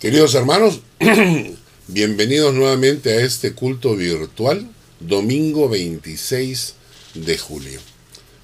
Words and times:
Queridos 0.00 0.36
hermanos, 0.36 0.80
bienvenidos 1.88 2.54
nuevamente 2.54 3.14
a 3.14 3.20
este 3.20 3.52
culto 3.52 3.96
virtual, 3.96 4.70
domingo 5.00 5.68
26 5.68 6.74
de 7.14 7.36
julio. 7.36 7.80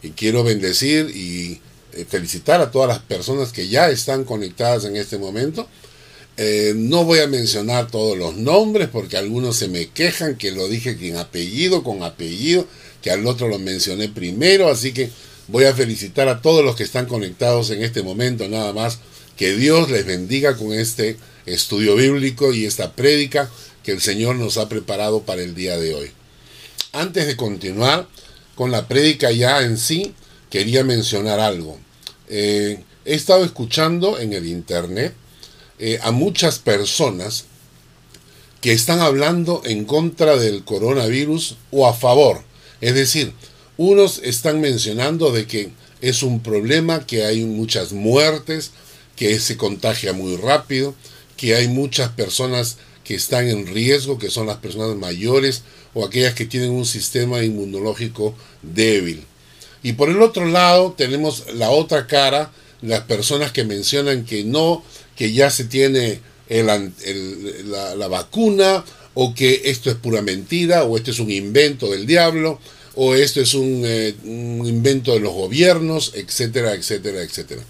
Y 0.03 0.11
quiero 0.11 0.43
bendecir 0.43 1.11
y 1.15 1.61
eh, 1.93 2.07
felicitar 2.09 2.61
a 2.61 2.73
todas 2.73 2.89
las 2.89 2.99
personas 2.99 3.53
que 3.53 3.69
ya 3.69 3.89
están 3.89 4.25
conectadas 4.25 4.85
en 4.85 4.97
este 4.97 5.17
momento. 5.17 5.69
Eh, 6.39 6.73
no 6.75 7.05
voy 7.05 7.21
a 7.21 7.29
mencionar 7.29 7.89
todos 7.89 8.19
los 8.19 8.35
nombres 8.35 8.89
porque 8.89 9.17
algunos 9.17 9.55
se 9.55 9.69
me 9.69 9.87
quejan 9.91 10.35
que 10.35 10.51
lo 10.51 10.67
dije 10.67 10.97
con 10.97 11.19
apellido, 11.19 11.85
con 11.85 12.03
apellido, 12.03 12.67
que 13.01 13.13
al 13.13 13.25
otro 13.29 13.47
lo 13.47 13.61
mencioné 13.61 14.09
primero, 14.09 14.69
así 14.69 14.93
que 14.93 15.09
voy 15.47 15.67
a 15.67 15.75
felicitar 15.75 16.27
a 16.27 16.43
todos 16.43 16.65
los 16.65 16.75
que 16.75 16.83
están 16.83 17.07
conectados 17.07 17.71
en 17.71 17.85
este 17.85 18.03
momento 18.03 18.49
nada 18.49 18.73
más. 18.73 18.99
Que 19.37 19.55
Dios 19.57 19.91
les 19.91 20.05
bendiga 20.05 20.57
con 20.57 20.73
este 20.73 21.17
estudio 21.47 21.97
bíblico 21.97 22.53
y 22.53 22.65
esta 22.65 22.93
prédica 22.93 23.51
que 23.83 23.93
el 23.93 24.01
Señor 24.01 24.37
nos 24.37 24.57
ha 24.57 24.69
preparado 24.69 25.23
para 25.23 25.43
el 25.43 25.55
día 25.55 25.77
de 25.77 25.95
hoy. 25.95 26.11
Antes 26.93 27.27
de 27.27 27.37
continuar 27.37 28.09
con 28.55 28.71
la 28.71 28.89
prédica 28.89 29.31
ya 29.31 29.63
en 29.63 29.79
sí, 29.79 30.15
quería 30.51 30.85
mencionar 30.85 31.41
algo. 31.41 31.79
Eh, 32.29 32.83
he 33.05 33.15
estado 33.15 33.45
escuchando 33.45 34.19
en 34.19 34.33
el 34.33 34.47
Internet 34.47 35.15
eh, 35.79 35.99
a 36.03 36.13
muchas 36.13 36.59
personas 36.59 37.45
que 38.61 38.73
están 38.73 39.01
hablando 39.01 39.61
en 39.65 39.85
contra 39.85 40.37
del 40.37 40.65
coronavirus 40.65 41.57
o 41.71 41.87
a 41.87 41.93
favor. 41.93 42.43
Es 42.81 42.95
decir, 42.95 43.35
unos 43.77 44.21
están 44.23 44.61
mencionando 44.61 45.33
de 45.33 45.47
que 45.47 45.71
es 46.01 46.23
un 46.23 46.41
problema, 46.41 47.07
que 47.07 47.25
hay 47.25 47.45
muchas 47.45 47.93
muertes, 47.93 48.71
que 49.17 49.39
se 49.41 49.57
contagia 49.57 50.13
muy 50.13 50.37
rápido, 50.37 50.95
que 51.45 51.55
hay 51.55 51.69
muchas 51.69 52.09
personas 52.09 52.79
que 53.05 53.15
están 53.15 53.49
en 53.49 53.67
riesgo, 53.67 54.19
que 54.19 54.31
son 54.31 54.47
las 54.47 54.57
personas 54.57 54.97
mayores 54.97 55.63
o 55.93 56.03
aquellas 56.03 56.33
que 56.33 56.47
tienen 56.47 56.71
un 56.71 56.87
sistema 56.87 57.45
inmunológico 57.45 58.35
débil. 58.63 59.25
Y 59.83 59.93
por 59.93 60.09
el 60.09 60.23
otro 60.23 60.47
lado 60.47 60.95
tenemos 60.97 61.53
la 61.53 61.69
otra 61.69 62.07
cara, 62.07 62.51
las 62.81 63.03
personas 63.03 63.53
que 63.53 63.63
mencionan 63.63 64.25
que 64.25 64.43
no, 64.43 64.83
que 65.17 65.35
ya 65.35 65.51
se 65.51 65.67
tiene 65.67 66.21
la, 66.49 68.09
vacuna 68.09 68.83
o 69.13 69.35
que 69.35 69.65
esto 69.67 69.91
es 69.91 69.97
pura 69.97 70.23
mentira 70.23 70.85
o 70.85 70.97
esto 70.97 71.11
es 71.11 71.19
un 71.19 71.31
invento 71.31 71.91
del 71.91 72.07
diablo 72.07 72.59
o 72.95 73.15
esto 73.15 73.43
es 73.43 73.53
un, 73.53 73.83
eh, 73.85 74.15
un 74.25 74.67
invento 74.67 75.13
de 75.13 75.21
los 75.21 75.35
gobiernos, 75.35 76.13
etcétera, 76.15 76.73
etcétera, 76.73 77.21
etcétera. 77.21 77.61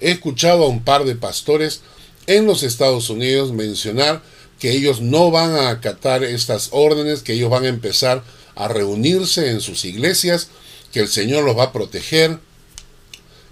He 0.00 0.10
escuchado 0.10 0.64
a 0.64 0.68
un 0.68 0.84
par 0.84 1.06
de 1.06 1.14
pastores 1.14 1.80
en 2.26 2.46
los 2.46 2.62
Estados 2.62 3.10
Unidos 3.10 3.52
mencionar 3.52 4.22
que 4.58 4.70
ellos 4.70 5.00
no 5.00 5.30
van 5.30 5.56
a 5.56 5.70
acatar 5.70 6.22
estas 6.22 6.68
órdenes, 6.70 7.22
que 7.22 7.32
ellos 7.32 7.50
van 7.50 7.64
a 7.64 7.68
empezar 7.68 8.22
a 8.54 8.68
reunirse 8.68 9.50
en 9.50 9.60
sus 9.60 9.84
iglesias, 9.84 10.48
que 10.92 11.00
el 11.00 11.08
Señor 11.08 11.44
los 11.44 11.58
va 11.58 11.64
a 11.64 11.72
proteger 11.72 12.38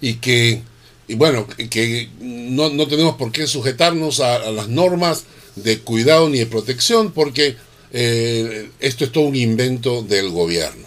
y 0.01 0.15
que, 0.15 0.63
y 1.09 1.15
bueno, 1.15 1.47
que 1.49 2.11
no, 2.21 2.71
tenemos 2.87 3.17
por 3.17 3.33
qué 3.33 3.47
sujetarnos 3.47 4.21
a, 4.21 4.51
las 4.51 4.69
normas 4.69 5.25
de 5.57 5.81
cuidado 5.81 6.29
ni 6.29 6.39
de 6.39 6.47
protección, 6.47 7.13
porque 7.13 7.57
eh, 7.93 8.71
esto 8.79 9.05
es 9.05 9.13
todo 9.13 9.25
un 9.25 9.37
invento 9.37 10.03
del 10.03 10.31
gobierno. 10.31 10.87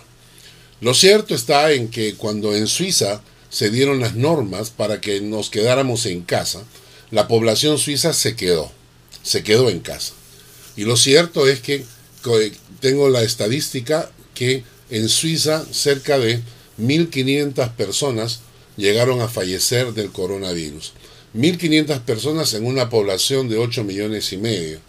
Lo 0.80 0.94
cierto 0.94 1.36
está 1.36 1.72
en 1.72 1.90
que 1.90 2.16
cuando 2.16 2.56
en 2.56 2.68
Suiza 2.68 3.22
se 3.50 3.70
dieron 3.70 4.00
las 4.00 4.16
normas 4.16 4.70
para 4.70 5.02
que 5.02 5.22
nos 5.22 5.50
quedáramos 5.50 6.06
en 6.06 6.22
casa, 6.22 6.64
la 7.14 7.28
población 7.28 7.78
suiza 7.78 8.12
se 8.12 8.36
quedó, 8.36 8.72
se 9.22 9.44
quedó 9.44 9.70
en 9.70 9.82
casa. 9.82 10.14
Y 10.76 10.86
lo 10.86 10.98
cierto 10.98 11.48
es 11.48 11.60
que 11.62 11.86
tengo 12.80 13.08
la 13.08 13.22
estadística 13.22 14.10
que 14.34 14.64
en 14.90 15.08
Suiza 15.10 15.64
cerca 15.72 16.18
de 16.18 16.42
1.500 16.82 17.72
personas 17.74 18.40
llegaron 18.78 19.22
a 19.22 19.28
fallecer 19.28 19.94
del 19.94 20.12
coronavirus. 20.12 20.94
1.500 21.36 22.02
personas 22.02 22.56
en 22.56 22.66
una 22.66 22.90
población 22.90 23.48
de 23.48 23.60
8 23.60 23.84
millones 23.84 24.34
y 24.34 24.38
medio. 24.38 24.80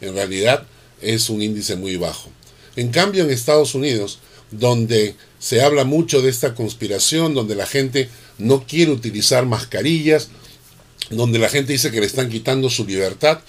En 0.00 0.14
realidad 0.14 0.66
es 1.02 1.28
un 1.28 1.42
índice 1.42 1.76
muy 1.76 1.96
bajo. 1.96 2.30
En 2.76 2.88
cambio 2.88 3.24
en 3.24 3.30
Estados 3.30 3.74
Unidos, 3.74 4.20
donde 4.50 5.16
se 5.38 5.60
habla 5.60 5.84
mucho 5.84 6.22
de 6.22 6.30
esta 6.30 6.54
conspiración, 6.54 7.34
donde 7.34 7.56
la 7.56 7.66
gente 7.66 8.08
no 8.38 8.66
quiere 8.66 8.90
utilizar 8.90 9.44
mascarillas, 9.44 10.30
donde 11.10 11.38
la 11.38 11.48
gente 11.48 11.72
dice 11.72 11.90
que 11.90 12.00
le 12.00 12.06
están 12.06 12.30
quitando 12.30 12.70
su 12.70 12.84
libertad. 12.84 13.40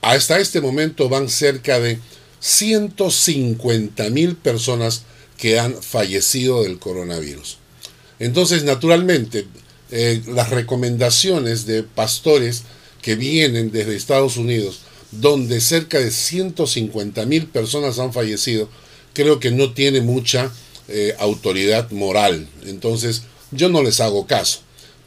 Hasta 0.00 0.40
este 0.40 0.60
momento 0.60 1.08
van 1.08 1.28
cerca 1.28 1.78
de 1.78 1.98
150 2.40 4.10
mil 4.10 4.36
personas 4.36 5.02
que 5.36 5.58
han 5.58 5.80
fallecido 5.82 6.62
del 6.62 6.78
coronavirus. 6.78 7.58
Entonces, 8.18 8.64
naturalmente, 8.64 9.46
eh, 9.90 10.22
las 10.26 10.50
recomendaciones 10.50 11.66
de 11.66 11.82
pastores 11.82 12.62
que 13.00 13.16
vienen 13.16 13.72
desde 13.72 13.96
Estados 13.96 14.36
Unidos, 14.36 14.80
donde 15.10 15.60
cerca 15.60 15.98
de 15.98 16.10
150 16.10 17.26
mil 17.26 17.46
personas 17.46 17.98
han 17.98 18.12
fallecido, 18.12 18.68
creo 19.12 19.40
que 19.40 19.50
no 19.50 19.72
tiene 19.72 20.00
mucha 20.00 20.50
eh, 20.88 21.14
autoridad 21.18 21.90
moral. 21.90 22.48
Entonces, 22.66 23.22
yo 23.50 23.68
no 23.68 23.82
les 23.82 24.00
hago 24.00 24.26
caso. 24.26 24.60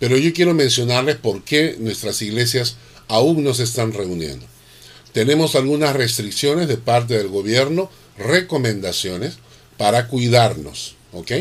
Pero 0.06 0.20
yo 0.20 0.32
quiero 0.34 0.54
mencionarles 0.54 1.16
por 1.16 1.44
qué 1.44 1.78
nuestras 1.80 2.22
iglesias 2.22 2.76
aún 3.08 3.44
no 3.44 3.56
se 3.56 3.64
están 3.64 3.92
reuniendo. 3.92 4.46
Tenemos 5.14 5.56
algunas 5.56 5.96
restricciones 5.96 6.68
de 6.68 6.78
parte 6.78 7.18
del 7.18 7.28
gobierno, 7.28 7.90
recomendaciones 8.16 9.38
para 9.78 10.08
cuidarnos, 10.08 10.94
¿ok? 11.12 11.32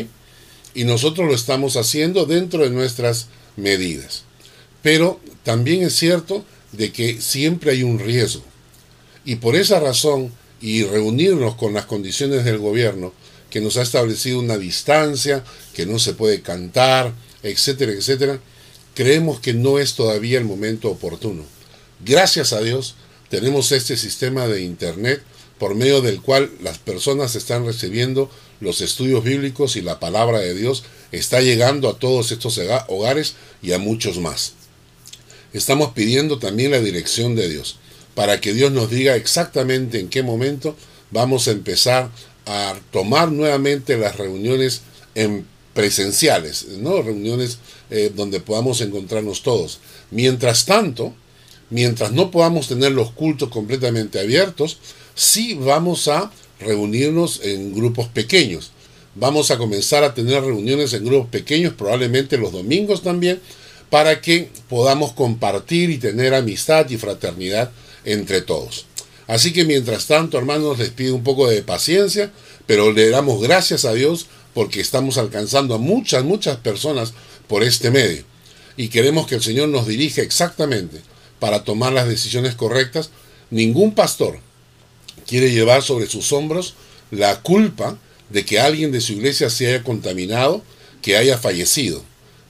Y 0.73 0.83
nosotros 0.85 1.27
lo 1.27 1.35
estamos 1.35 1.77
haciendo 1.77 2.25
dentro 2.25 2.63
de 2.63 2.71
nuestras 2.71 3.27
medidas. 3.55 4.23
Pero 4.81 5.19
también 5.43 5.83
es 5.83 5.93
cierto 5.93 6.43
de 6.71 6.91
que 6.91 7.21
siempre 7.21 7.69
hay 7.69 7.83
un 7.83 7.99
riesgo. 7.99 8.45
Y 9.25 9.35
por 9.35 9.55
esa 9.55 9.79
razón, 9.79 10.33
y 10.59 10.85
reunirnos 10.85 11.53
con 11.53 11.75
las 11.75 11.85
condiciones 11.85 12.43
del 12.45 12.57
gobierno, 12.57 13.13
que 13.51 13.61
nos 13.61 13.77
ha 13.77 13.83
establecido 13.83 14.39
una 14.39 14.57
distancia, 14.57 15.43
que 15.75 15.85
no 15.85 15.99
se 15.99 16.15
puede 16.15 16.41
cantar, 16.41 17.13
etcétera, 17.43 17.91
etcétera, 17.91 18.39
creemos 18.95 19.39
que 19.39 19.53
no 19.53 19.77
es 19.77 19.93
todavía 19.93 20.39
el 20.39 20.45
momento 20.45 20.89
oportuno. 20.89 21.43
Gracias 22.03 22.53
a 22.53 22.61
Dios 22.61 22.95
tenemos 23.29 23.71
este 23.71 23.97
sistema 23.97 24.47
de 24.47 24.61
Internet 24.61 25.21
por 25.59 25.75
medio 25.75 26.01
del 26.01 26.21
cual 26.21 26.51
las 26.61 26.77
personas 26.77 27.35
están 27.35 27.65
recibiendo 27.65 28.29
los 28.59 28.81
estudios 28.81 29.23
bíblicos 29.23 29.75
y 29.75 29.81
la 29.81 29.99
palabra 29.99 30.39
de 30.39 30.53
Dios 30.53 30.83
está 31.11 31.41
llegando 31.41 31.89
a 31.89 31.99
todos 31.99 32.31
estos 32.31 32.59
hogares 32.87 33.35
y 33.61 33.73
a 33.73 33.79
muchos 33.79 34.17
más. 34.17 34.53
Estamos 35.53 35.93
pidiendo 35.93 36.39
también 36.39 36.71
la 36.71 36.79
dirección 36.79 37.35
de 37.35 37.49
Dios 37.49 37.77
para 38.15 38.41
que 38.41 38.53
Dios 38.53 38.71
nos 38.71 38.89
diga 38.89 39.15
exactamente 39.15 39.99
en 39.99 40.09
qué 40.09 40.23
momento 40.23 40.75
vamos 41.11 41.47
a 41.47 41.51
empezar 41.51 42.09
a 42.45 42.75
tomar 42.91 43.31
nuevamente 43.31 43.97
las 43.97 44.17
reuniones 44.17 44.81
en 45.15 45.45
presenciales, 45.73 46.67
¿no? 46.79 47.01
reuniones 47.01 47.59
eh, 47.95 48.11
donde 48.13 48.41
podamos 48.41 48.81
encontrarnos 48.81 49.41
todos. 49.41 49.79
Mientras 50.11 50.65
tanto, 50.65 51.13
mientras 51.69 52.11
no 52.11 52.29
podamos 52.29 52.67
tener 52.67 52.91
los 52.91 53.11
cultos 53.11 53.47
completamente 53.47 54.19
abiertos, 54.19 54.79
sí 55.15 55.53
vamos 55.53 56.09
a 56.09 56.29
reunirnos 56.59 57.39
en 57.41 57.73
grupos 57.73 58.09
pequeños. 58.09 58.71
Vamos 59.15 59.49
a 59.49 59.57
comenzar 59.57 60.03
a 60.03 60.13
tener 60.13 60.43
reuniones 60.43 60.91
en 60.91 61.05
grupos 61.05 61.29
pequeños, 61.29 61.73
probablemente 61.73 62.37
los 62.37 62.51
domingos 62.51 63.01
también, 63.01 63.39
para 63.89 64.19
que 64.19 64.49
podamos 64.67 65.13
compartir 65.13 65.89
y 65.89 65.97
tener 65.97 66.33
amistad 66.33 66.89
y 66.89 66.97
fraternidad 66.97 67.71
entre 68.03 68.41
todos. 68.41 68.87
Así 69.25 69.53
que 69.53 69.63
mientras 69.63 70.07
tanto, 70.07 70.37
hermanos, 70.37 70.79
les 70.79 70.89
pido 70.89 71.15
un 71.15 71.23
poco 71.23 71.47
de 71.47 71.61
paciencia, 71.63 72.29
pero 72.67 72.91
le 72.91 73.09
damos 73.09 73.41
gracias 73.41 73.85
a 73.85 73.93
Dios 73.93 74.27
porque 74.53 74.81
estamos 74.81 75.17
alcanzando 75.17 75.75
a 75.75 75.77
muchas, 75.77 76.25
muchas 76.25 76.57
personas 76.57 77.13
por 77.47 77.63
este 77.63 77.91
medio. 77.91 78.23
Y 78.77 78.89
queremos 78.89 79.27
que 79.27 79.35
el 79.35 79.43
Señor 79.43 79.69
nos 79.69 79.87
dirija 79.87 80.21
exactamente 80.21 81.01
para 81.39 81.63
tomar 81.63 81.93
las 81.93 82.07
decisiones 82.07 82.55
correctas. 82.55 83.09
Ningún 83.49 83.93
pastor 83.93 84.39
quiere 85.27 85.51
llevar 85.51 85.81
sobre 85.81 86.07
sus 86.07 86.31
hombros 86.33 86.75
la 87.11 87.41
culpa 87.41 87.97
de 88.29 88.45
que 88.45 88.59
alguien 88.59 88.91
de 88.91 89.01
su 89.01 89.13
iglesia 89.13 89.49
se 89.49 89.67
haya 89.67 89.83
contaminado, 89.83 90.63
que 91.01 91.17
haya 91.17 91.37
fallecido. 91.37 92.03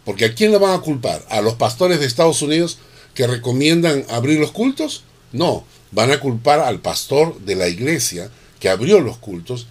Porque 0.03 0.25
¿a 0.25 0.33
quién 0.33 0.51
le 0.51 0.57
van 0.57 0.73
a 0.73 0.81
culpar? 0.81 1.25
¿A 1.29 1.41
los 1.41 1.55
pastores 1.55 1.99
de 1.99 2.05
Estados 2.05 2.41
Unidos 2.41 2.77
que 3.13 3.27
recomiendan 3.27 4.05
abrir 4.09 4.39
los 4.39 4.51
cultos? 4.51 5.03
No, 5.31 5.65
van 5.91 6.11
a 6.11 6.19
culpar 6.19 6.59
al 6.59 6.79
pastor 6.79 7.39
de 7.41 7.55
la 7.55 7.67
iglesia 7.67 8.29
que 8.59 8.69
abrió 8.69 8.99
los 9.01 9.17
cultos 9.17 9.67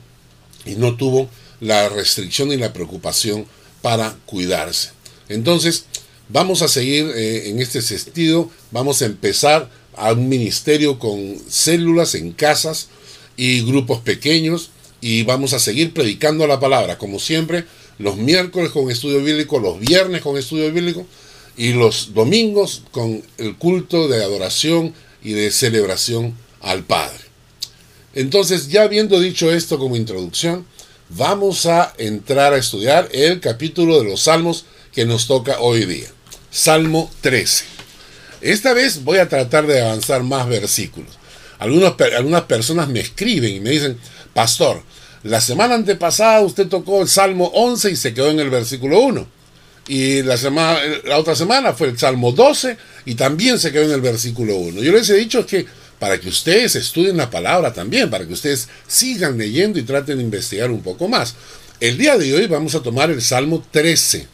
y 0.64 0.74
no 0.74 0.96
tuvo 0.96 1.28
la 1.60 1.88
restricción 1.88 2.52
y 2.52 2.56
la 2.56 2.72
preocupación 2.72 3.46
para 3.80 4.16
cuidarse. 4.26 4.90
Entonces, 5.28 5.84
vamos 6.28 6.62
a 6.62 6.68
seguir 6.68 7.10
eh, 7.14 7.48
en 7.48 7.60
este 7.60 7.82
sentido, 7.82 8.50
vamos 8.70 9.02
a 9.02 9.06
empezar 9.06 9.70
a 9.96 10.12
un 10.12 10.28
ministerio 10.28 10.98
con 10.98 11.36
células 11.48 12.14
en 12.14 12.32
casas 12.32 12.88
y 13.36 13.62
grupos 13.62 14.00
pequeños 14.00 14.70
y 15.00 15.22
vamos 15.22 15.52
a 15.52 15.58
seguir 15.58 15.92
predicando 15.92 16.46
la 16.46 16.60
palabra, 16.60 16.98
como 16.98 17.18
siempre, 17.18 17.64
los 17.98 18.16
miércoles 18.16 18.70
con 18.70 18.90
estudio 18.90 19.22
bíblico, 19.22 19.58
los 19.58 19.78
viernes 19.78 20.22
con 20.22 20.36
estudio 20.36 20.72
bíblico 20.72 21.06
y 21.56 21.72
los 21.72 22.14
domingos 22.14 22.82
con 22.90 23.22
el 23.38 23.56
culto 23.56 24.08
de 24.08 24.24
adoración 24.24 24.94
y 25.22 25.32
de 25.32 25.50
celebración 25.50 26.34
al 26.60 26.84
Padre. 26.84 27.18
Entonces, 28.14 28.68
ya 28.68 28.82
habiendo 28.82 29.20
dicho 29.20 29.52
esto 29.52 29.78
como 29.78 29.96
introducción, 29.96 30.66
vamos 31.10 31.66
a 31.66 31.92
entrar 31.98 32.52
a 32.52 32.58
estudiar 32.58 33.08
el 33.12 33.40
capítulo 33.40 33.98
de 33.98 34.08
los 34.08 34.22
Salmos 34.22 34.64
que 34.94 35.04
nos 35.04 35.26
toca 35.26 35.58
hoy 35.60 35.86
día. 35.86 36.08
Salmo 36.50 37.10
13. 37.20 37.64
Esta 38.40 38.72
vez 38.72 39.02
voy 39.02 39.18
a 39.18 39.28
tratar 39.28 39.66
de 39.66 39.82
avanzar 39.82 40.22
más 40.22 40.48
versículos. 40.48 41.18
algunas 41.58 42.42
personas 42.42 42.88
me 42.88 43.00
escriben 43.00 43.54
y 43.54 43.60
me 43.60 43.70
dicen, 43.70 43.98
pastor, 44.32 44.82
la 45.22 45.40
semana 45.40 45.74
antepasada 45.74 46.42
usted 46.42 46.68
tocó 46.68 47.02
el 47.02 47.08
Salmo 47.08 47.50
11 47.54 47.90
y 47.90 47.96
se 47.96 48.14
quedó 48.14 48.30
en 48.30 48.40
el 48.40 48.50
versículo 48.50 49.00
1. 49.00 49.26
Y 49.88 50.22
la, 50.22 50.36
semana, 50.36 50.78
la 51.04 51.18
otra 51.18 51.34
semana 51.34 51.72
fue 51.72 51.88
el 51.88 51.98
Salmo 51.98 52.32
12 52.32 52.76
y 53.04 53.16
también 53.16 53.58
se 53.58 53.72
quedó 53.72 53.84
en 53.84 53.92
el 53.92 54.00
versículo 54.00 54.56
1. 54.56 54.82
Yo 54.82 54.92
les 54.92 55.08
he 55.10 55.14
dicho 55.14 55.44
que 55.46 55.66
para 55.98 56.20
que 56.20 56.28
ustedes 56.28 56.76
estudien 56.76 57.16
la 57.16 57.30
palabra 57.30 57.72
también, 57.72 58.10
para 58.10 58.26
que 58.26 58.32
ustedes 58.32 58.68
sigan 58.86 59.38
leyendo 59.38 59.78
y 59.78 59.82
traten 59.82 60.18
de 60.18 60.24
investigar 60.24 60.70
un 60.70 60.82
poco 60.82 61.08
más. 61.08 61.34
El 61.80 61.98
día 61.98 62.16
de 62.16 62.34
hoy 62.34 62.46
vamos 62.46 62.74
a 62.74 62.82
tomar 62.82 63.10
el 63.10 63.22
Salmo 63.22 63.64
13 63.70 64.33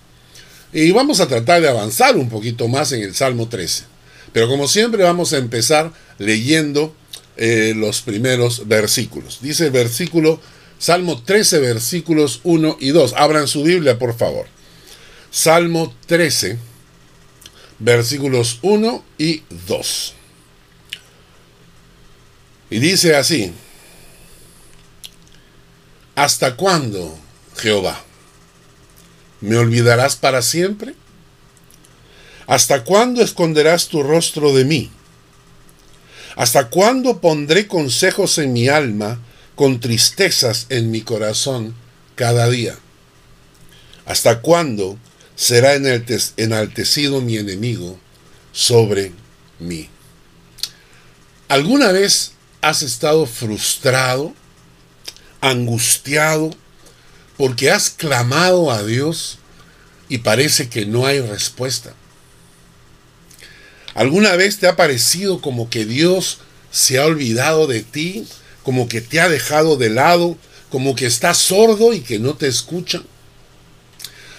y 0.72 0.92
vamos 0.92 1.20
a 1.20 1.28
tratar 1.28 1.60
de 1.62 1.68
avanzar 1.68 2.16
un 2.16 2.28
poquito 2.28 2.68
más 2.68 2.92
en 2.92 3.02
el 3.02 3.14
Salmo 3.14 3.48
13. 3.48 3.84
Pero 4.32 4.48
como 4.48 4.68
siempre 4.68 5.02
vamos 5.02 5.32
a 5.32 5.38
empezar 5.38 5.92
leyendo 6.18 6.94
eh, 7.36 7.72
los 7.76 8.02
primeros 8.02 8.68
versículos. 8.68 9.38
Dice 9.40 9.66
el 9.66 9.70
versículo, 9.72 10.40
Salmo 10.78 11.22
13, 11.22 11.58
versículos 11.58 12.40
1 12.44 12.76
y 12.80 12.90
2. 12.90 13.14
Abran 13.16 13.48
su 13.48 13.64
Biblia, 13.64 13.98
por 13.98 14.16
favor. 14.16 14.46
Salmo 15.30 15.94
13, 16.06 16.58
versículos 17.78 18.58
1 18.62 19.04
y 19.18 19.42
2. 19.66 20.14
Y 22.70 22.78
dice 22.78 23.16
así, 23.16 23.52
¿hasta 26.14 26.54
cuándo, 26.54 27.18
Jehová? 27.56 28.04
¿Me 29.40 29.56
olvidarás 29.56 30.16
para 30.16 30.42
siempre? 30.42 30.94
¿Hasta 32.46 32.84
cuándo 32.84 33.22
esconderás 33.22 33.88
tu 33.88 34.02
rostro 34.02 34.54
de 34.54 34.64
mí? 34.64 34.90
¿Hasta 36.36 36.68
cuándo 36.68 37.20
pondré 37.20 37.66
consejos 37.66 38.38
en 38.38 38.52
mi 38.52 38.68
alma 38.68 39.20
con 39.54 39.80
tristezas 39.80 40.66
en 40.68 40.90
mi 40.90 41.02
corazón 41.02 41.74
cada 42.14 42.48
día? 42.48 42.78
¿Hasta 44.04 44.40
cuándo 44.40 44.98
será 45.36 45.74
enaltecido 45.74 47.20
mi 47.20 47.36
enemigo 47.36 47.98
sobre 48.52 49.12
mí? 49.58 49.88
¿Alguna 51.48 51.92
vez 51.92 52.32
has 52.60 52.82
estado 52.82 53.26
frustrado, 53.26 54.34
angustiado, 55.40 56.50
porque 57.40 57.70
has 57.70 57.88
clamado 57.88 58.70
a 58.70 58.82
Dios 58.82 59.38
y 60.10 60.18
parece 60.18 60.68
que 60.68 60.84
no 60.84 61.06
hay 61.06 61.20
respuesta. 61.20 61.94
¿Alguna 63.94 64.36
vez 64.36 64.58
te 64.58 64.66
ha 64.66 64.76
parecido 64.76 65.40
como 65.40 65.70
que 65.70 65.86
Dios 65.86 66.40
se 66.70 66.98
ha 66.98 67.06
olvidado 67.06 67.66
de 67.66 67.80
ti, 67.80 68.26
como 68.62 68.88
que 68.88 69.00
te 69.00 69.20
ha 69.20 69.30
dejado 69.30 69.78
de 69.78 69.88
lado, 69.88 70.36
como 70.68 70.94
que 70.94 71.06
está 71.06 71.32
sordo 71.32 71.94
y 71.94 72.00
que 72.00 72.18
no 72.18 72.34
te 72.34 72.46
escucha? 72.46 73.02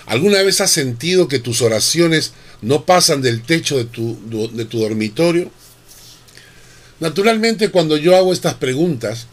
¿Alguna 0.06 0.44
vez 0.44 0.62
has 0.62 0.70
sentido 0.70 1.28
que 1.28 1.40
tus 1.40 1.64
oraciones 1.64 2.34
no 2.62 2.86
pasan 2.86 3.24
del 3.24 3.42
techo 3.42 3.78
de 3.78 3.86
tu, 3.86 4.52
de 4.54 4.66
tu 4.66 4.78
dormitorio? 4.78 5.50
Naturalmente, 7.00 7.72
cuando 7.72 7.98
yo 7.98 8.16
hago 8.16 8.32
estas 8.32 8.54
preguntas, 8.54 9.26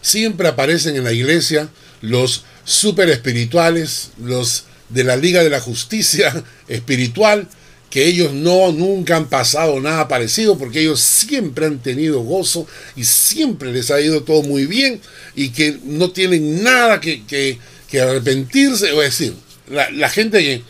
siempre 0.00 0.48
aparecen 0.48 0.96
en 0.96 1.04
la 1.04 1.12
iglesia 1.12 1.68
los 2.00 2.42
super 2.64 3.08
espirituales, 3.08 4.10
los 4.22 4.64
de 4.88 5.04
la 5.04 5.16
Liga 5.16 5.42
de 5.42 5.50
la 5.50 5.60
Justicia 5.60 6.44
Espiritual, 6.68 7.48
que 7.90 8.06
ellos 8.06 8.32
no 8.32 8.72
nunca 8.72 9.16
han 9.16 9.28
pasado 9.28 9.78
nada 9.78 10.08
parecido 10.08 10.56
porque 10.56 10.80
ellos 10.80 10.98
siempre 11.00 11.66
han 11.66 11.78
tenido 11.78 12.20
gozo 12.20 12.66
y 12.96 13.04
siempre 13.04 13.70
les 13.70 13.90
ha 13.90 14.00
ido 14.00 14.22
todo 14.22 14.42
muy 14.42 14.64
bien 14.64 14.98
y 15.36 15.50
que 15.50 15.78
no 15.84 16.10
tienen 16.10 16.62
nada 16.62 17.00
que, 17.00 17.22
que, 17.26 17.58
arrepentirse, 18.00 18.92
o 18.92 19.00
decir, 19.00 19.34
la, 19.68 20.08
gente 20.08 20.38
que, 20.38 20.62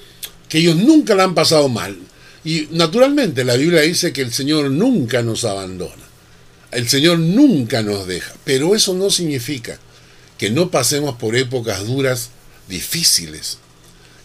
que 0.49 0.59
ellos 0.59 0.75
nunca 0.75 1.15
la 1.15 1.23
han 1.23 1.37
pasado 1.37 1.69
mal. 1.69 1.97
Y 2.45 2.67
naturalmente 2.73 3.45
la 3.45 3.55
Biblia 3.55 3.83
dice 3.83 4.13
que 4.13 4.23
el 4.23 4.33
Señor 4.33 4.69
nunca 4.73 5.23
nos 5.23 5.45
abandona. 5.45 6.03
El 6.73 6.89
Señor 6.89 7.21
nunca 7.21 7.83
nos 7.83 8.09
deja, 8.09 8.35
pero 8.43 8.75
eso 8.75 8.95
no 8.95 9.11
significa 9.11 9.79
que 10.43 10.51
no 10.51 10.73
pasemos 10.73 11.15
por 11.15 11.37
épocas 11.37 11.87
duras, 11.87 12.31
difíciles, 12.69 13.59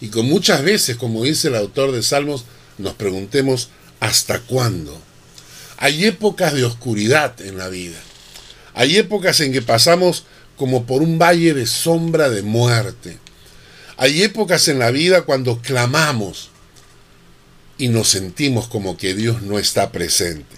y 0.02 0.08
con 0.08 0.25
muchas 0.25 0.64
veces, 0.64 0.98
como 0.98 1.24
dice 1.24 1.50
el 1.50 1.56
autor 1.56 1.92
de 1.92 2.02
Salmos, 2.02 2.46
nos 2.80 2.96
preguntemos 2.96 3.69
¿hasta 4.00 4.40
cuándo? 4.40 5.00
Hay 5.78 6.06
épocas 6.06 6.56
de 6.56 6.66
oscuridad 6.66 7.40
en 7.42 7.60
la 7.60 7.69
vida. 7.69 8.00
Hay 8.74 8.98
épocas 8.98 9.42
en 9.42 9.54
que 9.54 9.62
pasamos 9.62 10.24
como 10.56 10.88
por 10.88 11.04
un 11.04 11.19
valle 11.19 11.54
de 11.54 11.68
sombra 11.68 12.31
de 12.31 12.42
muerte. 12.42 13.19
Hay 13.96 14.24
épocas 14.24 14.68
en 14.69 14.80
la 14.80 14.90
vida 14.90 15.22
cuando 15.22 15.62
clamamos 15.62 16.50
y 17.78 17.90
nos 17.90 18.08
sentimos 18.08 18.68
como 18.68 18.98
que 18.98 19.14
Dios 19.14 19.44
no 19.44 19.60
está 19.60 19.92
presente. 19.92 20.56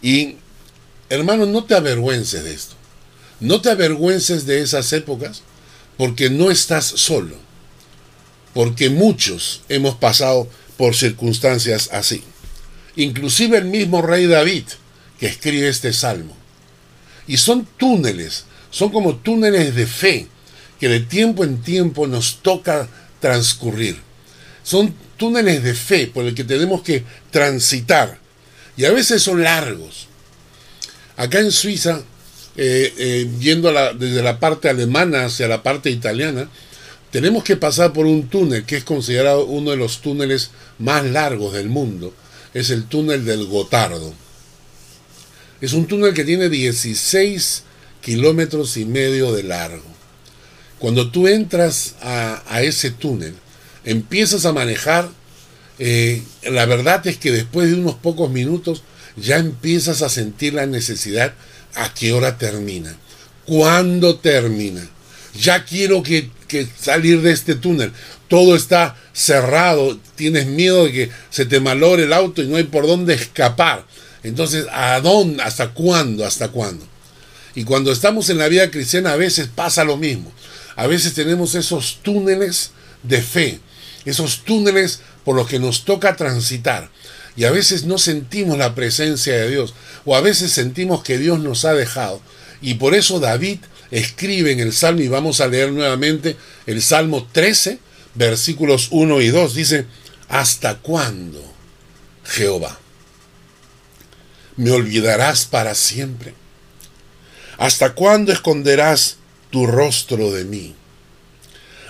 Y 0.00 0.36
Hermano, 1.10 1.44
no 1.44 1.64
te 1.64 1.74
avergüences 1.74 2.44
de 2.44 2.54
esto. 2.54 2.79
No 3.40 3.60
te 3.60 3.70
avergüences 3.70 4.46
de 4.46 4.60
esas 4.60 4.92
épocas 4.92 5.42
porque 5.96 6.30
no 6.30 6.50
estás 6.50 6.84
solo. 6.84 7.36
Porque 8.54 8.90
muchos 8.90 9.62
hemos 9.68 9.94
pasado 9.96 10.48
por 10.76 10.94
circunstancias 10.94 11.88
así. 11.92 12.22
Inclusive 12.96 13.58
el 13.58 13.66
mismo 13.66 14.02
rey 14.02 14.26
David 14.26 14.64
que 15.18 15.26
escribe 15.26 15.68
este 15.68 15.92
salmo. 15.92 16.36
Y 17.26 17.36
son 17.36 17.66
túneles, 17.76 18.44
son 18.70 18.90
como 18.90 19.16
túneles 19.16 19.74
de 19.74 19.86
fe 19.86 20.26
que 20.80 20.88
de 20.88 21.00
tiempo 21.00 21.44
en 21.44 21.62
tiempo 21.62 22.06
nos 22.06 22.38
toca 22.42 22.88
transcurrir. 23.20 24.00
Son 24.62 24.94
túneles 25.16 25.62
de 25.62 25.74
fe 25.74 26.06
por 26.06 26.24
el 26.24 26.34
que 26.34 26.44
tenemos 26.44 26.82
que 26.82 27.04
transitar. 27.30 28.18
Y 28.76 28.86
a 28.86 28.90
veces 28.90 29.22
son 29.22 29.42
largos. 29.42 30.08
Acá 31.16 31.40
en 31.40 31.52
Suiza, 31.52 32.02
eh, 32.56 32.92
eh, 32.98 33.30
yendo 33.38 33.72
desde 33.94 34.22
la 34.22 34.40
parte 34.40 34.68
alemana 34.68 35.26
hacia 35.26 35.48
la 35.48 35.62
parte 35.62 35.90
italiana, 35.90 36.48
tenemos 37.10 37.42
que 37.44 37.56
pasar 37.56 37.92
por 37.92 38.06
un 38.06 38.28
túnel 38.28 38.64
que 38.64 38.76
es 38.76 38.84
considerado 38.84 39.44
uno 39.46 39.70
de 39.70 39.76
los 39.76 40.00
túneles 40.00 40.50
más 40.78 41.04
largos 41.04 41.52
del 41.52 41.68
mundo. 41.68 42.14
Es 42.54 42.70
el 42.70 42.84
túnel 42.84 43.24
del 43.24 43.46
Gotardo. 43.46 44.12
Es 45.60 45.72
un 45.72 45.86
túnel 45.86 46.14
que 46.14 46.24
tiene 46.24 46.48
16 46.48 47.64
kilómetros 48.00 48.76
y 48.76 48.84
medio 48.84 49.32
de 49.32 49.42
largo. 49.42 49.84
Cuando 50.78 51.10
tú 51.10 51.28
entras 51.28 51.96
a, 52.00 52.62
ese 52.62 52.90
túnel, 52.90 53.34
empiezas 53.84 54.46
a 54.46 54.52
manejar, 54.52 55.10
eh, 55.78 56.22
la 56.44 56.64
verdad 56.64 57.06
es 57.06 57.18
que 57.18 57.30
después 57.30 57.68
de 57.68 57.74
unos 57.74 57.96
pocos 57.96 58.30
minutos 58.30 58.82
ya 59.16 59.36
empiezas 59.36 60.00
a 60.02 60.08
sentir 60.08 60.54
la 60.54 60.66
necesidad 60.66 61.34
a 61.74 61.92
qué 61.94 62.12
hora 62.12 62.38
termina, 62.38 62.96
cuándo 63.46 64.16
termina. 64.16 64.88
Ya 65.38 65.64
quiero 65.64 66.02
que, 66.02 66.28
salir 66.78 67.22
de 67.22 67.32
este 67.32 67.54
túnel. 67.54 67.92
Todo 68.28 68.56
está 68.56 68.96
cerrado, 69.12 69.98
tienes 70.16 70.46
miedo 70.46 70.84
de 70.84 70.92
que 70.92 71.10
se 71.30 71.46
te 71.46 71.60
malore 71.60 72.04
el 72.04 72.12
auto 72.12 72.42
y 72.42 72.48
no 72.48 72.56
hay 72.56 72.64
por 72.64 72.86
dónde 72.86 73.14
escapar. 73.14 73.84
Entonces, 74.22 74.66
¿a 74.72 75.00
dónde? 75.00 75.42
¿Hasta 75.42 75.72
cuándo? 75.72 76.26
¿Hasta 76.26 76.48
cuándo? 76.48 76.84
Y 77.54 77.64
cuando 77.64 77.92
estamos 77.92 78.28
en 78.30 78.38
la 78.38 78.48
vida 78.48 78.70
cristiana 78.70 79.12
a 79.12 79.16
veces 79.16 79.48
pasa 79.48 79.84
lo 79.84 79.96
mismo. 79.96 80.32
A 80.76 80.86
veces 80.86 81.14
tenemos 81.14 81.54
esos 81.54 81.98
túneles 82.02 82.70
de 83.02 83.22
fe, 83.22 83.60
esos 84.04 84.44
túneles 84.44 85.00
por 85.30 85.36
los 85.36 85.46
que 85.46 85.60
nos 85.60 85.84
toca 85.84 86.16
transitar 86.16 86.90
y 87.36 87.44
a 87.44 87.52
veces 87.52 87.84
no 87.84 87.98
sentimos 87.98 88.58
la 88.58 88.74
presencia 88.74 89.36
de 89.36 89.48
Dios 89.48 89.74
o 90.04 90.16
a 90.16 90.20
veces 90.20 90.50
sentimos 90.50 91.04
que 91.04 91.18
Dios 91.18 91.38
nos 91.38 91.64
ha 91.64 91.72
dejado. 91.72 92.20
Y 92.60 92.74
por 92.74 92.96
eso 92.96 93.20
David 93.20 93.60
escribe 93.92 94.50
en 94.50 94.58
el 94.58 94.72
Salmo, 94.72 95.02
y 95.02 95.08
vamos 95.08 95.40
a 95.40 95.46
leer 95.46 95.70
nuevamente 95.70 96.36
el 96.66 96.82
Salmo 96.82 97.28
13, 97.30 97.78
versículos 98.16 98.88
1 98.90 99.20
y 99.20 99.28
2, 99.28 99.54
dice, 99.54 99.86
¿hasta 100.28 100.78
cuándo, 100.78 101.40
Jehová? 102.24 102.80
me 104.56 104.72
olvidarás 104.72 105.44
para 105.44 105.76
siempre? 105.76 106.34
¿Hasta 107.56 107.94
cuándo 107.94 108.32
esconderás 108.32 109.18
tu 109.50 109.68
rostro 109.68 110.32
de 110.32 110.44
mí? 110.44 110.74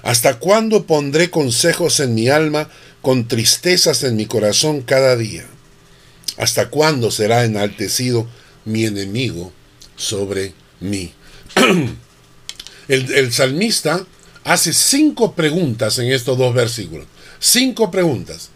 ¿Hasta 0.02 0.38
cuándo 0.38 0.84
pondré 0.84 1.30
consejos 1.30 2.00
en 2.00 2.14
mi 2.14 2.28
alma 2.28 2.68
con 3.02 3.28
tristezas 3.28 4.02
en 4.02 4.16
mi 4.16 4.26
corazón 4.26 4.82
cada 4.82 5.16
día? 5.16 5.46
¿Hasta 6.36 6.70
cuándo 6.70 7.10
será 7.10 7.44
enaltecido 7.44 8.26
mi 8.64 8.84
enemigo 8.86 9.52
sobre 9.96 10.54
mí? 10.80 11.12
el, 12.88 13.32
salmista 13.32 14.04
hace 14.44 14.72
cinco 14.72 15.34
preguntas 15.34 15.98
en 15.98 16.10
estos 16.10 16.38
dos 16.38 16.54
versículos. 16.54 17.06
Cinco 17.38 17.90
preguntas. 17.90 18.50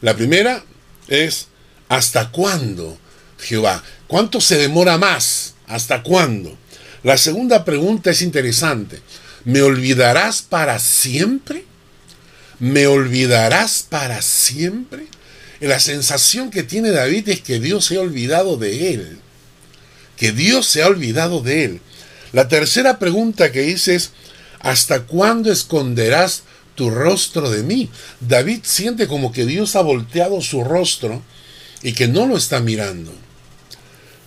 La 0.00 0.14
primera 0.14 0.64
es, 1.08 1.48
¿hasta 1.88 2.30
cuándo, 2.30 2.98
Jehová? 3.38 3.82
¿Cuánto 4.06 4.40
se 4.40 4.58
demora 4.58 4.98
más? 4.98 5.54
¿Hasta 5.66 6.02
cuándo? 6.02 6.56
La 7.02 7.16
segunda 7.16 7.64
pregunta 7.64 8.10
es 8.10 8.22
interesante. 8.22 9.00
¿Me 9.44 9.62
olvidarás 9.62 10.42
para 10.42 10.78
siempre? 10.78 11.64
¿Me 12.58 12.86
olvidarás 12.86 13.84
para 13.88 14.22
siempre? 14.22 15.06
La 15.60 15.80
sensación 15.80 16.50
que 16.50 16.62
tiene 16.62 16.90
David 16.90 17.28
es 17.28 17.40
que 17.40 17.58
Dios 17.58 17.86
se 17.86 17.96
ha 17.96 18.00
olvidado 18.00 18.56
de 18.56 18.94
él. 18.94 19.18
Que 20.16 20.32
Dios 20.32 20.66
se 20.66 20.82
ha 20.82 20.86
olvidado 20.86 21.40
de 21.40 21.64
él. 21.64 21.80
La 22.32 22.48
tercera 22.48 22.98
pregunta 22.98 23.52
que 23.52 23.62
dice 23.62 23.94
es, 23.94 24.10
¿hasta 24.60 25.02
cuándo 25.02 25.52
esconderás 25.52 26.42
tu 26.74 26.90
rostro 26.90 27.50
de 27.50 27.62
mí? 27.62 27.90
David 28.20 28.60
siente 28.62 29.06
como 29.06 29.32
que 29.32 29.46
Dios 29.46 29.76
ha 29.76 29.82
volteado 29.82 30.40
su 30.40 30.64
rostro 30.64 31.22
y 31.82 31.92
que 31.92 32.08
no 32.08 32.26
lo 32.26 32.36
está 32.36 32.60
mirando. 32.60 33.12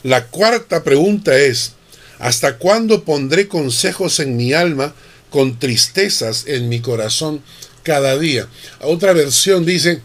La 0.04 0.28
cuarta 0.28 0.84
pregunta 0.84 1.38
es, 1.38 1.74
¿hasta 2.20 2.58
cuándo 2.58 3.04
pondré 3.04 3.48
consejos 3.48 4.20
en 4.20 4.38
mi 4.38 4.54
alma 4.54 4.94
con 5.30 5.60
tristezas 5.60 6.46
en 6.48 6.70
mi 6.70 6.80
corazón 6.80 7.42
cada 7.88 8.18
día? 8.18 8.48
Otra 8.82 9.14
versión 9.14 9.66
dice, 9.66 10.02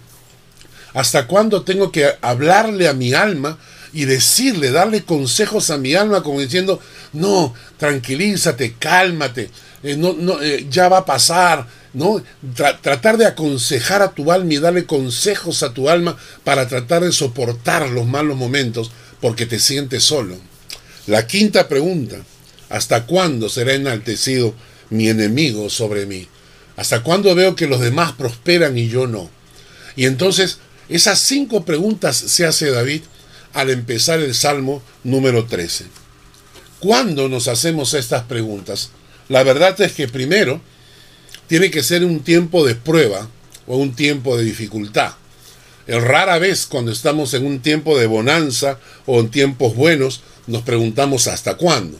¿hasta 0.95 1.27
cuándo 1.27 1.62
tengo 1.62 1.91
que 1.91 2.15
hablarle 2.21 2.87
a 2.87 2.93
mi 2.93 3.12
alma 3.12 3.59
y 3.93 4.05
decirle, 4.05 4.71
darle 4.71 5.03
consejos 5.03 5.69
a 5.71 5.79
mi 5.79 5.95
alma 5.95 6.23
como 6.23 6.41
diciendo, 6.41 6.79
no, 7.12 7.53
tranquilízate, 7.79 8.77
cálmate, 8.79 9.51
eh, 9.83 9.97
no, 9.97 10.12
no, 10.12 10.41
eh, 10.41 10.65
ya 10.71 10.89
va 10.89 10.99
a 10.99 11.05
pasar, 11.05 11.67
¿no? 11.93 12.23
tratar 12.55 13.17
de 13.19 13.27
aconsejar 13.27 14.01
a 14.01 14.12
tu 14.12 14.31
alma 14.31 14.55
y 14.55 14.59
darle 14.59 14.87
consejos 14.87 15.65
a 15.65 15.75
tu 15.75 15.91
alma 15.91 16.17
para 16.45 16.69
tratar 16.69 17.03
de 17.03 17.11
soportar 17.11 17.89
los 17.89 18.07
malos 18.07 18.37
momentos 18.37 18.93
porque 19.21 19.45
te 19.45 19.59
sientes 19.59 20.05
solo. 20.05 20.37
La 21.09 21.27
quinta 21.27 21.67
pregunta, 21.67 22.19
¿hasta 22.69 23.07
cuándo 23.07 23.49
será 23.49 23.75
enaltecido 23.75 24.55
mi 24.89 25.09
enemigo 25.09 25.69
sobre 25.69 26.07
mí? 26.07 26.29
¿Hasta 26.76 27.02
cuándo 27.02 27.35
veo 27.35 27.55
que 27.55 27.67
los 27.67 27.81
demás 27.81 28.12
prosperan 28.12 28.79
y 28.79 28.88
yo 28.88 29.07
no? 29.07 29.31
Y 29.97 30.07
entonces, 30.07 30.59
esas 30.88 31.19
cinco 31.21 31.64
preguntas 31.64 32.17
se 32.17 32.47
hace 32.47 32.71
David 32.71 33.02
al 33.52 33.71
empezar 33.71 34.21
el 34.21 34.35
Salmo 34.35 34.83
número 35.05 35.45
13. 35.45 35.87
¿Cuándo 36.81 37.29
nos 37.29 37.49
hacemos 37.49 37.95
estas 37.95 38.25
preguntas? 38.25 38.91
La 39.29 39.43
verdad 39.43 39.81
es 39.81 39.93
que 39.93 40.09
primero 40.09 40.61
tiene 41.47 41.71
que 41.71 41.83
ser 41.83 42.05
un 42.05 42.21
tiempo 42.21 42.67
de 42.67 42.75
prueba 42.75 43.29
o 43.67 43.76
un 43.76 43.95
tiempo 43.95 44.37
de 44.37 44.45
dificultad. 44.45 45.12
Es 45.87 46.02
rara 46.02 46.38
vez 46.38 46.67
cuando 46.67 46.93
estamos 46.93 47.35
en 47.35 47.47
un 47.47 47.61
tiempo 47.61 47.99
de 47.99 48.07
bonanza 48.07 48.79
o 49.07 49.21
en 49.21 49.31
tiempos 49.31 49.75
buenos 49.75 50.23
nos 50.47 50.62
preguntamos 50.62 51.26
hasta 51.26 51.57
cuándo. 51.57 51.99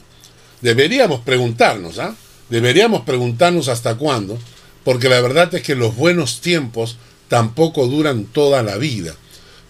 Deberíamos 0.61 1.21
preguntarnos, 1.21 1.99
¿ah? 1.99 2.15
Deberíamos 2.49 3.01
preguntarnos 3.01 3.67
hasta 3.67 3.95
cuándo, 3.95 4.37
porque 4.83 5.09
la 5.09 5.21
verdad 5.21 5.53
es 5.55 5.63
que 5.63 5.75
los 5.75 5.95
buenos 5.95 6.41
tiempos 6.41 6.97
tampoco 7.27 7.87
duran 7.87 8.25
toda 8.25 8.63
la 8.63 8.77
vida. 8.77 9.15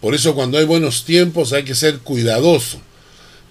Por 0.01 0.15
eso 0.15 0.35
cuando 0.35 0.57
hay 0.57 0.65
buenos 0.65 1.05
tiempos 1.05 1.53
hay 1.53 1.63
que 1.63 1.75
ser 1.75 1.99
cuidadoso. 1.99 2.79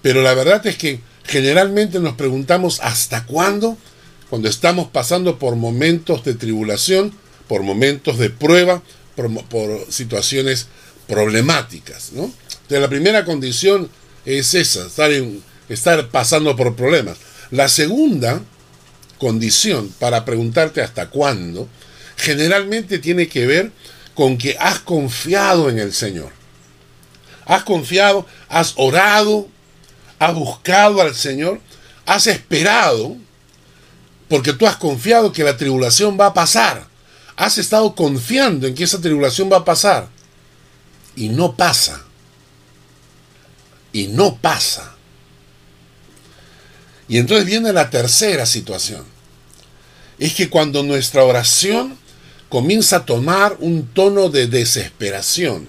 Pero 0.01 0.21
la 0.21 0.33
verdad 0.33 0.65
es 0.67 0.77
que 0.77 0.99
generalmente 1.23 1.99
nos 1.99 2.15
preguntamos 2.15 2.79
hasta 2.81 3.25
cuándo 3.25 3.77
cuando 4.29 4.49
estamos 4.49 4.87
pasando 4.87 5.37
por 5.37 5.55
momentos 5.55 6.23
de 6.23 6.33
tribulación, 6.33 7.13
por 7.47 7.61
momentos 7.61 8.17
de 8.17 8.31
prueba, 8.31 8.81
por, 9.15 9.85
situaciones 9.89 10.67
problemáticas. 11.07 12.13
¿no? 12.13 12.23
Entonces 12.23 12.79
la 12.81 12.89
primera 12.89 13.25
condición 13.25 13.89
es 14.25 14.55
esa, 14.55 14.87
estar, 14.87 15.11
estar 15.69 16.09
pasando 16.09 16.55
por 16.55 16.75
problemas. 16.75 17.17
La 17.51 17.69
segunda 17.69 18.41
condición 19.23 19.87
para 19.99 20.25
preguntarte 20.25 20.81
hasta 20.81 21.09
cuándo, 21.09 21.69
generalmente 22.17 22.99
tiene 22.99 23.29
que 23.29 23.47
ver 23.47 23.71
con 24.15 24.37
que 24.37 24.57
has 24.59 24.79
confiado 24.79 25.69
en 25.69 25.79
el 25.79 25.93
Señor. 25.93 26.33
Has 27.45 27.63
confiado, 27.63 28.27
has 28.49 28.73
orado, 28.75 29.47
has 30.19 30.35
buscado 30.35 31.01
al 31.01 31.15
Señor, 31.15 31.61
has 32.05 32.27
esperado, 32.27 33.15
porque 34.27 34.51
tú 34.51 34.67
has 34.67 34.75
confiado 34.75 35.31
que 35.31 35.45
la 35.45 35.55
tribulación 35.55 36.19
va 36.19 36.25
a 36.25 36.33
pasar. 36.33 36.85
Has 37.37 37.57
estado 37.57 37.95
confiando 37.95 38.67
en 38.67 38.75
que 38.75 38.83
esa 38.83 38.99
tribulación 38.99 39.49
va 39.49 39.57
a 39.57 39.65
pasar. 39.65 40.09
Y 41.15 41.29
no 41.29 41.55
pasa. 41.55 42.03
Y 43.93 44.07
no 44.07 44.35
pasa. 44.35 44.95
Y 47.07 47.19
entonces 47.19 47.45
viene 47.45 47.71
la 47.71 47.89
tercera 47.89 48.45
situación. 48.45 49.12
Es 50.19 50.33
que 50.33 50.49
cuando 50.49 50.83
nuestra 50.83 51.23
oración 51.23 51.97
comienza 52.49 52.97
a 52.97 53.05
tomar 53.05 53.57
un 53.59 53.87
tono 53.87 54.29
de 54.29 54.47
desesperación, 54.47 55.67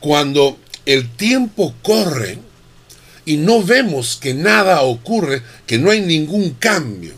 cuando 0.00 0.58
el 0.84 1.10
tiempo 1.10 1.74
corre 1.82 2.38
y 3.24 3.36
no 3.36 3.62
vemos 3.62 4.16
que 4.16 4.34
nada 4.34 4.82
ocurre, 4.82 5.42
que 5.66 5.78
no 5.78 5.90
hay 5.90 6.00
ningún 6.00 6.50
cambio. 6.50 7.14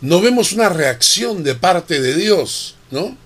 No 0.00 0.20
vemos 0.20 0.52
una 0.52 0.68
reacción 0.68 1.42
de 1.42 1.56
parte 1.56 2.00
de 2.00 2.14
Dios, 2.14 2.76
¿no? 2.92 3.16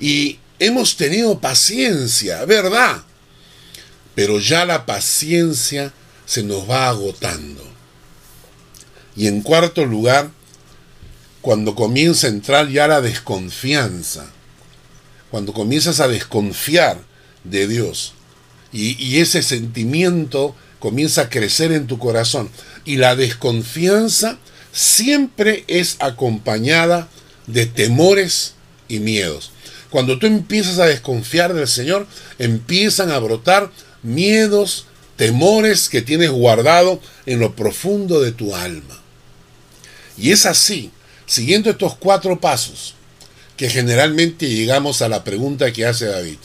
Y 0.00 0.40
hemos 0.58 0.96
tenido 0.96 1.38
paciencia, 1.38 2.44
¿verdad? 2.44 3.04
Pero 4.16 4.40
ya 4.40 4.64
la 4.64 4.84
paciencia 4.84 5.92
se 6.26 6.42
nos 6.42 6.68
va 6.68 6.88
agotando. 6.88 7.64
Y 9.14 9.28
en 9.28 9.42
cuarto 9.42 9.84
lugar, 9.84 10.30
cuando 11.40 11.74
comienza 11.74 12.26
a 12.26 12.30
entrar 12.30 12.68
ya 12.68 12.86
la 12.86 13.00
desconfianza, 13.00 14.30
cuando 15.30 15.52
comienzas 15.52 16.00
a 16.00 16.08
desconfiar 16.08 16.98
de 17.44 17.66
Dios, 17.66 18.14
y, 18.72 19.18
ese 19.18 19.42
sentimiento 19.42 20.54
comienza 20.78 21.22
a 21.22 21.28
crecer 21.28 21.72
en 21.72 21.86
tu 21.86 21.98
corazón. 21.98 22.50
Y 22.84 22.96
la 22.96 23.16
desconfianza 23.16 24.38
siempre 24.72 25.64
es 25.66 25.96
acompañada 25.98 27.08
de 27.46 27.66
temores 27.66 28.54
y 28.88 29.00
miedos. 29.00 29.50
Cuando 29.90 30.18
tú 30.18 30.26
empiezas 30.26 30.78
a 30.78 30.86
desconfiar 30.86 31.52
del 31.52 31.66
Señor, 31.66 32.06
empiezan 32.38 33.10
a 33.10 33.18
brotar 33.18 33.72
miedos, 34.04 34.86
temores 35.16 35.88
que 35.88 36.00
tienes 36.00 36.30
guardado 36.30 37.00
en 37.26 37.40
lo 37.40 37.56
profundo 37.56 38.20
de 38.20 38.30
tu 38.30 38.54
alma. 38.54 39.02
Y 40.16 40.30
es 40.30 40.46
así, 40.46 40.92
siguiendo 41.30 41.70
estos 41.70 41.94
cuatro 41.94 42.40
pasos, 42.40 42.96
que 43.56 43.70
generalmente 43.70 44.48
llegamos 44.48 45.00
a 45.00 45.08
la 45.08 45.22
pregunta 45.22 45.72
que 45.72 45.86
hace 45.86 46.06
David. 46.06 46.38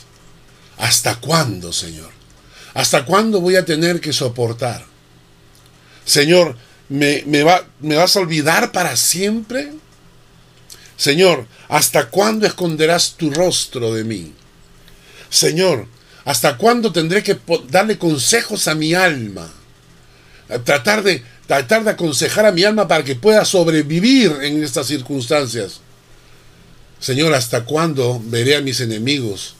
¿Hasta 0.78 1.16
cuándo, 1.16 1.74
Señor? 1.74 2.12
¿Hasta 2.76 3.04
cuándo 3.04 3.42
voy 3.42 3.56
a 3.56 3.66
tener 3.66 4.00
que 4.00 4.14
soportar? 4.14 4.86
Señor, 6.06 6.56
¿me, 6.88 7.24
¿me 7.26 7.96
vas 7.96 8.16
a 8.16 8.20
olvidar 8.20 8.72
para 8.72 8.96
siempre? 8.96 9.72
Señor, 10.98 11.48
¿hasta 11.68 12.12
cuándo 12.12 12.46
esconderás 12.46 13.16
tu 13.18 13.32
rostro 13.32 13.92
de 13.92 14.04
mí? 14.04 14.34
Señor, 15.32 15.88
¿hasta 16.26 16.58
cuándo 16.58 16.92
tendré 16.92 17.24
que 17.24 17.40
darle 17.70 17.98
consejos 17.98 18.68
a 18.68 18.76
mi 18.76 18.94
alma? 18.94 19.52
Tratar 20.64 21.02
de, 21.02 21.24
tratar 21.48 21.84
de 21.84 21.92
aconsejar 21.92 22.46
a 22.46 22.52
mi 22.52 22.64
alma 22.64 22.88
para 22.88 23.04
que 23.04 23.16
pueda 23.16 23.46
sobrevivir 23.46 24.32
en 24.42 24.64
estas 24.64 24.88
circunstancias. 24.88 25.82
Señor, 27.00 27.34
¿hasta 27.34 27.66
cuándo 27.66 28.22
veré 28.26 28.56
a 28.56 28.62
mis 28.62 28.80
enemigos 28.80 29.56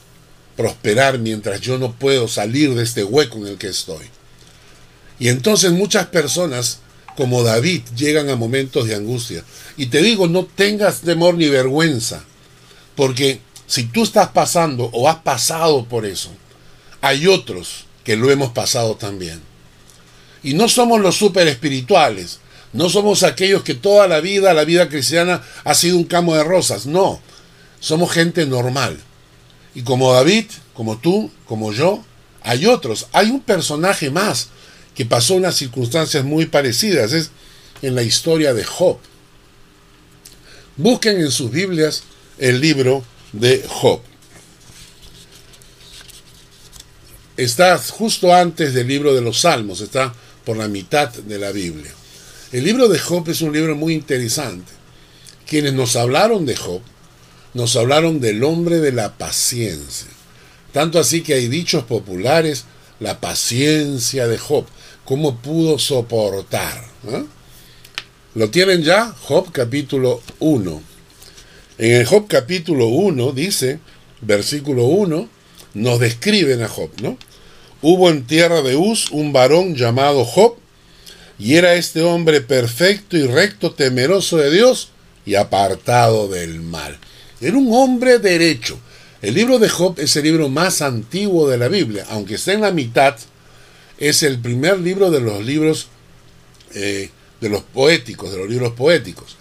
prosperar 0.56 1.18
mientras 1.18 1.60
yo 1.60 1.78
no 1.78 1.92
puedo 1.92 2.26
salir 2.26 2.74
de 2.74 2.82
este 2.82 3.04
hueco 3.04 3.38
en 3.38 3.46
el 3.48 3.58
que 3.58 3.68
estoy. 3.68 4.06
Y 5.18 5.28
entonces 5.28 5.70
muchas 5.70 6.06
personas, 6.06 6.80
como 7.16 7.42
David, 7.42 7.82
llegan 7.94 8.30
a 8.30 8.36
momentos 8.36 8.88
de 8.88 8.94
angustia. 8.94 9.44
Y 9.76 9.86
te 9.86 10.02
digo, 10.02 10.26
no 10.26 10.46
tengas 10.46 11.02
temor 11.02 11.34
ni 11.34 11.48
vergüenza, 11.48 12.24
porque 12.96 13.40
si 13.66 13.84
tú 13.84 14.02
estás 14.02 14.30
pasando 14.30 14.90
o 14.92 15.08
has 15.08 15.16
pasado 15.16 15.84
por 15.84 16.06
eso, 16.06 16.30
hay 17.02 17.26
otros 17.26 17.84
que 18.02 18.16
lo 18.16 18.30
hemos 18.30 18.52
pasado 18.52 18.96
también. 18.96 19.40
Y 20.46 20.54
no 20.54 20.68
somos 20.68 21.00
los 21.00 21.16
super 21.16 21.48
espirituales, 21.48 22.38
no 22.72 22.88
somos 22.88 23.24
aquellos 23.24 23.64
que 23.64 23.74
toda 23.74 24.06
la 24.06 24.20
vida, 24.20 24.54
la 24.54 24.64
vida 24.64 24.88
cristiana 24.88 25.42
ha 25.64 25.74
sido 25.74 25.96
un 25.96 26.04
campo 26.04 26.36
de 26.36 26.44
rosas, 26.44 26.86
no, 26.86 27.20
somos 27.80 28.12
gente 28.12 28.46
normal. 28.46 28.96
Y 29.74 29.82
como 29.82 30.12
David, 30.12 30.44
como 30.72 30.98
tú, 30.98 31.32
como 31.46 31.72
yo, 31.72 32.04
hay 32.42 32.66
otros, 32.66 33.08
hay 33.10 33.30
un 33.30 33.40
personaje 33.40 34.08
más 34.08 34.50
que 34.94 35.04
pasó 35.04 35.34
unas 35.34 35.56
circunstancias 35.56 36.22
muy 36.22 36.46
parecidas, 36.46 37.12
es 37.12 37.30
en 37.82 37.96
la 37.96 38.04
historia 38.04 38.54
de 38.54 38.62
Job. 38.62 38.98
Busquen 40.76 41.18
en 41.18 41.32
sus 41.32 41.50
Biblias 41.50 42.04
el 42.38 42.60
libro 42.60 43.02
de 43.32 43.64
Job. 43.68 44.00
Está 47.36 47.76
justo 47.78 48.32
antes 48.32 48.74
del 48.74 48.86
libro 48.86 49.12
de 49.12 49.22
los 49.22 49.40
Salmos, 49.40 49.80
está 49.80 50.14
por 50.46 50.56
la 50.56 50.68
mitad 50.68 51.12
de 51.12 51.38
la 51.38 51.50
Biblia. 51.50 51.90
El 52.52 52.64
libro 52.64 52.88
de 52.88 53.00
Job 53.00 53.28
es 53.28 53.42
un 53.42 53.52
libro 53.52 53.74
muy 53.74 53.92
interesante. 53.92 54.72
Quienes 55.44 55.74
nos 55.74 55.96
hablaron 55.96 56.46
de 56.46 56.54
Job, 56.54 56.80
nos 57.52 57.74
hablaron 57.74 58.20
del 58.20 58.44
hombre 58.44 58.78
de 58.78 58.92
la 58.92 59.18
paciencia. 59.18 60.06
Tanto 60.72 61.00
así 61.00 61.22
que 61.22 61.34
hay 61.34 61.48
dichos 61.48 61.82
populares, 61.82 62.64
la 63.00 63.20
paciencia 63.20 64.28
de 64.28 64.38
Job, 64.38 64.66
cómo 65.04 65.38
pudo 65.38 65.80
soportar. 65.80 66.84
¿Lo 68.36 68.50
tienen 68.50 68.84
ya? 68.84 69.12
Job 69.22 69.50
capítulo 69.50 70.22
1. 70.38 70.82
En 71.78 71.92
el 71.92 72.06
Job 72.06 72.26
capítulo 72.28 72.86
1 72.86 73.32
dice, 73.32 73.80
versículo 74.20 74.84
1, 74.84 75.28
nos 75.74 75.98
describen 75.98 76.62
a 76.62 76.68
Job, 76.68 76.90
¿no? 77.02 77.18
Hubo 77.88 78.10
en 78.10 78.26
tierra 78.26 78.62
de 78.62 78.74
Uz 78.74 79.12
un 79.12 79.32
varón 79.32 79.76
llamado 79.76 80.24
Job, 80.24 80.56
y 81.38 81.54
era 81.54 81.74
este 81.74 82.02
hombre 82.02 82.40
perfecto 82.40 83.16
y 83.16 83.28
recto, 83.28 83.74
temeroso 83.74 84.38
de 84.38 84.50
Dios 84.50 84.88
y 85.24 85.36
apartado 85.36 86.26
del 86.26 86.60
mal. 86.62 86.98
Era 87.40 87.56
un 87.56 87.72
hombre 87.72 88.18
derecho. 88.18 88.76
El 89.22 89.34
libro 89.34 89.60
de 89.60 89.68
Job 89.68 90.00
es 90.00 90.16
el 90.16 90.24
libro 90.24 90.48
más 90.48 90.82
antiguo 90.82 91.48
de 91.48 91.58
la 91.58 91.68
Biblia, 91.68 92.04
aunque 92.10 92.34
está 92.34 92.54
en 92.54 92.62
la 92.62 92.72
mitad, 92.72 93.14
es 93.98 94.24
el 94.24 94.40
primer 94.40 94.80
libro 94.80 95.12
de 95.12 95.20
los 95.20 95.44
libros 95.44 95.86
eh, 96.74 97.10
de 97.40 97.48
los 97.48 97.62
poéticos, 97.62 98.32
de 98.32 98.38
los 98.38 98.50
libros 98.50 98.72
poéticos. 98.72 99.36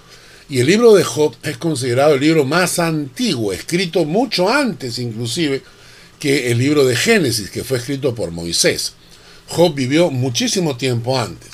Y 0.49 0.59
el 0.59 0.67
libro 0.67 0.93
de 0.93 1.03
Job 1.03 1.35
es 1.41 1.57
considerado 1.57 2.13
el 2.13 2.21
libro 2.21 2.45
más 2.45 2.77
antiguo, 2.77 3.53
escrito 3.53 4.05
mucho 4.05 4.47
antes 4.47 4.99
inclusive 4.99 5.63
que 6.25 6.49
el 6.49 6.57
libro 6.57 6.85
de 6.85 6.95
Génesis, 6.95 7.51
que 7.51 7.63
fue 7.63 7.77
escrito 7.77 8.15
por 8.15 8.31
Moisés. 8.31 8.93
Job 9.47 9.75
vivió 9.75 10.09
muchísimo 10.09 10.75
tiempo 10.75 11.19
antes. 11.19 11.51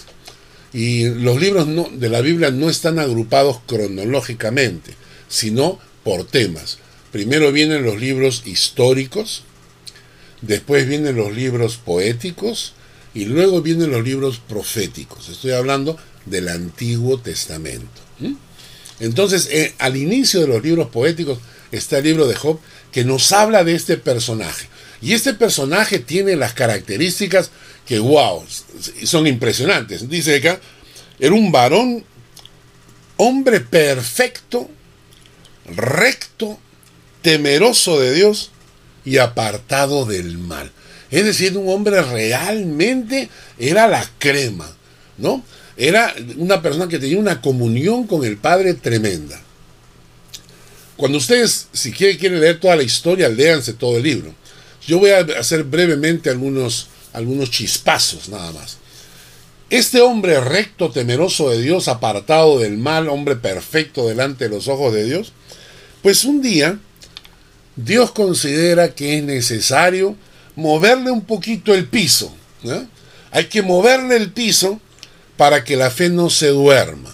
Y 0.71 1.09
los 1.09 1.41
libros 1.41 1.67
de 1.99 2.07
la 2.07 2.21
Biblia 2.21 2.51
no 2.51 2.69
están 2.69 2.97
agrupados 2.97 3.59
cronológicamente, 3.65 4.93
sino 5.27 5.77
por 6.05 6.23
temas. 6.23 6.77
Primero 7.11 7.51
vienen 7.51 7.83
los 7.83 7.99
libros 7.99 8.43
históricos, 8.45 9.43
después 10.39 10.87
vienen 10.87 11.17
los 11.17 11.35
libros 11.35 11.75
poéticos 11.75 12.71
y 13.13 13.25
luego 13.25 13.61
vienen 13.61 13.91
los 13.91 14.05
libros 14.05 14.39
proféticos. 14.39 15.27
Estoy 15.27 15.51
hablando 15.51 15.97
del 16.25 16.47
Antiguo 16.47 17.19
Testamento. 17.19 18.01
Entonces, 19.01 19.49
eh, 19.51 19.73
al 19.79 19.97
inicio 19.97 20.39
de 20.39 20.47
los 20.47 20.63
libros 20.63 20.87
poéticos 20.87 21.39
está 21.73 21.97
el 21.97 22.05
libro 22.05 22.25
de 22.25 22.35
Job 22.35 22.57
que 22.91 23.03
nos 23.05 23.31
habla 23.31 23.63
de 23.63 23.75
este 23.75 23.97
personaje. 23.97 24.67
Y 25.01 25.13
este 25.13 25.33
personaje 25.33 25.99
tiene 25.99 26.35
las 26.35 26.53
características 26.53 27.51
que, 27.85 27.99
wow, 27.99 28.43
son 29.03 29.27
impresionantes. 29.27 30.07
Dice 30.07 30.35
acá, 30.35 30.59
era 31.19 31.33
un 31.33 31.51
varón, 31.51 32.03
hombre 33.17 33.59
perfecto, 33.61 34.69
recto, 35.75 36.59
temeroso 37.21 37.99
de 37.99 38.13
Dios 38.13 38.51
y 39.05 39.17
apartado 39.17 40.05
del 40.05 40.37
mal. 40.37 40.71
Es 41.09 41.25
decir, 41.25 41.57
un 41.57 41.69
hombre 41.69 42.01
realmente 42.01 43.29
era 43.59 43.87
la 43.87 44.07
crema, 44.17 44.71
¿no? 45.17 45.43
Era 45.77 46.13
una 46.37 46.61
persona 46.61 46.87
que 46.87 46.99
tenía 46.99 47.19
una 47.19 47.41
comunión 47.41 48.07
con 48.07 48.23
el 48.23 48.37
Padre 48.37 48.73
tremenda. 48.75 49.41
Cuando 51.01 51.17
ustedes, 51.17 51.65
si 51.73 51.91
quieren, 51.91 52.39
leer 52.39 52.59
toda 52.59 52.75
la 52.75 52.83
historia, 52.83 53.27
léanse 53.27 53.73
todo 53.73 53.97
el 53.97 54.03
libro. 54.03 54.35
Yo 54.85 54.99
voy 54.99 55.09
a 55.09 55.21
hacer 55.39 55.63
brevemente 55.63 56.29
algunos, 56.29 56.89
algunos 57.11 57.49
chispazos 57.49 58.29
nada 58.29 58.51
más. 58.51 58.77
Este 59.71 59.99
hombre 59.99 60.39
recto, 60.39 60.91
temeroso 60.91 61.49
de 61.49 61.59
Dios, 61.59 61.87
apartado 61.87 62.59
del 62.59 62.77
mal, 62.77 63.09
hombre 63.09 63.35
perfecto 63.35 64.07
delante 64.07 64.43
de 64.43 64.51
los 64.51 64.67
ojos 64.67 64.93
de 64.93 65.05
Dios, 65.05 65.33
pues 66.03 66.23
un 66.23 66.43
día 66.43 66.77
Dios 67.75 68.11
considera 68.11 68.93
que 68.93 69.17
es 69.17 69.23
necesario 69.23 70.15
moverle 70.55 71.09
un 71.09 71.25
poquito 71.25 71.73
el 71.73 71.87
piso. 71.87 72.31
Hay 73.31 73.45
que 73.45 73.63
moverle 73.63 74.17
el 74.17 74.31
piso 74.31 74.79
para 75.35 75.63
que 75.63 75.77
la 75.77 75.89
fe 75.89 76.09
no 76.09 76.29
se 76.29 76.49
duerma. 76.49 77.09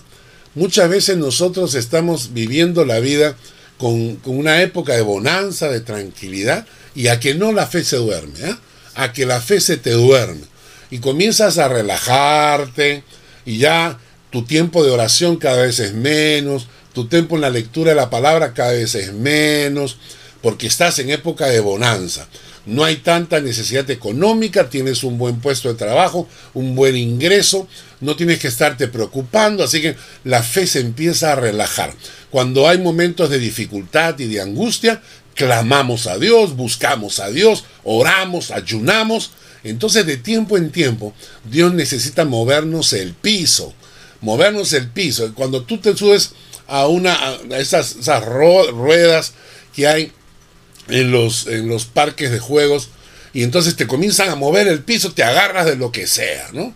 Muchas 0.56 0.90
veces 0.90 1.16
nosotros 1.16 1.74
estamos 1.74 2.34
viviendo 2.34 2.84
la 2.84 3.00
vida 3.00 3.38
con, 3.78 4.20
una 4.26 4.62
época 4.62 4.94
de 4.94 5.02
bonanza, 5.02 5.70
de 5.70 5.82
tranquilidad, 5.82 6.66
y 6.96 7.08
a 7.08 7.20
que 7.20 7.36
no 7.36 7.52
la 7.52 7.68
fe 7.68 7.84
se 7.84 7.98
duerme, 7.98 8.40
¿eh? 8.40 8.56
a 8.96 9.14
que 9.14 9.26
la 9.26 9.40
fe 9.42 9.60
se 9.62 9.78
te 9.78 9.92
duerme. 9.92 10.42
Y 10.90 11.00
comienzas 11.00 11.58
a 11.58 11.68
relajarte, 11.68 13.04
y 13.46 13.58
ya 13.58 14.00
tu 14.32 14.44
tiempo 14.44 14.84
de 14.84 14.92
oración 14.92 15.38
cada 15.38 15.64
vez 15.64 15.80
es 15.80 15.94
menos, 15.94 16.68
tu 16.94 17.08
tiempo 17.08 17.36
en 17.36 17.42
la 17.42 17.50
lectura 17.50 17.92
de 17.92 17.96
la 17.96 18.10
palabra 18.10 18.54
cada 18.54 18.72
vez 18.72 18.96
es 18.96 19.14
menos, 19.14 19.98
porque 20.42 20.68
estás 20.68 21.00
en 21.00 21.10
época 21.10 21.48
de 21.48 21.60
bonanza 21.60 22.28
no 22.68 22.84
hay 22.84 22.98
tanta 22.98 23.40
necesidad 23.40 23.90
económica, 23.90 24.70
tienes 24.70 25.04
un 25.06 25.18
buen 25.18 25.40
puesto 25.40 25.70
de 25.70 25.76
trabajo, 25.76 26.28
un 26.54 26.76
buen 26.76 26.98
ingreso, 26.98 27.66
no 28.02 28.18
tienes 28.18 28.40
que 28.40 28.50
estarte 28.50 28.90
preocupando, 28.90 29.64
así 29.64 29.82
que 29.82 29.96
la 30.26 30.44
fe 30.44 30.68
se 30.68 30.82
empieza 30.82 31.32
a 31.32 31.36
relajar. 31.36 31.94
Cuando 32.30 32.68
hay 32.68 32.78
momentos 32.78 33.30
de 33.30 33.40
dificultad 33.40 34.20
y 34.20 34.26
de 34.28 34.42
angustia, 34.42 35.02
clamamos 35.34 36.08
a 36.08 36.18
Dios, 36.18 36.58
buscamos 36.58 37.22
a 37.22 37.30
Dios, 37.30 37.64
oramos, 37.86 38.52
ayunamos. 38.52 39.32
Entonces 39.64 40.06
de 40.06 40.18
tiempo 40.18 40.58
en 40.58 40.70
tiempo 40.70 41.14
Dios 41.50 41.74
necesita 41.74 42.26
movernos 42.26 42.92
el 42.92 43.14
piso, 43.14 43.74
movernos 44.20 44.74
el 44.74 44.90
piso. 44.90 45.34
Cuando 45.36 45.64
tú 45.64 45.78
te 45.78 45.96
subes 45.96 46.32
a 46.68 46.88
una 46.88 47.16
a 47.16 47.58
esas, 47.60 47.96
esas 47.96 48.26
ruedas 48.26 49.32
que 49.74 49.88
hay 49.88 50.12
en 50.90 51.12
los, 51.12 51.48
en 51.48 51.68
los 51.68 51.86
parques 51.86 52.32
de 52.32 52.40
juegos 52.40 52.90
y 53.34 53.44
entonces 53.44 53.76
te 53.76 53.88
comienzan 53.88 54.30
a 54.30 54.36
mover 54.36 54.68
el 54.68 54.84
piso, 54.84 55.12
te 55.12 55.24
agarras 55.24 55.66
de 55.66 55.76
lo 55.76 55.92
que 55.92 56.08
sea, 56.08 56.50
¿no? 56.54 56.74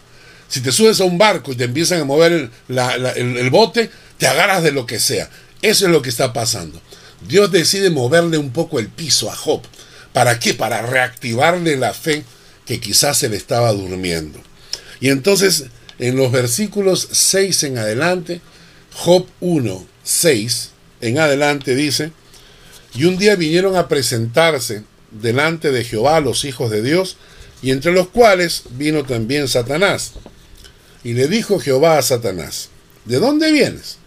Si 0.48 0.60
te 0.60 0.72
subes 0.72 1.00
a 1.00 1.06
un 1.06 1.18
barco 1.18 1.54
y 1.54 1.56
te 1.56 1.64
empiezan 1.64 2.02
a 2.02 2.06
mover 2.06 2.52
el, 2.70 3.06
el, 3.16 3.50
bote, 3.50 3.90
te 4.18 4.28
agarras 4.28 4.62
de 4.62 4.72
lo 4.72 4.86
que 4.86 5.00
sea. 5.00 5.30
Eso 5.62 5.86
es 5.86 5.92
lo 5.92 6.02
que 6.02 6.10
está 6.10 6.34
pasando. 6.34 6.82
Dios 7.28 7.52
decide 7.52 7.90
moverle 7.90 8.38
un 8.38 8.52
poco 8.52 8.78
el 8.80 8.90
piso 8.90 9.32
a 9.32 9.36
Job. 9.36 9.62
¿Para 10.12 10.40
qué? 10.40 10.54
Para 10.54 10.82
reactivarle 10.82 11.78
la 11.78 11.94
fe 11.94 12.26
que 12.66 12.82
quizás 12.82 13.18
se 13.18 13.30
le 13.30 13.38
estaba 13.38 13.72
durmiendo. 13.72 14.40
Y 15.00 15.10
entonces, 15.10 15.66
en 16.00 16.18
los 16.18 16.32
versículos 16.32 17.08
6 17.12 17.64
en 17.64 17.78
adelante, 17.78 18.42
Job 18.94 19.26
1, 19.40 19.88
6 20.04 20.70
en 21.00 21.18
adelante 21.18 21.76
dice, 21.76 22.12
y 22.94 23.06
un 23.06 23.18
día 23.18 23.36
vinieron 23.36 23.76
a 23.76 23.88
presentarse 23.88 24.84
delante 25.12 25.72
de 25.72 25.84
Jehová 25.84 26.20
los 26.20 26.46
hijos 26.46 26.70
de 26.72 26.82
Dios, 26.82 27.18
y 27.62 27.72
entre 27.72 27.92
los 27.92 28.08
cuales 28.08 28.64
vino 28.72 29.04
también 29.04 29.48
Satanás. 29.48 30.14
Y 31.04 31.14
le 31.14 31.28
dijo 31.28 31.60
Jehová 31.60 31.98
a 31.98 32.02
Satanás, 32.02 32.70
¿de 33.06 33.20
dónde 33.20 33.52
vienes? 33.52 33.98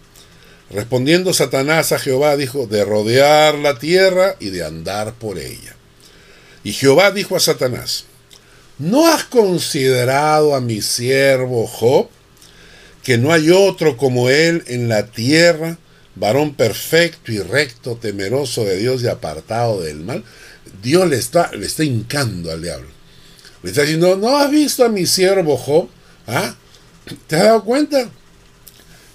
Respondiendo 0.71 1.33
Satanás 1.33 1.93
a 1.93 1.99
Jehová 1.99 2.37
dijo, 2.37 2.67
de 2.67 2.85
rodear 2.85 3.55
la 3.55 3.79
tierra 3.79 4.37
y 4.41 4.51
de 4.51 4.65
andar 4.65 5.15
por 5.15 5.39
ella. 5.39 5.77
Y 6.65 6.73
Jehová 6.73 7.11
dijo 7.11 7.37
a 7.37 7.41
Satanás, 7.41 8.07
¿no 8.79 9.07
has 9.07 9.25
considerado 9.25 10.55
a 10.55 10.61
mi 10.61 10.81
siervo 10.81 11.67
Job, 11.67 12.09
que 13.03 13.19
no 13.19 13.33
hay 13.33 13.51
otro 13.51 13.97
como 13.97 14.31
él 14.31 14.65
en 14.67 14.89
la 14.89 15.07
tierra, 15.07 15.79
varón 16.17 16.55
perfecto 16.55 17.33
y 17.33 17.39
recto, 17.39 17.97
temeroso 17.97 18.65
de 18.65 18.79
Dios 18.79 19.03
y 19.03 19.09
apartado 19.09 19.81
del 19.81 20.01
mal, 20.01 20.25
Dios 20.83 21.09
le 21.09 21.17
está, 21.17 21.51
le 21.53 21.67
está 21.67 21.85
hincando 21.85 22.51
al 22.51 22.63
diablo. 22.63 22.89
Le 23.63 23.71
está 23.71 23.83
diciendo, 23.83 24.17
¿no 24.17 24.37
has 24.37 24.51
visto 24.51 24.85
a 24.85 24.89
mi 24.89 25.07
siervo 25.07 25.57
Job? 25.57 25.89
¿Ah? 26.27 26.55
¿Te 27.27 27.37
has 27.37 27.45
dado 27.45 27.65
cuenta? 27.65 28.11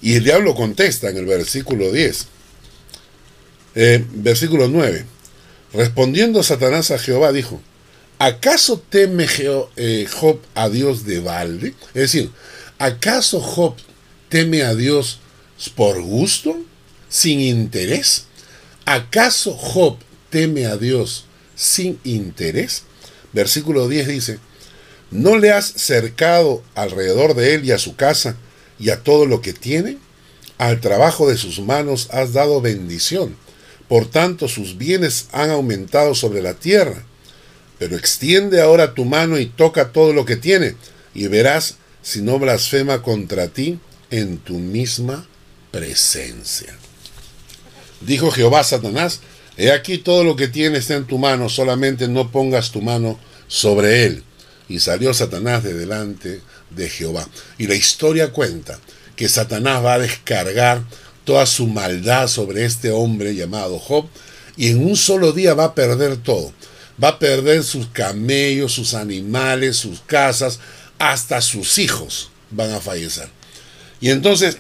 Y 0.01 0.15
el 0.15 0.23
diablo 0.23 0.55
contesta 0.55 1.09
en 1.09 1.17
el 1.17 1.25
versículo 1.25 1.91
10. 1.91 2.27
Eh, 3.75 4.05
versículo 4.11 4.67
9. 4.67 5.05
Respondiendo 5.73 6.41
Satanás 6.41 6.91
a 6.91 6.97
Jehová, 6.97 7.31
dijo, 7.31 7.61
¿acaso 8.17 8.83
teme 8.89 9.27
eh, 9.75 10.07
Job 10.11 10.39
a 10.55 10.69
Dios 10.69 11.05
de 11.05 11.19
balde? 11.19 11.75
Es 11.89 12.01
decir, 12.01 12.31
¿acaso 12.79 13.39
Job 13.39 13.75
teme 14.29 14.63
a 14.63 14.73
Dios 14.73 15.19
por 15.75 16.01
gusto, 16.01 16.57
sin 17.09 17.41
interés? 17.41 18.25
¿Acaso 18.85 19.53
Job 19.53 19.97
teme 20.29 20.65
a 20.65 20.77
Dios 20.77 21.25
sin 21.55 21.99
interés? 22.03 22.83
Versículo 23.33 23.87
10 23.87 24.07
dice, 24.07 24.39
¿no 25.11 25.37
le 25.37 25.51
has 25.51 25.65
cercado 25.65 26.63
alrededor 26.75 27.35
de 27.35 27.55
él 27.55 27.65
y 27.65 27.71
a 27.71 27.77
su 27.77 27.95
casa 27.95 28.37
y 28.79 28.89
a 28.89 29.03
todo 29.03 29.25
lo 29.25 29.41
que 29.41 29.53
tiene? 29.53 29.97
Al 30.57 30.81
trabajo 30.81 31.29
de 31.29 31.37
sus 31.37 31.59
manos 31.59 32.09
has 32.11 32.33
dado 32.33 32.61
bendición. 32.61 33.35
Por 33.87 34.09
tanto, 34.09 34.47
sus 34.47 34.77
bienes 34.77 35.27
han 35.31 35.49
aumentado 35.49 36.15
sobre 36.15 36.41
la 36.41 36.53
tierra. 36.53 37.03
Pero 37.79 37.95
extiende 37.95 38.61
ahora 38.61 38.93
tu 38.93 39.05
mano 39.05 39.39
y 39.39 39.45
toca 39.45 39.91
todo 39.91 40.13
lo 40.13 40.25
que 40.25 40.35
tiene, 40.35 40.75
y 41.13 41.27
verás 41.27 41.75
si 42.01 42.21
no 42.21 42.37
blasfema 42.39 43.01
contra 43.01 43.47
ti 43.47 43.79
en 44.11 44.37
tu 44.37 44.55
misma 44.59 45.27
presencia. 45.71 46.78
Dijo 48.01 48.31
Jehová 48.31 48.61
a 48.61 48.63
Satanás, 48.63 49.21
he 49.57 49.71
aquí 49.71 49.97
todo 49.97 50.23
lo 50.23 50.35
que 50.35 50.47
tiene 50.47 50.77
está 50.77 50.95
en 50.95 51.05
tu 51.05 51.17
mano, 51.17 51.49
solamente 51.49 52.07
no 52.07 52.31
pongas 52.31 52.71
tu 52.71 52.81
mano 52.81 53.19
sobre 53.47 54.05
él. 54.05 54.23
Y 54.67 54.79
salió 54.79 55.13
Satanás 55.13 55.63
de 55.63 55.73
delante 55.73 56.41
de 56.69 56.89
Jehová. 56.89 57.27
Y 57.57 57.67
la 57.67 57.75
historia 57.75 58.31
cuenta 58.31 58.79
que 59.15 59.27
Satanás 59.27 59.83
va 59.83 59.95
a 59.95 59.99
descargar 59.99 60.83
toda 61.25 61.45
su 61.45 61.67
maldad 61.67 62.27
sobre 62.27 62.65
este 62.65 62.91
hombre 62.91 63.35
llamado 63.35 63.79
Job, 63.79 64.07
y 64.55 64.69
en 64.69 64.85
un 64.85 64.95
solo 64.95 65.31
día 65.31 65.53
va 65.53 65.65
a 65.65 65.75
perder 65.75 66.17
todo. 66.17 66.53
Va 67.01 67.09
a 67.09 67.19
perder 67.19 67.63
sus 67.63 67.87
camellos, 67.87 68.73
sus 68.73 68.93
animales, 68.93 69.77
sus 69.77 70.01
casas, 70.01 70.59
hasta 70.97 71.41
sus 71.41 71.77
hijos 71.79 72.29
van 72.51 72.71
a 72.71 72.79
fallecer. 72.79 73.29
Y 74.01 74.09
entonces 74.09 74.57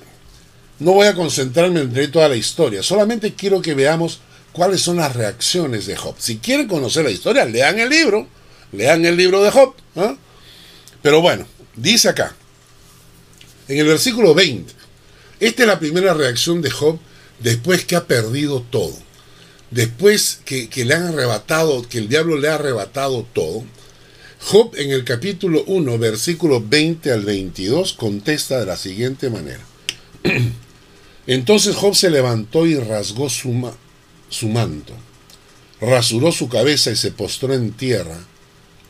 no 0.79 0.93
voy 0.93 1.07
a 1.07 1.13
concentrarme 1.13 1.81
en 1.81 2.11
toda 2.11 2.29
la 2.29 2.35
historia, 2.35 2.81
solamente 2.81 3.33
quiero 3.33 3.61
que 3.61 3.73
veamos 3.73 4.21
cuáles 4.53 4.81
son 4.81 4.97
las 4.97 5.15
reacciones 5.15 5.85
de 5.85 5.95
Job. 5.95 6.15
Si 6.17 6.37
quieren 6.37 6.67
conocer 6.67 7.03
la 7.03 7.11
historia, 7.11 7.45
lean 7.45 7.79
el 7.79 7.89
libro, 7.89 8.27
lean 8.71 9.05
el 9.05 9.17
libro 9.17 9.43
de 9.43 9.51
Job. 9.51 9.73
¿ah? 9.95 10.15
Pero 11.01 11.21
bueno, 11.21 11.45
dice 11.75 12.09
acá, 12.09 12.35
en 13.67 13.77
el 13.77 13.87
versículo 13.87 14.33
20, 14.33 14.73
esta 15.39 15.63
es 15.63 15.67
la 15.67 15.79
primera 15.79 16.13
reacción 16.13 16.61
de 16.61 16.71
Job 16.71 16.99
después 17.39 17.85
que 17.85 17.95
ha 17.95 18.05
perdido 18.05 18.61
todo. 18.69 18.97
Después 19.71 20.39
que, 20.45 20.67
que 20.67 20.83
le 20.83 20.95
han 20.95 21.03
arrebatado, 21.03 21.87
que 21.87 21.99
el 21.99 22.09
diablo 22.09 22.37
le 22.37 22.49
ha 22.49 22.55
arrebatado 22.55 23.27
todo. 23.33 23.63
Job 24.41 24.73
en 24.77 24.91
el 24.91 25.03
capítulo 25.03 25.63
1, 25.67 25.97
versículo 25.99 26.63
20 26.65 27.11
al 27.11 27.23
22, 27.23 27.93
contesta 27.93 28.59
de 28.59 28.65
la 28.65 28.77
siguiente 28.77 29.29
manera. 29.29 29.59
Entonces 31.29 31.75
Job 31.75 31.93
se 31.93 32.09
levantó 32.09 32.65
y 32.65 32.75
rasgó 32.79 33.29
su, 33.29 33.51
manto, 34.47 34.93
rasuró 35.79 36.31
su 36.31 36.49
cabeza 36.49 36.89
y 36.89 36.95
se 36.95 37.11
postró 37.11 37.53
en 37.53 37.71
tierra 37.71 38.17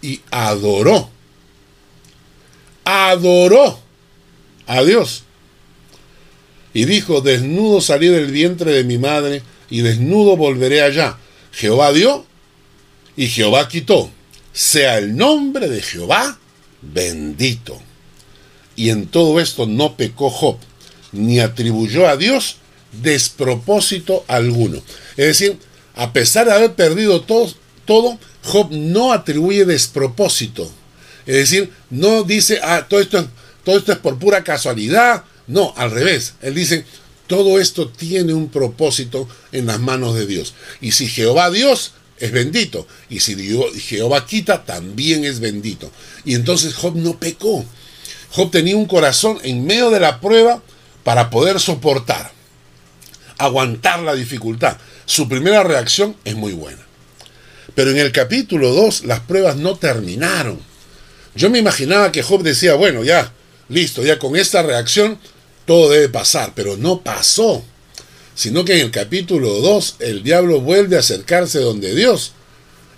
y 0.02 0.22
adoró, 0.32 1.10
adoró 2.86 3.82
a 4.68 4.82
Dios. 4.84 5.24
Y 6.74 6.86
dijo, 6.86 7.20
desnudo 7.20 7.82
salí 7.82 8.08
del 8.08 8.32
vientre 8.32 8.72
de 8.72 8.86
mi 8.86 8.98
madre 8.98 9.44
y 9.70 9.82
desnudo 9.82 10.38
volveré 10.38 10.82
allá. 10.82 11.18
Jehová 11.52 11.92
dio 11.92 12.26
y 13.18 13.28
Jehová 13.28 13.68
quitó. 13.68 14.10
Sea 14.54 14.98
el 14.98 15.18
nombre 15.18 15.68
de 15.68 15.82
Jehová 15.82 16.40
bendito. 16.82 17.82
Y 18.78 18.92
en 18.92 19.08
todo 19.08 19.42
esto 19.42 19.66
no 19.66 19.98
pecó 19.98 20.30
Job, 20.30 20.56
ni 21.12 21.40
atribuyó 21.40 22.08
a 22.08 22.18
Dios 22.18 22.58
despropósito 22.92 24.24
alguno. 24.28 24.82
Es 25.18 25.26
decir, 25.28 25.58
a 25.96 26.14
pesar 26.14 26.48
de 26.48 26.54
haber 26.54 26.74
perdido 26.74 27.22
todo, 27.22 27.54
todo 27.86 28.20
Job 28.44 28.72
no 28.72 29.12
atribuye 29.12 29.66
despropósito. 29.66 30.72
Es 31.26 31.36
decir, 31.36 31.72
no 31.90 32.24
dice, 32.24 32.60
ah, 32.64 32.88
todo 32.90 33.00
esto, 33.00 33.28
todo 33.64 33.78
esto 33.78 33.92
es 33.92 33.98
por 34.00 34.18
pura 34.18 34.44
casualidad. 34.44 35.24
No, 35.48 35.74
al 35.78 35.92
revés. 35.92 36.34
Él 36.42 36.56
dice, 36.56 36.86
todo 37.28 37.60
esto 37.60 37.90
tiene 37.90 38.34
un 38.34 38.50
propósito 38.50 39.28
en 39.52 39.68
las 39.68 39.80
manos 39.80 40.16
de 40.16 40.26
Dios. 40.26 40.54
Y 40.82 40.94
si 40.94 41.08
Jehová 41.08 41.52
Dios 41.52 41.92
es 42.18 42.32
bendito, 42.32 42.88
y 43.10 43.20
si 43.20 43.36
Jehová 43.80 44.26
quita, 44.26 44.66
también 44.66 45.24
es 45.26 45.40
bendito. 45.40 45.92
Y 46.26 46.34
entonces 46.34 46.74
Job 46.74 46.96
no 46.96 47.20
pecó. 47.20 47.64
Job 48.32 48.52
tenía 48.52 48.76
un 48.76 48.86
corazón 48.86 49.38
en 49.44 49.66
medio 49.66 49.90
de 49.90 50.00
la 50.00 50.20
prueba, 50.20 50.62
para 51.04 51.30
poder 51.30 51.60
soportar, 51.60 52.32
aguantar 53.38 54.00
la 54.00 54.16
dificultad. 54.16 54.78
Su 55.06 55.28
primera 55.28 55.64
reacción 55.64 56.16
es 56.26 56.36
muy 56.36 56.54
buena. 56.54 56.86
Pero 57.76 57.92
en 57.92 57.98
el 57.98 58.12
capítulo 58.12 58.74
2 58.74 59.06
las 59.06 59.22
pruebas 59.22 59.56
no 59.56 59.76
terminaron. 59.78 60.60
Yo 61.36 61.50
me 61.50 61.60
imaginaba 61.60 62.12
que 62.12 62.24
Job 62.24 62.44
decía, 62.44 62.74
bueno, 62.74 63.04
ya, 63.04 63.32
listo, 63.70 64.04
ya 64.04 64.20
con 64.20 64.36
esta 64.36 64.62
reacción 64.62 65.20
todo 65.66 65.90
debe 65.90 66.10
pasar, 66.10 66.54
pero 66.56 66.78
no 66.78 67.02
pasó. 67.02 67.64
Sino 68.36 68.66
que 68.66 68.74
en 68.74 68.86
el 68.86 68.92
capítulo 68.92 69.62
2 69.62 69.98
el 70.00 70.24
diablo 70.24 70.62
vuelve 70.62 70.96
a 70.96 71.00
acercarse 71.00 71.60
donde 71.60 71.94
Dios 71.94 72.34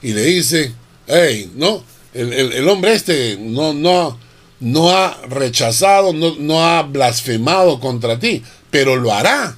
y 0.01 0.13
le 0.13 0.23
dice, 0.23 0.73
hey, 1.07 1.51
no, 1.55 1.83
el, 2.13 2.33
el 2.33 2.67
hombre 2.67 2.93
este 2.93 3.37
no, 3.39 3.73
no, 3.73 4.17
no 4.61 4.95
ha 4.95 5.19
rechazado, 5.27 6.13
no, 6.13 6.63
ha 6.63 6.83
blasfemado 6.83 7.79
contra 7.79 8.19
ti, 8.19 8.43
pero 8.69 8.95
lo 8.95 9.11
hará 9.11 9.57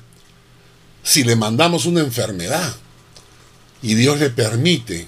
si 1.04 1.26
le 1.26 1.36
mandamos 1.36 1.86
una 1.86 2.00
enfermedad 2.00 2.74
y 3.82 3.96
Dios 3.96 4.20
le 4.20 4.30
permite. 4.30 5.08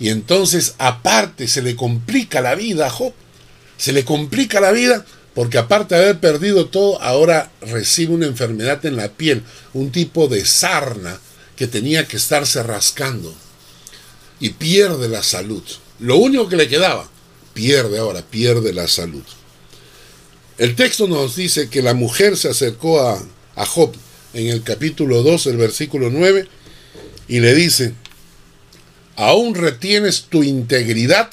Y 0.00 0.10
entonces 0.10 0.74
aparte 0.78 1.46
se 1.46 1.62
le 1.62 1.76
complica 1.76 2.40
la 2.40 2.54
vida 2.54 2.90
Job. 2.90 3.14
Se 3.76 3.92
le 3.92 4.04
complica 4.04 4.60
la 4.60 4.72
vida 4.72 5.06
porque 5.34 5.58
aparte 5.58 5.94
de 5.94 6.02
haber 6.02 6.18
perdido 6.18 6.66
todo, 6.66 7.00
ahora 7.00 7.52
recibe 7.60 8.14
una 8.14 8.26
enfermedad 8.26 8.84
en 8.84 8.96
la 8.96 9.08
piel, 9.08 9.44
un 9.72 9.92
tipo 9.92 10.26
de 10.26 10.44
sarna 10.44 11.20
que 11.54 11.68
tenía 11.68 12.08
que 12.08 12.16
estarse 12.16 12.60
rascando. 12.64 13.32
Y 14.40 14.50
pierde 14.50 15.08
la 15.08 15.22
salud. 15.22 15.62
Lo 16.00 16.16
único 16.16 16.48
que 16.48 16.56
le 16.56 16.68
quedaba 16.68 17.08
pierde 17.58 17.98
ahora, 17.98 18.22
pierde 18.22 18.72
la 18.72 18.86
salud. 18.86 19.24
El 20.58 20.76
texto 20.76 21.08
nos 21.08 21.34
dice 21.34 21.68
que 21.68 21.82
la 21.82 21.92
mujer 21.92 22.36
se 22.36 22.48
acercó 22.48 23.00
a, 23.00 23.20
a 23.56 23.66
Job 23.66 23.92
en 24.32 24.46
el 24.46 24.62
capítulo 24.62 25.24
2, 25.24 25.48
el 25.48 25.56
versículo 25.56 26.08
9, 26.08 26.46
y 27.26 27.40
le 27.40 27.56
dice, 27.56 27.94
¿aún 29.16 29.56
retienes 29.56 30.26
tu 30.30 30.44
integridad? 30.44 31.32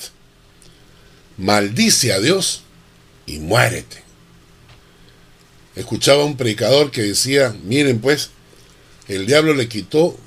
Maldice 1.38 2.12
a 2.12 2.20
Dios 2.20 2.64
y 3.28 3.38
muérete. 3.38 4.02
Escuchaba 5.76 6.26
un 6.26 6.38
predicador 6.38 6.90
que 6.90 7.04
decía, 7.04 7.56
miren 7.66 8.00
pues, 8.00 8.32
el 9.08 9.28
diablo 9.28 9.54
le 9.54 9.68
quitó 9.68 10.18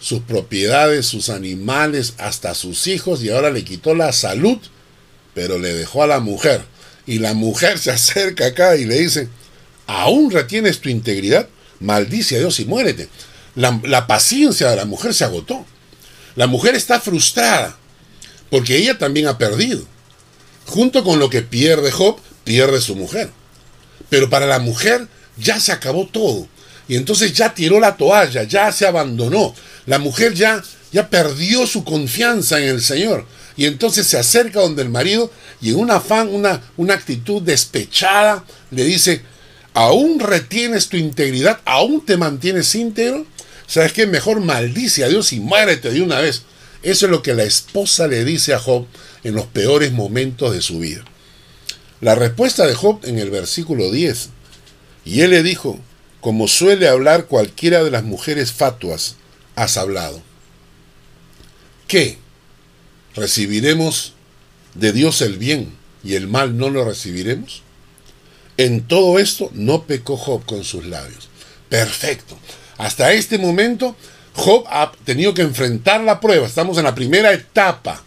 sus 0.00 0.22
propiedades, 0.22 1.06
sus 1.06 1.28
animales, 1.28 2.14
hasta 2.18 2.52
sus 2.56 2.88
hijos, 2.88 3.22
y 3.22 3.30
ahora 3.30 3.50
le 3.50 3.62
quitó 3.62 3.94
la 3.94 4.12
salud 4.12 4.58
pero 5.36 5.58
le 5.58 5.74
dejó 5.74 6.02
a 6.02 6.06
la 6.06 6.18
mujer. 6.18 6.62
Y 7.06 7.18
la 7.18 7.34
mujer 7.34 7.78
se 7.78 7.90
acerca 7.90 8.46
acá 8.46 8.74
y 8.76 8.86
le 8.86 8.98
dice, 8.98 9.28
¿aún 9.86 10.30
retienes 10.30 10.80
tu 10.80 10.88
integridad? 10.88 11.46
Maldice 11.78 12.36
a 12.36 12.38
Dios 12.38 12.58
y 12.58 12.64
muérete. 12.64 13.10
La, 13.54 13.78
la 13.84 14.06
paciencia 14.06 14.70
de 14.70 14.76
la 14.76 14.86
mujer 14.86 15.12
se 15.12 15.24
agotó. 15.24 15.66
La 16.36 16.46
mujer 16.46 16.74
está 16.74 17.00
frustrada 17.00 17.76
porque 18.50 18.78
ella 18.78 18.96
también 18.96 19.26
ha 19.26 19.36
perdido. 19.36 19.84
Junto 20.64 21.04
con 21.04 21.18
lo 21.18 21.28
que 21.28 21.42
pierde 21.42 21.92
Job, 21.92 22.18
pierde 22.44 22.80
su 22.80 22.96
mujer. 22.96 23.30
Pero 24.08 24.30
para 24.30 24.46
la 24.46 24.58
mujer 24.58 25.06
ya 25.36 25.60
se 25.60 25.70
acabó 25.70 26.06
todo. 26.06 26.48
Y 26.88 26.96
entonces 26.96 27.34
ya 27.34 27.52
tiró 27.52 27.78
la 27.78 27.98
toalla, 27.98 28.44
ya 28.44 28.72
se 28.72 28.86
abandonó. 28.86 29.54
La 29.84 29.98
mujer 29.98 30.32
ya, 30.32 30.64
ya 30.92 31.10
perdió 31.10 31.66
su 31.66 31.84
confianza 31.84 32.58
en 32.58 32.70
el 32.70 32.80
Señor. 32.80 33.26
Y 33.56 33.66
entonces 33.66 34.06
se 34.06 34.18
acerca 34.18 34.60
donde 34.60 34.82
el 34.82 34.90
marido 34.90 35.30
y 35.60 35.70
en 35.70 35.76
un 35.76 35.90
afán, 35.90 36.28
una, 36.28 36.62
una 36.76 36.94
actitud 36.94 37.42
despechada, 37.42 38.44
le 38.70 38.84
dice, 38.84 39.22
¿aún 39.72 40.20
retienes 40.20 40.88
tu 40.88 40.96
integridad? 40.96 41.60
¿Aún 41.64 42.04
te 42.04 42.16
mantienes 42.16 42.74
íntegro? 42.74 43.26
¿Sabes 43.66 43.92
qué? 43.92 44.06
Mejor 44.06 44.40
maldice 44.40 45.04
a 45.04 45.08
Dios 45.08 45.32
y 45.32 45.40
muérete 45.40 45.90
de 45.90 46.02
una 46.02 46.20
vez. 46.20 46.42
Eso 46.82 47.06
es 47.06 47.10
lo 47.10 47.22
que 47.22 47.34
la 47.34 47.44
esposa 47.44 48.06
le 48.06 48.24
dice 48.24 48.54
a 48.54 48.58
Job 48.58 48.86
en 49.24 49.34
los 49.34 49.46
peores 49.46 49.92
momentos 49.92 50.52
de 50.52 50.62
su 50.62 50.78
vida. 50.78 51.04
La 52.00 52.14
respuesta 52.14 52.66
de 52.66 52.74
Job 52.74 53.00
en 53.04 53.18
el 53.18 53.30
versículo 53.30 53.90
10. 53.90 54.28
Y 55.04 55.22
él 55.22 55.30
le 55.30 55.42
dijo, 55.42 55.80
como 56.20 56.46
suele 56.46 56.88
hablar 56.88 57.26
cualquiera 57.26 57.82
de 57.82 57.90
las 57.90 58.04
mujeres 58.04 58.52
fatuas, 58.52 59.16
has 59.54 59.76
hablado. 59.76 60.22
¿Qué? 61.88 62.18
Recibiremos 63.16 64.12
de 64.74 64.92
Dios 64.92 65.22
el 65.22 65.38
bien 65.38 65.74
y 66.04 66.14
el 66.14 66.28
mal 66.28 66.56
no 66.56 66.70
lo 66.70 66.84
recibiremos? 66.84 67.62
En 68.56 68.82
todo 68.82 69.18
esto 69.18 69.50
no 69.52 69.82
pecó 69.82 70.16
Job 70.16 70.44
con 70.46 70.64
sus 70.64 70.86
labios. 70.86 71.28
Perfecto. 71.68 72.38
Hasta 72.78 73.12
este 73.12 73.38
momento 73.38 73.96
Job 74.34 74.64
ha 74.68 74.92
tenido 75.04 75.34
que 75.34 75.42
enfrentar 75.42 76.02
la 76.02 76.20
prueba. 76.20 76.46
Estamos 76.46 76.78
en 76.78 76.84
la 76.84 76.94
primera 76.94 77.32
etapa. 77.32 78.02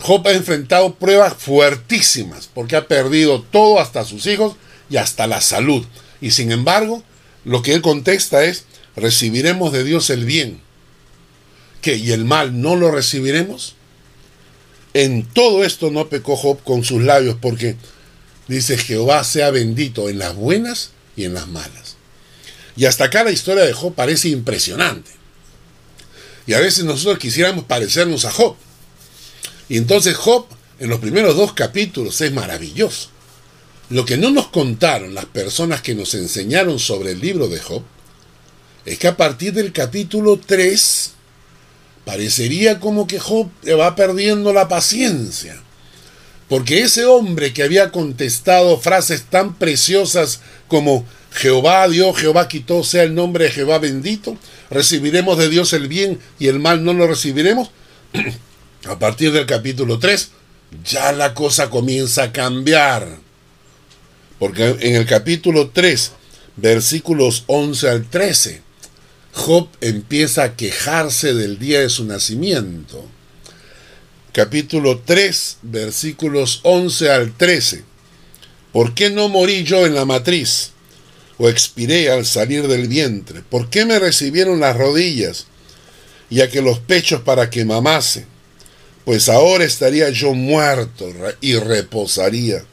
Job 0.00 0.26
ha 0.26 0.32
enfrentado 0.32 0.94
pruebas 0.94 1.34
fuertísimas 1.34 2.48
porque 2.52 2.76
ha 2.76 2.88
perdido 2.88 3.42
todo 3.42 3.80
hasta 3.80 4.04
sus 4.04 4.26
hijos 4.26 4.56
y 4.88 4.96
hasta 4.96 5.26
la 5.26 5.40
salud. 5.40 5.84
Y 6.20 6.32
sin 6.32 6.52
embargo, 6.52 7.02
lo 7.44 7.62
que 7.62 7.74
él 7.74 7.82
contesta 7.82 8.44
es, 8.44 8.64
recibiremos 8.96 9.72
de 9.72 9.84
Dios 9.84 10.10
el 10.10 10.24
bien. 10.24 10.60
¿Qué? 11.80 11.96
¿Y 11.96 12.12
el 12.12 12.24
mal 12.24 12.60
no 12.60 12.76
lo 12.76 12.90
recibiremos? 12.90 13.74
En 14.94 15.24
todo 15.24 15.64
esto 15.64 15.90
no 15.90 16.08
pecó 16.08 16.36
Job 16.36 16.62
con 16.64 16.84
sus 16.84 17.02
labios 17.02 17.36
porque 17.40 17.76
dice 18.48 18.76
Jehová 18.76 19.22
sea 19.24 19.50
bendito 19.50 20.08
en 20.08 20.18
las 20.18 20.34
buenas 20.34 20.90
y 21.16 21.24
en 21.24 21.34
las 21.34 21.48
malas. 21.48 21.96
Y 22.76 22.86
hasta 22.86 23.04
acá 23.04 23.24
la 23.24 23.30
historia 23.30 23.64
de 23.64 23.72
Job 23.72 23.94
parece 23.94 24.28
impresionante. 24.28 25.10
Y 26.46 26.54
a 26.54 26.60
veces 26.60 26.84
nosotros 26.84 27.18
quisiéramos 27.18 27.64
parecernos 27.64 28.24
a 28.24 28.30
Job. 28.30 28.56
Y 29.68 29.76
entonces 29.76 30.16
Job 30.16 30.46
en 30.80 30.88
los 30.88 30.98
primeros 30.98 31.36
dos 31.36 31.52
capítulos 31.52 32.20
es 32.20 32.32
maravilloso. 32.32 33.10
Lo 33.90 34.04
que 34.04 34.16
no 34.16 34.30
nos 34.30 34.48
contaron 34.48 35.14
las 35.14 35.26
personas 35.26 35.82
que 35.82 35.94
nos 35.94 36.14
enseñaron 36.14 36.78
sobre 36.78 37.12
el 37.12 37.20
libro 37.20 37.48
de 37.48 37.60
Job 37.60 37.82
es 38.84 38.98
que 38.98 39.08
a 39.08 39.16
partir 39.16 39.52
del 39.52 39.72
capítulo 39.72 40.40
3 40.44 41.12
parecería 42.10 42.80
como 42.80 43.06
que 43.06 43.20
Job 43.20 43.50
va 43.78 43.94
perdiendo 43.94 44.52
la 44.52 44.66
paciencia. 44.66 45.62
Porque 46.48 46.80
ese 46.80 47.04
hombre 47.04 47.52
que 47.52 47.62
había 47.62 47.92
contestado 47.92 48.80
frases 48.80 49.26
tan 49.30 49.54
preciosas 49.54 50.40
como 50.66 51.06
Jehová 51.30 51.86
dio, 51.86 52.12
Jehová 52.12 52.48
quitó, 52.48 52.82
sea 52.82 53.04
el 53.04 53.14
nombre 53.14 53.44
de 53.44 53.52
Jehová 53.52 53.78
bendito, 53.78 54.36
recibiremos 54.70 55.38
de 55.38 55.50
Dios 55.50 55.72
el 55.72 55.86
bien 55.86 56.18
y 56.40 56.48
el 56.48 56.58
mal 56.58 56.82
no 56.82 56.94
lo 56.94 57.06
recibiremos, 57.06 57.70
a 58.88 58.98
partir 58.98 59.30
del 59.30 59.46
capítulo 59.46 60.00
3, 60.00 60.30
ya 60.84 61.12
la 61.12 61.32
cosa 61.32 61.70
comienza 61.70 62.24
a 62.24 62.32
cambiar. 62.32 63.18
Porque 64.40 64.76
en 64.80 64.96
el 64.96 65.06
capítulo 65.06 65.70
3, 65.70 66.10
versículos 66.56 67.44
11 67.46 67.88
al 67.88 68.10
13, 68.10 68.62
Job 69.32 69.68
empieza 69.80 70.42
a 70.42 70.56
quejarse 70.56 71.34
del 71.34 71.58
día 71.58 71.80
de 71.80 71.88
su 71.88 72.04
nacimiento. 72.04 73.06
Capítulo 74.32 75.02
3, 75.04 75.58
versículos 75.62 76.60
11 76.64 77.10
al 77.10 77.36
13. 77.36 77.84
¿Por 78.72 78.94
qué 78.94 79.10
no 79.10 79.28
morí 79.28 79.64
yo 79.64 79.86
en 79.86 79.94
la 79.94 80.04
matriz? 80.04 80.72
¿O 81.38 81.48
expiré 81.48 82.10
al 82.10 82.26
salir 82.26 82.66
del 82.68 82.88
vientre? 82.88 83.42
¿Por 83.48 83.70
qué 83.70 83.84
me 83.84 83.98
recibieron 83.98 84.60
las 84.60 84.76
rodillas 84.76 85.46
y 86.28 86.40
a 86.40 86.50
que 86.50 86.60
los 86.60 86.78
pechos 86.80 87.22
para 87.22 87.50
que 87.50 87.64
mamase? 87.64 88.26
Pues 89.04 89.28
ahora 89.28 89.64
estaría 89.64 90.10
yo 90.10 90.34
muerto 90.34 91.08
y 91.40 91.56
reposaría, 91.56 92.64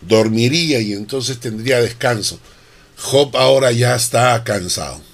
dormiría 0.00 0.80
y 0.80 0.92
entonces 0.92 1.38
tendría 1.38 1.80
descanso. 1.80 2.40
Job 2.96 3.36
ahora 3.36 3.70
ya 3.72 3.94
está 3.94 4.42
cansado. 4.42 5.05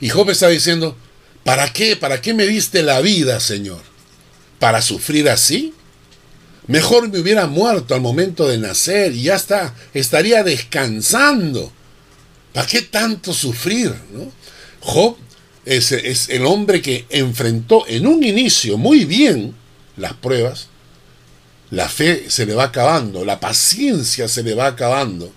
Y 0.00 0.08
Job 0.08 0.30
está 0.30 0.48
diciendo, 0.48 0.96
¿para 1.44 1.72
qué? 1.72 1.96
¿Para 1.96 2.20
qué 2.20 2.32
me 2.34 2.46
diste 2.46 2.82
la 2.82 3.00
vida, 3.00 3.38
Señor? 3.40 3.82
¿Para 4.58 4.80
sufrir 4.82 5.28
así? 5.28 5.74
Mejor 6.66 7.08
me 7.08 7.18
hubiera 7.18 7.46
muerto 7.46 7.94
al 7.94 8.00
momento 8.00 8.48
de 8.48 8.58
nacer 8.58 9.14
y 9.14 9.22
ya 9.22 9.36
está, 9.36 9.74
estaría 9.92 10.42
descansando. 10.42 11.72
¿Para 12.52 12.66
qué 12.66 12.82
tanto 12.82 13.34
sufrir? 13.34 13.94
Job 14.80 15.16
es, 15.64 15.92
es 15.92 16.28
el 16.28 16.46
hombre 16.46 16.80
que 16.80 17.06
enfrentó 17.10 17.86
en 17.86 18.06
un 18.06 18.22
inicio 18.24 18.78
muy 18.78 19.04
bien 19.04 19.54
las 19.96 20.14
pruebas. 20.14 20.68
La 21.70 21.88
fe 21.88 22.26
se 22.28 22.46
le 22.46 22.54
va 22.54 22.64
acabando, 22.64 23.24
la 23.24 23.38
paciencia 23.38 24.26
se 24.28 24.42
le 24.42 24.54
va 24.54 24.66
acabando, 24.66 25.32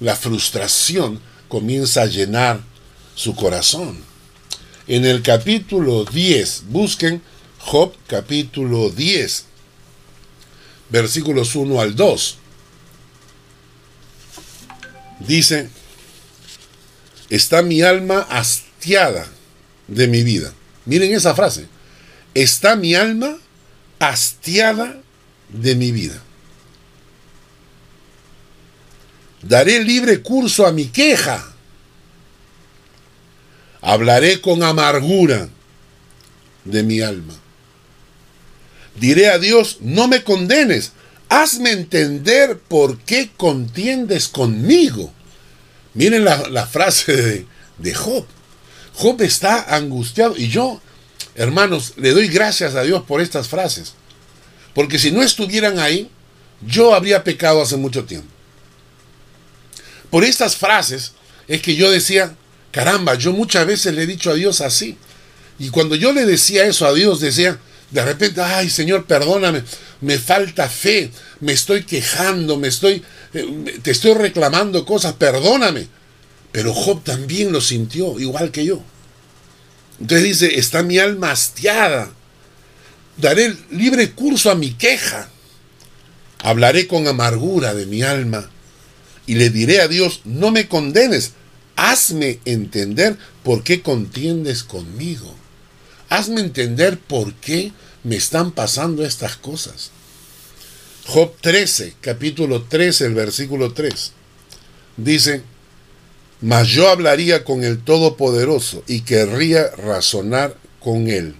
la 0.00 0.14
frustración 0.14 1.20
comienza 1.48 2.02
a 2.02 2.06
llenar 2.06 2.69
su 3.20 3.34
corazón. 3.36 3.98
En 4.86 5.04
el 5.04 5.20
capítulo 5.20 6.06
10, 6.06 6.64
busquen 6.68 7.20
Job 7.58 7.94
capítulo 8.06 8.88
10, 8.88 9.44
versículos 10.88 11.54
1 11.54 11.80
al 11.82 11.94
2. 11.94 12.38
Dice, 15.28 15.68
está 17.28 17.60
mi 17.60 17.82
alma 17.82 18.20
hastiada 18.30 19.28
de 19.86 20.08
mi 20.08 20.22
vida. 20.22 20.54
Miren 20.86 21.12
esa 21.12 21.34
frase. 21.34 21.68
Está 22.32 22.74
mi 22.74 22.94
alma 22.94 23.36
hastiada 23.98 24.98
de 25.50 25.74
mi 25.74 25.92
vida. 25.92 26.22
Daré 29.42 29.84
libre 29.84 30.22
curso 30.22 30.66
a 30.66 30.72
mi 30.72 30.86
queja 30.86 31.49
Hablaré 33.82 34.40
con 34.40 34.62
amargura 34.62 35.48
de 36.64 36.82
mi 36.82 37.00
alma. 37.00 37.34
Diré 38.96 39.30
a 39.30 39.38
Dios, 39.38 39.78
no 39.80 40.08
me 40.08 40.22
condenes, 40.24 40.92
hazme 41.28 41.70
entender 41.70 42.58
por 42.58 42.98
qué 42.98 43.30
contiendes 43.36 44.28
conmigo. 44.28 45.12
Miren 45.94 46.24
la, 46.24 46.66
frase 46.66 47.16
de, 47.16 47.46
de 47.78 47.94
Job. 47.94 48.26
Job 48.94 49.22
está 49.22 49.74
angustiado 49.74 50.36
y 50.36 50.48
yo, 50.48 50.80
hermanos, 51.34 51.94
le 51.96 52.10
doy 52.10 52.28
gracias 52.28 52.74
a 52.74 52.82
Dios 52.82 53.04
por 53.04 53.20
estas 53.20 53.48
frases. 53.48 53.94
Porque 54.74 54.98
si 54.98 55.10
no 55.10 55.22
estuvieran 55.22 55.78
ahí, 55.78 56.10
yo 56.66 56.94
habría 56.94 57.24
pecado 57.24 57.62
hace 57.62 57.76
mucho 57.76 58.04
tiempo. 58.04 58.28
Por 60.10 60.24
estas 60.24 60.56
frases 60.56 61.12
es 61.48 61.62
que 61.62 61.76
yo 61.76 61.90
decía, 61.90 62.34
Caramba, 62.70 63.14
yo 63.14 63.32
muchas 63.32 63.66
veces 63.66 63.94
le 63.94 64.02
he 64.02 64.06
dicho 64.06 64.30
a 64.30 64.34
Dios 64.34 64.60
así. 64.60 64.96
Y 65.58 65.70
cuando 65.70 65.94
yo 65.94 66.12
le 66.12 66.24
decía 66.24 66.64
eso 66.66 66.86
a 66.86 66.94
Dios, 66.94 67.20
decía, 67.20 67.58
de 67.90 68.04
repente, 68.04 68.40
ay 68.40 68.70
Señor, 68.70 69.04
perdóname, 69.04 69.62
me 70.00 70.18
falta 70.18 70.68
fe, 70.68 71.10
me 71.40 71.52
estoy 71.52 71.82
quejando, 71.82 72.56
me 72.56 72.68
estoy, 72.68 73.02
eh, 73.34 73.78
te 73.82 73.90
estoy 73.90 74.14
reclamando 74.14 74.86
cosas, 74.86 75.14
perdóname. 75.14 75.88
Pero 76.52 76.72
Job 76.72 77.04
también 77.04 77.52
lo 77.52 77.60
sintió, 77.60 78.18
igual 78.18 78.50
que 78.50 78.64
yo. 78.64 78.82
Entonces 80.00 80.24
dice, 80.24 80.58
está 80.58 80.82
mi 80.82 80.98
alma 80.98 81.30
hastiada, 81.30 82.10
daré 83.18 83.54
libre 83.70 84.12
curso 84.12 84.50
a 84.50 84.54
mi 84.54 84.72
queja, 84.72 85.28
hablaré 86.38 86.86
con 86.86 87.06
amargura 87.06 87.74
de 87.74 87.86
mi 87.86 88.02
alma 88.02 88.48
y 89.26 89.34
le 89.34 89.50
diré 89.50 89.80
a 89.82 89.88
Dios, 89.88 90.22
no 90.24 90.50
me 90.50 90.68
condenes, 90.68 91.32
Hazme 91.82 92.40
entender 92.44 93.16
por 93.42 93.62
qué 93.62 93.80
contiendes 93.80 94.62
conmigo. 94.64 95.34
Hazme 96.10 96.42
entender 96.42 96.98
por 96.98 97.32
qué 97.32 97.72
me 98.04 98.16
están 98.16 98.52
pasando 98.52 99.02
estas 99.02 99.36
cosas. 99.36 99.90
Job 101.06 101.32
13, 101.40 101.94
capítulo 102.02 102.64
13, 102.64 103.06
el 103.06 103.14
versículo 103.14 103.72
3. 103.72 104.12
Dice, 104.98 105.42
mas 106.42 106.68
yo 106.68 106.86
hablaría 106.90 107.44
con 107.44 107.64
el 107.64 107.82
Todopoderoso 107.82 108.84
y 108.86 109.00
querría 109.00 109.70
razonar 109.70 110.58
con 110.80 111.08
él. 111.08 111.34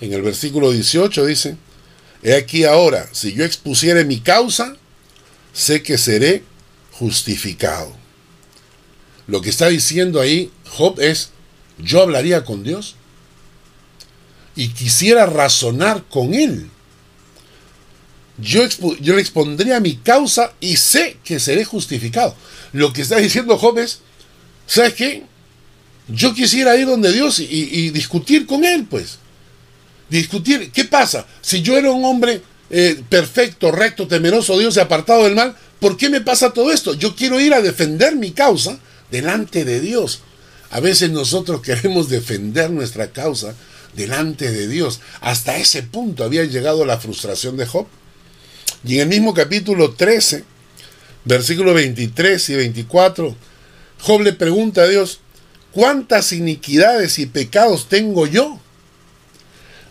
En 0.00 0.14
el 0.14 0.22
versículo 0.22 0.72
18 0.72 1.26
dice, 1.26 1.58
He 2.22 2.34
aquí 2.34 2.64
ahora, 2.64 3.10
si 3.12 3.34
yo 3.34 3.44
expusiere 3.44 4.06
mi 4.06 4.20
causa, 4.20 4.78
sé 5.52 5.82
que 5.82 5.98
seré 5.98 6.44
justificado. 6.92 7.99
Lo 9.30 9.40
que 9.40 9.50
está 9.50 9.68
diciendo 9.68 10.20
ahí 10.20 10.50
Job 10.68 11.00
es, 11.00 11.30
yo 11.78 12.02
hablaría 12.02 12.44
con 12.44 12.64
Dios 12.64 12.96
y 14.56 14.70
quisiera 14.70 15.24
razonar 15.24 16.02
con 16.08 16.34
Él. 16.34 16.68
Yo, 18.38 18.66
yo, 19.00 19.14
le 19.14 19.20
expondría 19.20 19.78
mi 19.78 19.94
causa 19.98 20.52
y 20.58 20.76
sé 20.78 21.18
que 21.22 21.38
seré 21.38 21.64
justificado. 21.64 22.34
Lo 22.72 22.92
que 22.92 23.02
está 23.02 23.18
diciendo 23.18 23.56
Job 23.56 23.78
es, 23.78 24.00
¿sabes 24.66 24.94
qué? 24.94 25.22
Yo 26.08 26.34
quisiera 26.34 26.76
ir 26.76 26.86
donde 26.86 27.12
Dios 27.12 27.38
y, 27.38 27.90
discutir 27.90 28.46
con 28.46 28.64
Él, 28.64 28.86
pues. 28.90 29.18
Discutir, 30.08 30.72
¿qué 30.72 30.86
pasa? 30.86 31.24
Si 31.40 31.62
yo 31.62 31.78
era 31.78 31.92
un 31.92 32.04
hombre 32.04 32.42
eh, 32.68 33.00
perfecto, 33.08 33.70
recto, 33.70 34.08
temeroso, 34.08 34.58
Dios 34.58 34.76
y 34.76 34.80
apartado 34.80 35.22
del 35.22 35.36
mal, 35.36 35.56
¿por 35.78 35.96
qué 35.96 36.10
me 36.10 36.20
pasa 36.20 36.52
todo 36.52 36.72
esto? 36.72 36.94
Yo 36.94 37.14
quiero 37.14 37.38
ir 37.38 37.54
a 37.54 37.62
defender 37.62 38.16
mi 38.16 38.32
causa 38.32 38.80
delante 39.10 39.64
de 39.64 39.80
Dios. 39.80 40.20
A 40.70 40.80
veces 40.80 41.10
nosotros 41.10 41.62
queremos 41.62 42.08
defender 42.08 42.70
nuestra 42.70 43.12
causa 43.12 43.54
delante 43.94 44.50
de 44.52 44.68
Dios. 44.68 45.00
Hasta 45.20 45.56
ese 45.56 45.82
punto 45.82 46.24
había 46.24 46.44
llegado 46.44 46.84
la 46.84 46.98
frustración 46.98 47.56
de 47.56 47.66
Job. 47.66 47.86
Y 48.84 48.96
en 48.96 49.00
el 49.02 49.08
mismo 49.08 49.34
capítulo 49.34 49.92
13, 49.92 50.44
versículos 51.24 51.74
23 51.74 52.48
y 52.48 52.54
24, 52.54 53.36
Job 54.00 54.20
le 54.22 54.32
pregunta 54.32 54.82
a 54.82 54.88
Dios, 54.88 55.20
¿cuántas 55.72 56.32
iniquidades 56.32 57.18
y 57.18 57.26
pecados 57.26 57.88
tengo 57.88 58.26
yo? 58.26 58.58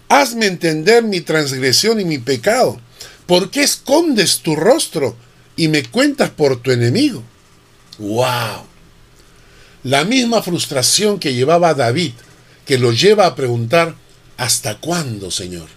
Hazme 0.07 0.47
entender 0.47 1.03
mi 1.03 1.21
transgresión 1.21 1.99
y 1.99 2.05
mi 2.05 2.17
pecado. 2.17 2.79
¿Por 3.27 3.51
qué 3.51 3.61
escondes 3.61 4.39
tu 4.39 4.55
rostro 4.55 5.15
y 5.55 5.67
me 5.67 5.83
cuentas 5.83 6.31
por 6.31 6.59
tu 6.61 6.71
enemigo? 6.71 7.23
¡Wow! 7.99 8.65
La 9.83 10.03
misma 10.03 10.41
frustración 10.41 11.19
que 11.19 11.33
llevaba 11.33 11.69
a 11.69 11.73
David, 11.73 12.13
que 12.65 12.77
lo 12.77 12.91
lleva 12.91 13.25
a 13.25 13.35
preguntar, 13.35 13.95
¿hasta 14.37 14.77
cuándo, 14.79 15.31
Señor? 15.31 15.67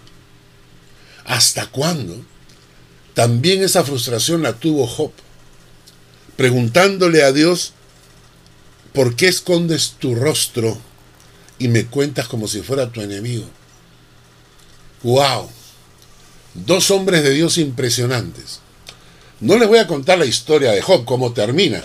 ¿Hasta 1.25 1.67
cuándo? 1.67 2.23
También 3.13 3.63
esa 3.63 3.83
frustración 3.83 4.41
la 4.41 4.53
tuvo 4.53 4.87
Job, 4.87 5.11
preguntándole 6.35 7.23
a 7.23 7.31
Dios, 7.31 7.73
¿por 8.91 9.15
qué 9.15 9.27
escondes 9.27 9.95
tu 9.99 10.15
rostro 10.15 10.77
y 11.59 11.67
me 11.67 11.85
cuentas 11.85 12.27
como 12.27 12.47
si 12.47 12.61
fuera 12.61 12.91
tu 12.91 13.01
enemigo? 13.01 13.45
¡Wow! 15.03 15.49
Dos 16.55 16.91
hombres 16.91 17.23
de 17.23 17.31
Dios 17.31 17.57
impresionantes. 17.57 18.59
No 19.39 19.57
les 19.57 19.67
voy 19.67 19.79
a 19.79 19.87
contar 19.87 20.17
la 20.19 20.25
historia 20.25 20.71
de 20.71 20.81
Job, 20.81 21.05
cómo 21.05 21.33
termina, 21.33 21.83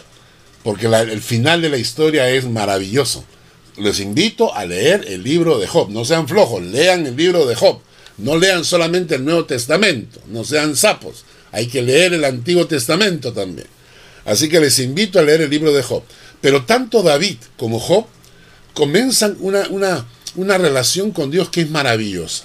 porque 0.69 0.85
el 0.85 1.23
final 1.23 1.63
de 1.63 1.71
la 1.71 1.79
historia 1.79 2.29
es 2.29 2.45
maravilloso. 2.45 3.25
Les 3.79 4.01
invito 4.01 4.55
a 4.55 4.67
leer 4.67 5.03
el 5.09 5.23
libro 5.23 5.59
de 5.59 5.67
Job. 5.67 5.89
No 5.89 6.05
sean 6.05 6.29
flojos, 6.29 6.63
lean 6.63 7.07
el 7.07 7.17
libro 7.17 7.47
de 7.47 7.55
Job. 7.55 7.81
No 8.19 8.37
lean 8.37 8.67
solamente 8.67 9.15
el 9.15 9.25
Nuevo 9.25 9.47
Testamento, 9.47 10.21
no 10.27 10.45
sean 10.45 10.77
sapos. 10.77 11.25
Hay 11.53 11.69
que 11.69 11.81
leer 11.81 12.13
el 12.13 12.23
Antiguo 12.23 12.67
Testamento 12.67 13.33
también. 13.33 13.67
Así 14.27 14.51
que 14.51 14.61
les 14.61 14.79
invito 14.79 15.19
a 15.19 15.23
leer 15.23 15.41
el 15.41 15.49
libro 15.49 15.73
de 15.73 15.83
Job. 15.83 16.03
Pero 16.43 16.67
tanto 16.67 17.03
David 17.03 17.39
como 17.57 17.81
Job 17.81 18.05
comienzan 18.75 19.39
una, 19.41 19.67
una, 19.71 20.07
una 20.35 20.59
relación 20.59 21.13
con 21.13 21.31
Dios 21.31 21.49
que 21.49 21.63
es 21.63 21.71
maravillosa. 21.71 22.45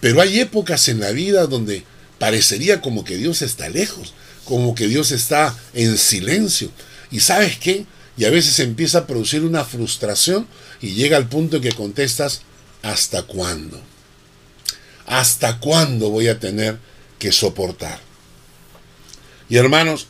Pero 0.00 0.20
hay 0.20 0.38
épocas 0.38 0.86
en 0.90 1.00
la 1.00 1.12
vida 1.12 1.46
donde 1.46 1.82
parecería 2.18 2.82
como 2.82 3.06
que 3.06 3.16
Dios 3.16 3.40
está 3.40 3.70
lejos, 3.70 4.12
como 4.44 4.74
que 4.74 4.86
Dios 4.86 5.12
está 5.12 5.56
en 5.72 5.96
silencio. 5.96 6.70
¿Y 7.14 7.20
sabes 7.20 7.58
qué? 7.58 7.86
Y 8.16 8.24
a 8.24 8.30
veces 8.30 8.58
empieza 8.58 8.98
a 8.98 9.06
producir 9.06 9.44
una 9.44 9.64
frustración 9.64 10.48
y 10.80 10.94
llega 10.94 11.16
al 11.16 11.28
punto 11.28 11.58
en 11.58 11.62
que 11.62 11.70
contestas, 11.70 12.42
¿hasta 12.82 13.22
cuándo? 13.22 13.80
¿Hasta 15.06 15.60
cuándo 15.60 16.10
voy 16.10 16.26
a 16.26 16.40
tener 16.40 16.76
que 17.20 17.30
soportar? 17.30 18.00
Y 19.48 19.58
hermanos, 19.58 20.08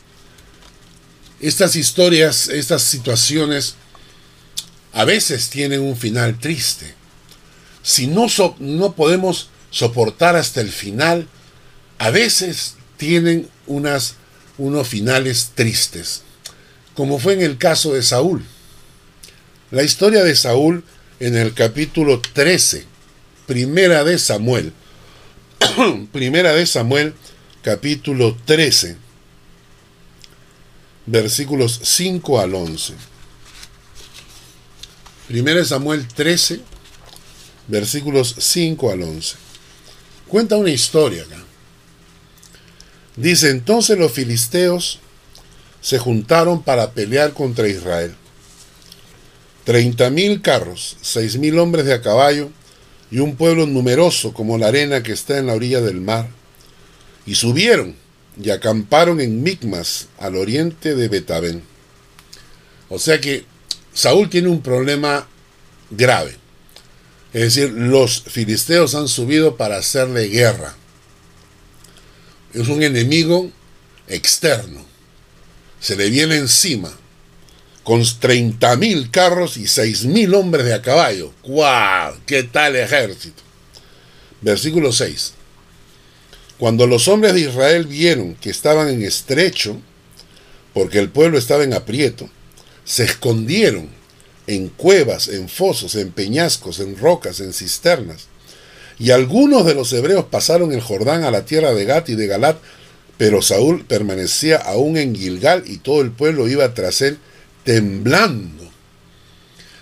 estas 1.39 1.75
historias, 1.75 2.47
estas 2.47 2.81
situaciones, 2.81 3.75
a 4.91 5.05
veces 5.05 5.51
tienen 5.51 5.81
un 5.81 5.95
final 5.95 6.39
triste. 6.39 6.95
Si 7.83 8.07
no, 8.07 8.25
no 8.57 8.95
podemos 8.95 9.49
soportar 9.69 10.35
hasta 10.35 10.59
el 10.59 10.71
final, 10.71 11.27
a 11.99 12.09
veces 12.09 12.77
tienen 12.97 13.47
unas, 13.67 14.15
unos 14.57 14.87
finales 14.87 15.51
tristes, 15.53 16.24
como 16.95 17.19
fue 17.19 17.33
en 17.33 17.41
el 17.41 17.57
caso 17.57 17.93
de 17.93 18.03
Saúl. 18.03 18.43
La 19.71 19.83
historia 19.83 20.23
de 20.23 20.35
Saúl 20.35 20.83
en 21.19 21.35
el 21.35 21.53
capítulo 21.53 22.21
13, 22.21 22.85
primera 23.45 24.03
de 24.03 24.17
Samuel, 24.17 24.73
primera 26.11 26.53
de 26.53 26.65
Samuel, 26.65 27.13
capítulo 27.61 28.37
13, 28.45 28.97
versículos 31.05 31.79
5 31.83 32.39
al 32.39 32.55
11. 32.55 32.93
Primera 35.27 35.59
de 35.59 35.65
Samuel 35.65 36.07
13, 36.07 36.61
versículos 37.67 38.35
5 38.37 38.91
al 38.91 39.03
11 39.03 39.45
cuenta 40.27 40.57
una 40.57 40.71
historia 40.71 41.23
acá. 41.23 41.43
Dice, 43.15 43.49
entonces 43.49 43.97
los 43.97 44.11
filisteos 44.11 44.99
se 45.85 45.99
juntaron 45.99 46.63
para 46.63 46.93
pelear 46.93 47.33
contra 47.33 47.67
Israel. 47.67 48.15
Treinta 49.65 50.09
mil 50.09 50.41
carros, 50.41 50.97
seis 51.03 51.37
mil 51.37 51.59
hombres 51.59 51.85
de 51.85 51.93
a 51.93 52.01
caballo 52.01 52.49
y 53.11 53.19
un 53.19 53.35
pueblo 53.35 53.67
numeroso 53.67 54.33
como 54.33 54.57
la 54.57 54.69
arena 54.69 55.03
que 55.03 55.11
está 55.11 55.37
en 55.37 55.45
la 55.45 55.53
orilla 55.53 55.81
del 55.81 56.01
mar. 56.01 56.27
Y 57.27 57.35
subieron 57.35 57.95
y 58.41 58.49
acamparon 58.49 59.21
en 59.21 59.43
Micmas, 59.43 60.07
al 60.17 60.37
oriente 60.37 60.95
de 60.95 61.07
Betabén. 61.07 61.61
O 62.89 62.97
sea 62.97 63.21
que 63.21 63.45
Saúl 63.93 64.27
tiene 64.31 64.47
un 64.47 64.63
problema 64.63 65.27
grave. 65.91 66.35
Es 67.31 67.53
decir, 67.53 67.71
los 67.71 68.23
filisteos 68.23 68.95
han 68.95 69.07
subido 69.07 69.55
para 69.55 69.77
hacerle 69.77 70.29
guerra. 70.29 70.73
Es 72.55 72.69
un 72.69 72.81
enemigo 72.81 73.51
externo. 74.07 74.84
Se 75.85 75.95
le 75.95 76.09
viene 76.09 76.37
encima 76.37 76.91
con 77.83 78.01
30.000 78.01 79.11
carros 79.11 79.55
y 79.55 79.65
6.000 79.65 80.33
hombres 80.33 80.65
de 80.65 80.73
a 80.73 80.81
caballo. 80.81 81.31
¡Guau! 81.43 82.15
¿Qué 82.25 82.41
tal 82.41 82.75
ejército? 82.75 83.43
Versículo 84.41 84.91
6. 84.91 85.33
Cuando 86.57 86.87
los 86.87 87.07
hombres 87.07 87.35
de 87.35 87.41
Israel 87.41 87.85
vieron 87.85 88.33
que 88.33 88.49
estaban 88.49 88.89
en 88.89 89.03
estrecho, 89.03 89.79
porque 90.73 90.97
el 90.97 91.09
pueblo 91.09 91.37
estaba 91.37 91.63
en 91.63 91.75
aprieto, 91.75 92.31
se 92.83 93.03
escondieron 93.03 93.87
en 94.47 94.69
cuevas, 94.69 95.27
en 95.27 95.47
fosos, 95.47 95.93
en 95.93 96.09
peñascos, 96.11 96.79
en 96.79 96.97
rocas, 96.97 97.41
en 97.41 97.53
cisternas. 97.53 98.25
Y 98.97 99.11
algunos 99.11 99.67
de 99.67 99.75
los 99.75 99.93
hebreos 99.93 100.25
pasaron 100.31 100.73
el 100.73 100.81
Jordán 100.81 101.25
a 101.25 101.29
la 101.29 101.45
tierra 101.45 101.75
de 101.75 101.85
Gat 101.85 102.09
y 102.09 102.15
de 102.15 102.25
Galat, 102.25 102.57
pero 103.17 103.41
Saúl 103.41 103.85
permanecía 103.85 104.57
aún 104.57 104.97
en 104.97 105.15
Gilgal 105.15 105.63
y 105.65 105.77
todo 105.77 106.01
el 106.01 106.11
pueblo 106.11 106.47
iba 106.47 106.73
tras 106.73 107.01
él 107.01 107.17
temblando. 107.63 108.63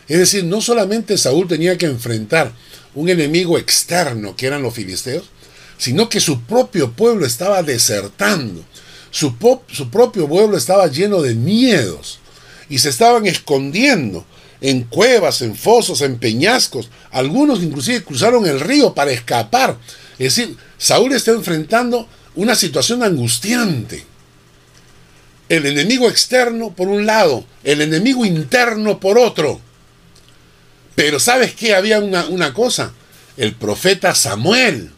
Es 0.08 0.20
decir, 0.20 0.44
no 0.44 0.62
solamente 0.62 1.18
Saúl 1.18 1.48
tenía 1.48 1.78
que 1.78 1.86
enfrentar 1.86 2.52
un 2.94 3.10
enemigo 3.10 3.58
externo 3.58 4.36
que 4.36 4.46
eran 4.46 4.62
los 4.62 4.74
filisteos, 4.74 5.24
sino 5.78 6.10
que 6.10 6.20
su 6.20 6.42
propio 6.42 6.92
pueblo 6.92 7.26
estaba 7.26 7.64
desertando. 7.64 8.64
Su, 9.12 9.36
propio 9.38 10.28
pueblo 10.28 10.58
estaba 10.58 10.88
lleno 10.88 11.22
de 11.22 11.36
miedos 11.36 12.20
y 12.70 12.80
se 12.80 12.90
estaban 12.90 13.28
escondiendo 13.28 14.26
en 14.62 14.84
cuevas, 14.84 15.42
en 15.42 15.56
fosos, 15.56 16.02
en 16.02 16.18
peñascos. 16.18 16.90
Algunos 17.12 17.62
inclusive 17.62 18.04
cruzaron 18.04 18.46
el 18.46 18.60
río 18.60 18.94
para 18.94 19.12
escapar. 19.12 19.78
Es 20.18 20.36
decir, 20.36 20.58
Saúl 20.78 21.14
está 21.14 21.32
enfrentando 21.32 22.08
una 22.36 22.56
situación 22.56 23.04
angustiante. 23.04 24.06
El 25.50 25.66
enemigo 25.66 26.10
externo 26.10 26.74
por 26.74 26.88
un 26.88 27.06
lado, 27.06 27.46
el 27.64 27.82
enemigo 27.82 28.26
interno 28.26 29.00
por 29.00 29.18
otro. 29.18 29.60
Pero 30.96 31.20
¿sabes 31.20 31.54
qué? 31.54 31.76
Había 31.76 32.00
una, 32.00 32.26
una 32.28 32.54
cosa. 32.54 32.94
El 33.38 33.54
profeta 33.54 34.16
Samuel 34.16 34.92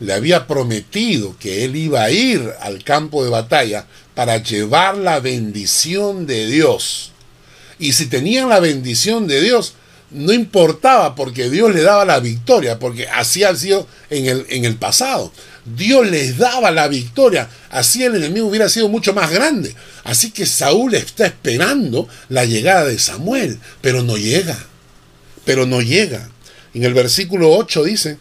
le 0.00 0.12
había 0.12 0.46
prometido 0.46 1.36
que 1.38 1.64
él 1.64 1.76
iba 1.76 2.02
a 2.02 2.10
ir 2.10 2.52
al 2.60 2.82
campo 2.84 3.24
de 3.24 3.30
batalla 3.30 3.86
para 4.14 4.38
llevar 4.38 4.96
la 4.96 5.20
bendición 5.20 6.26
de 6.26 6.46
Dios 6.46 7.12
y 7.78 7.92
si 7.92 8.06
tenían 8.06 8.48
la 8.48 8.60
bendición 8.60 9.26
de 9.26 9.40
Dios, 9.40 9.74
no 10.10 10.32
importaba 10.32 11.14
porque 11.14 11.50
Dios 11.50 11.74
le 11.74 11.82
daba 11.82 12.04
la 12.04 12.20
victoria, 12.20 12.78
porque 12.78 13.08
así 13.08 13.42
ha 13.42 13.54
sido 13.56 13.86
en 14.10 14.26
el, 14.26 14.46
en 14.48 14.64
el 14.64 14.76
pasado. 14.76 15.32
Dios 15.64 16.10
les 16.10 16.36
daba 16.36 16.70
la 16.70 16.88
victoria, 16.88 17.48
así 17.70 18.02
el 18.02 18.16
enemigo 18.16 18.48
hubiera 18.48 18.68
sido 18.68 18.88
mucho 18.88 19.14
más 19.14 19.30
grande. 19.30 19.74
Así 20.04 20.30
que 20.30 20.46
Saúl 20.46 20.94
está 20.94 21.26
esperando 21.26 22.08
la 22.28 22.44
llegada 22.44 22.84
de 22.84 22.98
Samuel, 22.98 23.58
pero 23.80 24.02
no 24.02 24.16
llega, 24.16 24.58
pero 25.44 25.66
no 25.66 25.80
llega. 25.80 26.28
En 26.74 26.84
el 26.84 26.92
versículo 26.92 27.52
8 27.52 27.84
dice, 27.84 28.18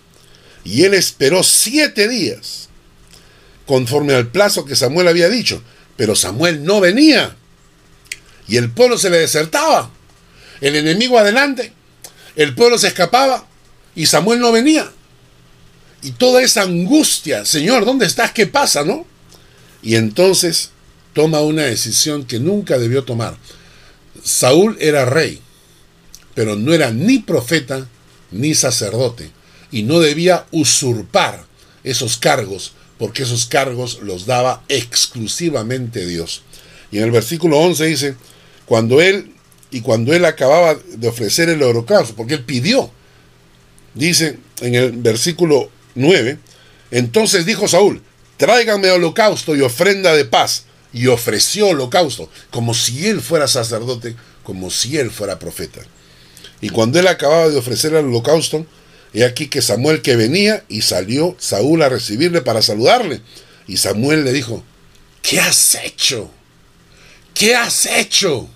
y 0.63 0.83
él 0.83 0.93
esperó 0.93 1.43
siete 1.43 2.07
días, 2.07 2.69
conforme 3.65 4.13
al 4.13 4.27
plazo 4.27 4.65
que 4.65 4.75
Samuel 4.75 5.07
había 5.07 5.27
dicho, 5.27 5.61
pero 5.97 6.15
Samuel 6.15 6.63
no 6.63 6.79
venía 6.79 7.35
y 8.47 8.57
el 8.57 8.71
pueblo 8.71 8.97
se 8.97 9.09
le 9.09 9.19
desertaba. 9.19 9.91
El 10.61 10.75
enemigo 10.75 11.19
adelante, 11.19 11.73
el 12.35 12.55
pueblo 12.55 12.77
se 12.77 12.87
escapaba 12.87 13.45
y 13.95 14.05
Samuel 14.05 14.39
no 14.39 14.51
venía. 14.51 14.89
Y 16.03 16.11
toda 16.11 16.43
esa 16.43 16.63
angustia, 16.63 17.45
Señor, 17.45 17.85
¿dónde 17.85 18.05
estás? 18.05 18.33
¿Qué 18.33 18.45
pasa? 18.45 18.83
¿No? 18.83 19.05
Y 19.81 19.95
entonces 19.95 20.71
toma 21.13 21.41
una 21.41 21.63
decisión 21.63 22.25
que 22.25 22.39
nunca 22.39 22.77
debió 22.77 23.03
tomar. 23.05 23.37
Saúl 24.21 24.77
era 24.81 25.05
rey, 25.05 25.39
pero 26.35 26.55
no 26.55 26.73
era 26.73 26.91
ni 26.91 27.19
profeta 27.19 27.87
ni 28.31 28.53
sacerdote, 28.53 29.31
y 29.71 29.83
no 29.83 29.99
debía 29.99 30.45
usurpar 30.51 31.45
esos 31.83 32.17
cargos, 32.17 32.73
porque 32.97 33.23
esos 33.23 33.45
cargos 33.45 33.99
los 34.01 34.25
daba 34.25 34.63
exclusivamente 34.67 36.05
Dios. 36.05 36.41
Y 36.91 36.97
en 36.97 37.03
el 37.05 37.11
versículo 37.11 37.59
11 37.59 37.85
dice, 37.85 38.15
cuando 38.65 39.01
él, 39.01 39.31
y 39.71 39.81
cuando 39.81 40.13
él 40.13 40.25
acababa 40.25 40.75
de 40.75 41.07
ofrecer 41.07 41.49
el 41.49 41.63
holocausto, 41.63 42.15
porque 42.15 42.35
él 42.35 42.43
pidió, 42.43 42.91
dice 43.93 44.39
en 44.61 44.75
el 44.75 44.91
versículo 44.93 45.69
9, 45.95 46.37
entonces 46.91 47.45
dijo 47.45 47.67
Saúl, 47.67 48.01
tráiganme 48.37 48.91
holocausto 48.91 49.55
y 49.55 49.61
ofrenda 49.61 50.13
de 50.15 50.25
paz. 50.25 50.65
Y 50.95 51.07
ofreció 51.07 51.69
holocausto, 51.69 52.29
como 52.51 52.75
si 52.75 53.07
él 53.07 53.19
fuera 53.19 53.47
sacerdote, 53.47 54.15
como 54.43 54.69
si 54.69 54.99
él 54.99 55.09
fuera 55.09 55.39
profeta. 55.39 55.81
Y 56.61 56.69
cuando 56.69 56.99
él 56.99 57.07
acababa 57.07 57.49
de 57.49 57.57
ofrecer 57.57 57.95
el 57.95 58.05
holocausto, 58.05 58.67
he 59.11 59.25
aquí 59.25 59.47
que 59.47 59.63
Samuel 59.63 60.03
que 60.03 60.15
venía 60.15 60.63
y 60.69 60.81
salió 60.81 61.35
Saúl 61.39 61.81
a 61.81 61.89
recibirle 61.89 62.41
para 62.41 62.61
saludarle. 62.61 63.21
Y 63.67 63.77
Samuel 63.77 64.23
le 64.23 64.33
dijo, 64.33 64.63
¿qué 65.23 65.39
has 65.39 65.75
hecho? 65.83 66.29
¿Qué 67.33 67.55
has 67.55 67.87
hecho? 67.87 68.47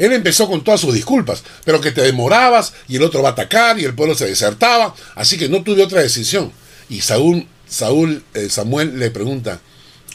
Él 0.00 0.14
empezó 0.14 0.48
con 0.48 0.64
todas 0.64 0.80
sus 0.80 0.94
disculpas, 0.94 1.42
pero 1.62 1.78
que 1.78 1.92
te 1.92 2.00
demorabas 2.00 2.72
y 2.88 2.96
el 2.96 3.02
otro 3.02 3.22
va 3.22 3.28
a 3.28 3.32
atacar 3.32 3.78
y 3.78 3.84
el 3.84 3.94
pueblo 3.94 4.14
se 4.14 4.24
desertaba, 4.24 4.94
así 5.14 5.36
que 5.36 5.50
no 5.50 5.62
tuve 5.62 5.82
otra 5.82 6.00
decisión. 6.00 6.50
Y 6.88 7.02
Saúl, 7.02 7.46
Saúl, 7.68 8.24
eh, 8.32 8.48
Samuel 8.48 8.98
le 8.98 9.10
pregunta, 9.10 9.60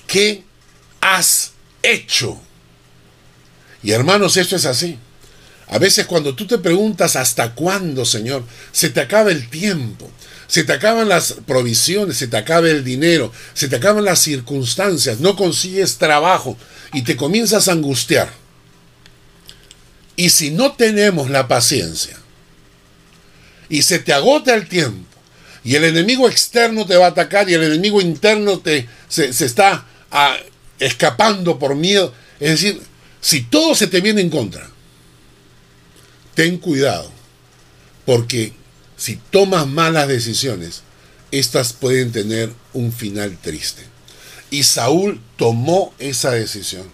¿qué 0.08 0.44
has 1.02 1.52
hecho? 1.84 2.42
Y 3.84 3.92
hermanos, 3.92 4.38
esto 4.38 4.56
es 4.56 4.66
así. 4.66 4.98
A 5.68 5.78
veces 5.78 6.08
cuando 6.08 6.34
tú 6.34 6.48
te 6.48 6.58
preguntas 6.58 7.16
hasta 7.16 7.54
cuándo, 7.54 8.06
Señor, 8.06 8.44
se 8.72 8.90
te 8.90 9.02
acaba 9.02 9.30
el 9.30 9.52
tiempo, 9.52 10.10
se 10.48 10.64
te 10.64 10.74
acaban 10.74 11.10
las 11.10 11.34
provisiones, 11.46 12.18
se 12.18 12.28
te 12.28 12.38
acaba 12.38 12.68
el 12.70 12.84
dinero, 12.84 13.32
se 13.54 13.68
te 13.68 13.76
acaban 13.76 14.04
las 14.04 14.18
circunstancias, 14.18 15.20
no 15.20 15.36
consigues 15.36 16.00
trabajo 16.00 16.58
y 16.92 17.04
te 17.04 17.16
comienzas 17.16 17.68
a 17.68 17.74
angustiar. 17.74 18.45
Y 20.16 20.30
si 20.30 20.51
no 20.51 20.74
tenemos 20.74 21.30
la 21.30 21.47
paciencia 21.47 22.18
y 23.68 23.82
se 23.82 23.99
te 23.99 24.13
agota 24.13 24.53
el 24.53 24.68
tiempo 24.68 25.05
y 25.63 25.76
el 25.76 25.84
enemigo 25.84 26.30
externo 26.30 26.86
te 26.86 26.95
va 26.95 27.07
a 27.07 27.09
atacar 27.09 27.49
y 27.49 27.53
el 27.53 27.63
enemigo 27.63 27.99
interno 27.99 28.59
te, 28.59 28.88
se, 29.09 29.30
está 29.30 29.86
ah, 30.11 30.38
escapando 30.80 31.57
por 31.57 31.76
miedo, 31.76 32.13
es 32.39 32.51
decir, 32.51 32.82
si 33.20 33.41
todo 33.41 33.74
se 33.74 33.88
te 33.88 34.01
viene 34.01 34.22
en 34.22 34.30
contra, 34.30 34.70
ten 36.36 36.57
cuidado, 36.57 37.11
porque 38.05 38.53
si 38.95 39.16
tomas 39.32 39.68
malas 39.68 40.07
decisiones, 40.07 40.84
estas 41.32 41.74
pueden 41.74 42.11
tener 42.11 42.51
un 42.74 42.93
final 42.93 43.38
triste. 43.41 43.84
Y 44.51 44.63
Saúl 44.63 45.20
tomó 45.38 45.93
esa 45.99 46.32
decisión. 46.32 46.88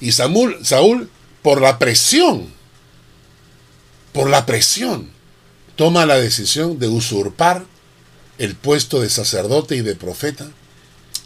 Y 0.00 0.12
Saúl, 0.12 0.58
Saúl, 0.64 1.10
por 1.42 1.60
la 1.60 1.78
presión, 1.78 2.52
por 4.12 4.30
la 4.30 4.46
presión, 4.46 5.10
toma 5.76 6.06
la 6.06 6.16
decisión 6.16 6.78
de 6.78 6.88
usurpar 6.88 7.64
el 8.38 8.54
puesto 8.54 9.00
de 9.00 9.10
sacerdote 9.10 9.76
y 9.76 9.82
de 9.82 9.94
profeta 9.94 10.48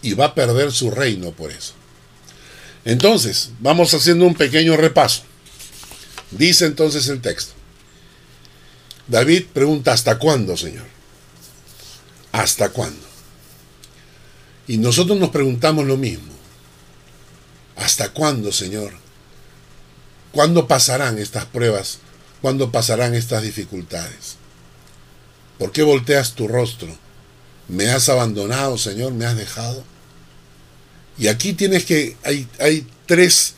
y 0.03 0.15
va 0.15 0.27
a 0.27 0.35
perder 0.35 0.73
su 0.73 0.91
reino 0.91 1.33
por 1.33 1.51
eso. 1.51 1.75
Entonces, 2.85 3.51
vamos 3.61 3.93
haciendo 3.95 4.27
un 4.27 4.35
pequeño 4.35 4.77
repaso. 4.77 5.23
Dice 6.31 6.67
entonces 6.67 7.09
el 7.09 7.21
texto. 7.21 7.55
David 9.09 9.47
pregunta, 9.53 9.93
¿hasta 9.93 10.19
cuándo, 10.19 10.57
Señor? 10.57 10.87
¿Hasta 12.33 12.71
cuándo? 12.71 13.07
Y 14.69 14.79
nosotros 14.79 15.19
nos 15.19 15.31
preguntamos 15.31 15.87
lo 15.87 15.97
mismo. 15.97 16.33
¿Hasta 17.77 18.11
cuándo, 18.11 18.53
Señor? 18.53 19.06
¿Cuándo 20.37 20.69
pasarán 20.69 21.17
estas 21.17 21.47
pruebas? 21.47 22.01
¿Cuándo 22.43 22.71
pasarán 22.71 23.15
estas 23.15 23.43
dificultades? 23.43 24.37
¿Por 25.59 25.73
qué 25.73 25.83
volteas 25.83 26.35
tu 26.35 26.47
rostro? 26.47 26.95
¿Me 27.69 27.89
has 27.89 28.11
abandonado, 28.11 28.77
Señor? 28.77 29.15
¿Me 29.15 29.25
has 29.25 29.35
dejado? 29.35 29.83
Y 31.17 31.29
aquí 31.29 31.55
tienes 31.55 31.87
que, 31.87 32.19
hay, 32.23 32.47
hay 32.61 32.87
tres 33.07 33.55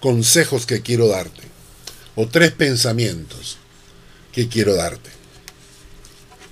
consejos 0.00 0.64
que 0.64 0.80
quiero 0.80 1.06
darte, 1.06 1.42
o 2.16 2.26
tres 2.26 2.52
pensamientos 2.52 3.58
que 4.32 4.48
quiero 4.48 4.76
darte. 4.76 5.10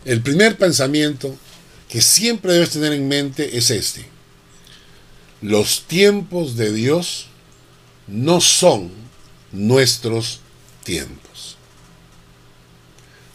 El 0.05 0.21
primer 0.21 0.59
pensamiento 0.59 1.35
que 1.89 2.03
siempre 2.03 2.53
debes 2.53 2.69
tener 2.69 2.93
en 2.93 3.09
mente 3.09 3.57
es 3.57 3.71
este. 3.71 4.05
Los 5.41 5.85
tiempos 5.85 6.59
de 6.59 6.71
Dios 6.71 7.29
no 8.09 8.43
son 8.43 9.08
nuestros 9.53 10.41
tiempos. 10.85 11.57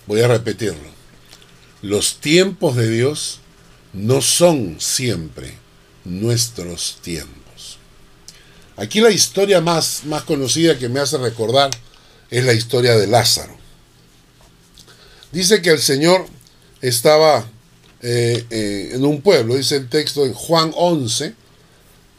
Voy 0.06 0.22
a 0.22 0.28
repetirlo. 0.28 0.90
Los 1.82 2.18
tiempos 2.20 2.76
de 2.76 2.90
Dios 2.90 3.40
no 3.94 4.22
son 4.22 4.78
siempre 4.80 5.58
nuestros 6.04 6.98
tiempos. 7.02 7.78
Aquí 8.76 9.02
la 9.02 9.12
historia 9.12 9.62
más, 9.62 10.04
más 10.06 10.24
conocida 10.24 10.78
que 10.78 10.90
me 10.90 11.00
hace 11.00 11.18
recordar 11.18 11.70
es 12.30 12.44
la 12.44 12.54
historia 12.54 12.98
de 12.98 13.08
Lázaro. 13.08 13.56
Dice 15.32 15.62
que 15.62 15.70
el 15.70 15.80
Señor 15.80 16.26
estaba 16.82 17.46
eh, 18.02 18.46
eh, 18.50 18.92
en 18.94 19.06
un 19.06 19.22
pueblo, 19.22 19.56
dice 19.56 19.78
el 19.78 19.90
texto 19.90 20.26
en 20.26 20.34
Juan 20.34 20.72
11, 20.76 21.36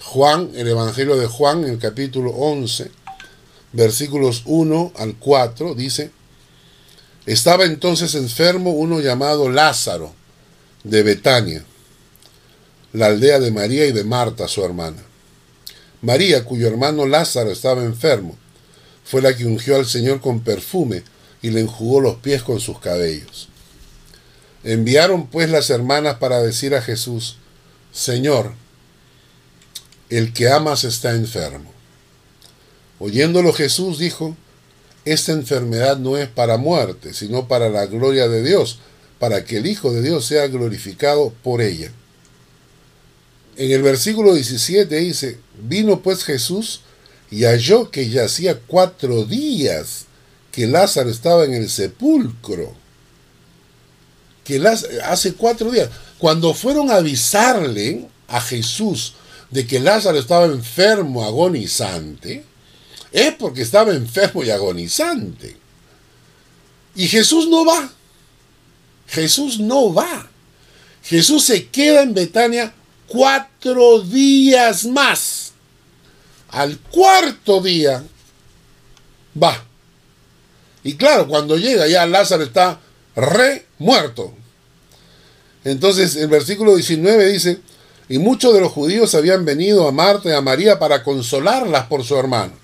Juan, 0.03 0.51
el 0.55 0.69
Evangelio 0.69 1.17
de 1.17 1.27
Juan, 1.27 1.65
en 1.65 1.71
el 1.71 1.79
capítulo 1.79 2.31
11, 2.31 2.91
versículos 3.75 4.43
1 4.47 4.93
al 4.97 5.17
4, 5.17 5.75
dice, 5.75 6.13
estaba 7.27 7.65
entonces 7.65 8.15
enfermo 8.15 8.71
uno 8.71 9.01
llamado 9.01 9.51
Lázaro, 9.51 10.15
de 10.85 11.03
Betania, 11.03 11.65
la 12.93 13.07
aldea 13.07 13.41
de 13.41 13.51
María 13.51 13.87
y 13.87 13.93
de 13.93 14.05
Marta, 14.05 14.47
su 14.47 14.65
hermana. 14.65 15.03
María, 16.03 16.45
cuyo 16.45 16.69
hermano 16.69 17.07
Lázaro 17.07 17.51
estaba 17.51 17.83
enfermo, 17.83 18.37
fue 19.05 19.21
la 19.21 19.37
que 19.37 19.45
ungió 19.45 19.77
al 19.77 19.87
Señor 19.87 20.21
con 20.21 20.41
perfume 20.41 21.03
y 21.43 21.51
le 21.51 21.61
enjugó 21.61 22.01
los 22.01 22.17
pies 22.17 22.43
con 22.43 22.61
sus 22.61 22.79
cabellos. 22.79 23.49
Enviaron 24.63 25.27
pues 25.27 25.51
las 25.51 25.69
hermanas 25.71 26.19
para 26.19 26.41
decir 26.41 26.75
a 26.75 26.83
Jesús, 26.83 27.39
Señor, 27.93 28.55
el 30.11 30.33
que 30.33 30.49
amas 30.49 30.85
está 30.85 31.11
enfermo. 31.11 31.74
Oyéndolo 32.99 33.53
Jesús 33.53 33.99
dijo, 33.99 34.37
esta 35.05 35.33
enfermedad 35.33 35.99
no 35.99 36.17
es 36.17 36.29
para 36.29 36.57
muerte, 36.57 37.13
sino 37.13 37.49
para 37.49 37.69
la 37.69 37.87
gloria 37.87 38.29
de 38.29 38.43
Dios, 38.43 38.79
para 39.19 39.45
que 39.45 39.59
el 39.59 39.67
Hijo 39.67 39.93
de 39.93 40.03
Dios 40.03 40.27
sea 40.27 40.47
glorificado 40.49 41.33
por 41.43 41.61
ella. 41.61 41.93
En 43.57 43.71
el 43.71 43.83
versículo 43.83 44.35
17 44.35 44.97
dice, 44.97 45.39
vino 45.63 46.01
pues 46.01 46.25
Jesús 46.25 46.81
y 47.31 47.45
halló 47.45 47.91
que 47.91 48.09
ya 48.09 48.25
hacía 48.25 48.59
cuatro 48.67 49.25
días 49.25 50.07
que 50.51 50.67
Lázaro 50.67 51.11
estaba 51.11 51.45
en 51.45 51.55
el 51.55 51.69
sepulcro. 51.69 52.75
Que 54.45 54.63
hace 55.05 55.35
cuatro 55.35 55.71
días, 55.71 55.89
cuando 56.19 56.55
fueron 56.55 56.91
a 56.91 56.97
avisarle 56.97 58.09
a 58.29 58.41
Jesús 58.41 59.15
de 59.51 59.67
que 59.67 59.81
Lázaro 59.81 60.19
estaba 60.19 60.47
enfermo, 60.47 61.25
agonizante, 61.25 62.45
es 63.15 63.33
porque 63.37 63.63
estaba 63.63 63.93
enfermo 63.93 64.43
y 64.43 64.51
agonizante. 64.51 65.57
Y 66.97 67.07
Jesús 67.07 67.47
no 67.49 67.65
va. 67.65 67.89
Jesús 69.07 69.61
no 69.61 69.95
va. 69.95 70.29
Jesús 71.05 71.45
se 71.45 71.69
queda 71.69 72.03
en 72.03 72.13
Betania 72.13 72.75
cuatro 73.07 74.01
días 74.01 74.85
más. 74.87 75.53
Al 76.49 76.77
cuarto 76.79 77.61
día 77.61 78.03
va. 79.41 79.65
Y 80.83 80.95
claro, 80.97 81.29
cuando 81.29 81.57
llega 81.57 81.87
ya 81.87 82.07
Lázaro 82.07 82.43
está 82.43 82.81
re 83.15 83.67
muerto. 83.79 84.35
Entonces 85.63 86.17
el 86.17 86.27
versículo 86.27 86.75
19 86.75 87.29
dice, 87.29 87.61
y 88.09 88.19
muchos 88.19 88.53
de 88.53 88.61
los 88.61 88.73
judíos 88.73 89.15
habían 89.15 89.45
venido 89.45 89.87
a 89.87 89.93
Marta 89.93 90.31
y 90.31 90.33
a 90.33 90.41
María 90.41 90.81
para 90.81 91.05
consolarlas 91.05 91.87
por 91.87 92.03
su 92.03 92.17
hermano. 92.17 92.64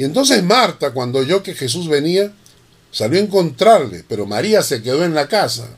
Y 0.00 0.04
entonces 0.04 0.42
Marta, 0.42 0.92
cuando 0.92 1.18
oyó 1.18 1.42
que 1.42 1.52
Jesús 1.54 1.86
venía, 1.86 2.32
salió 2.90 3.18
a 3.18 3.22
encontrarle, 3.22 4.02
pero 4.08 4.24
María 4.24 4.62
se 4.62 4.80
quedó 4.80 5.04
en 5.04 5.14
la 5.14 5.28
casa. 5.28 5.68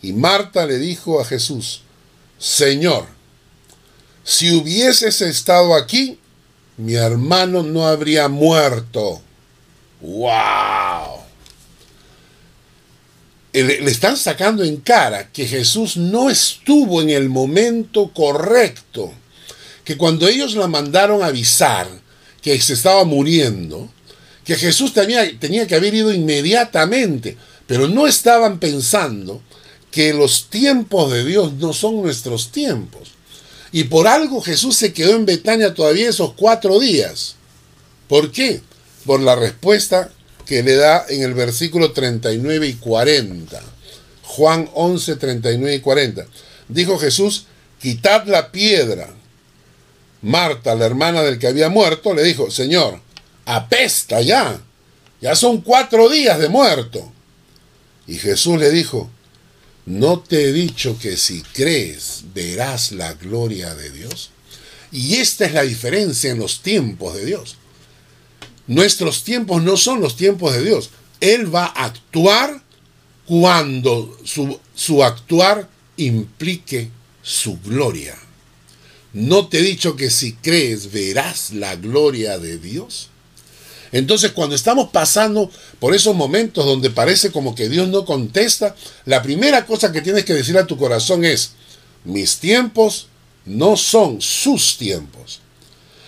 Y 0.00 0.12
Marta 0.12 0.64
le 0.64 0.78
dijo 0.78 1.20
a 1.20 1.24
Jesús, 1.24 1.82
Señor, 2.38 3.06
si 4.22 4.52
hubieses 4.52 5.22
estado 5.22 5.74
aquí, 5.74 6.20
mi 6.76 6.94
hermano 6.94 7.64
no 7.64 7.84
habría 7.84 8.28
muerto. 8.28 9.20
¡Wow! 10.00 11.18
le 13.52 13.90
están 13.90 14.16
sacando 14.16 14.62
en 14.62 14.76
cara 14.76 15.32
que 15.32 15.48
Jesús 15.48 15.96
no 15.96 16.30
estuvo 16.30 17.02
en 17.02 17.10
el 17.10 17.28
momento 17.28 18.12
correcto, 18.14 19.12
que 19.82 19.96
cuando 19.96 20.28
ellos 20.28 20.54
la 20.54 20.68
mandaron 20.68 21.24
a 21.24 21.26
avisar 21.26 21.99
que 22.42 22.60
se 22.60 22.74
estaba 22.74 23.04
muriendo, 23.04 23.90
que 24.44 24.56
Jesús 24.56 24.92
tenía, 24.92 25.38
tenía 25.38 25.66
que 25.66 25.74
haber 25.74 25.94
ido 25.94 26.12
inmediatamente, 26.12 27.36
pero 27.66 27.88
no 27.88 28.06
estaban 28.06 28.58
pensando 28.58 29.42
que 29.90 30.12
los 30.12 30.48
tiempos 30.48 31.12
de 31.12 31.24
Dios 31.24 31.54
no 31.54 31.72
son 31.72 32.02
nuestros 32.02 32.50
tiempos. 32.52 33.12
Y 33.72 33.84
por 33.84 34.08
algo 34.08 34.40
Jesús 34.40 34.76
se 34.76 34.92
quedó 34.92 35.14
en 35.14 35.26
Betania 35.26 35.74
todavía 35.74 36.08
esos 36.08 36.32
cuatro 36.34 36.80
días. 36.80 37.36
¿Por 38.08 38.32
qué? 38.32 38.60
Por 39.04 39.20
la 39.20 39.36
respuesta 39.36 40.10
que 40.46 40.62
le 40.62 40.74
da 40.74 41.06
en 41.08 41.22
el 41.22 41.34
versículo 41.34 41.92
39 41.92 42.66
y 42.66 42.74
40. 42.74 43.62
Juan 44.24 44.68
11, 44.74 45.16
39 45.16 45.76
y 45.76 45.80
40. 45.80 46.26
Dijo 46.68 46.98
Jesús, 46.98 47.46
quitad 47.80 48.26
la 48.26 48.50
piedra. 48.50 49.14
Marta, 50.22 50.74
la 50.74 50.86
hermana 50.86 51.22
del 51.22 51.38
que 51.38 51.46
había 51.46 51.68
muerto, 51.68 52.14
le 52.14 52.22
dijo, 52.22 52.50
Señor, 52.50 53.00
apesta 53.46 54.20
ya. 54.20 54.60
Ya 55.20 55.34
son 55.34 55.60
cuatro 55.60 56.08
días 56.08 56.38
de 56.38 56.48
muerto. 56.48 57.12
Y 58.06 58.16
Jesús 58.16 58.58
le 58.58 58.70
dijo, 58.70 59.10
¿no 59.86 60.20
te 60.20 60.48
he 60.48 60.52
dicho 60.52 60.98
que 60.98 61.16
si 61.16 61.42
crees 61.42 62.24
verás 62.34 62.92
la 62.92 63.14
gloria 63.14 63.74
de 63.74 63.90
Dios? 63.90 64.30
Y 64.92 65.16
esta 65.16 65.44
es 65.44 65.52
la 65.52 65.62
diferencia 65.62 66.30
en 66.30 66.38
los 66.38 66.62
tiempos 66.62 67.14
de 67.14 67.24
Dios. 67.24 67.56
Nuestros 68.66 69.24
tiempos 69.24 69.62
no 69.62 69.76
son 69.76 70.00
los 70.00 70.16
tiempos 70.16 70.54
de 70.54 70.62
Dios. 70.62 70.90
Él 71.20 71.54
va 71.54 71.66
a 71.66 71.84
actuar 71.84 72.62
cuando 73.26 74.18
su, 74.24 74.58
su 74.74 75.04
actuar 75.04 75.68
implique 75.96 76.90
su 77.22 77.58
gloria. 77.60 78.16
¿No 79.12 79.48
te 79.48 79.58
he 79.58 79.62
dicho 79.62 79.96
que 79.96 80.10
si 80.10 80.34
crees 80.34 80.92
verás 80.92 81.52
la 81.52 81.76
gloria 81.76 82.38
de 82.38 82.58
Dios? 82.58 83.08
Entonces, 83.92 84.30
cuando 84.30 84.54
estamos 84.54 84.90
pasando 84.90 85.50
por 85.80 85.94
esos 85.94 86.14
momentos 86.14 86.64
donde 86.64 86.90
parece 86.90 87.32
como 87.32 87.56
que 87.56 87.68
Dios 87.68 87.88
no 87.88 88.04
contesta, 88.04 88.76
la 89.04 89.20
primera 89.20 89.66
cosa 89.66 89.90
que 89.90 90.00
tienes 90.00 90.24
que 90.24 90.34
decir 90.34 90.56
a 90.58 90.66
tu 90.66 90.76
corazón 90.76 91.24
es, 91.24 91.52
mis 92.04 92.38
tiempos 92.38 93.08
no 93.44 93.76
son 93.76 94.20
sus 94.20 94.78
tiempos. 94.78 95.40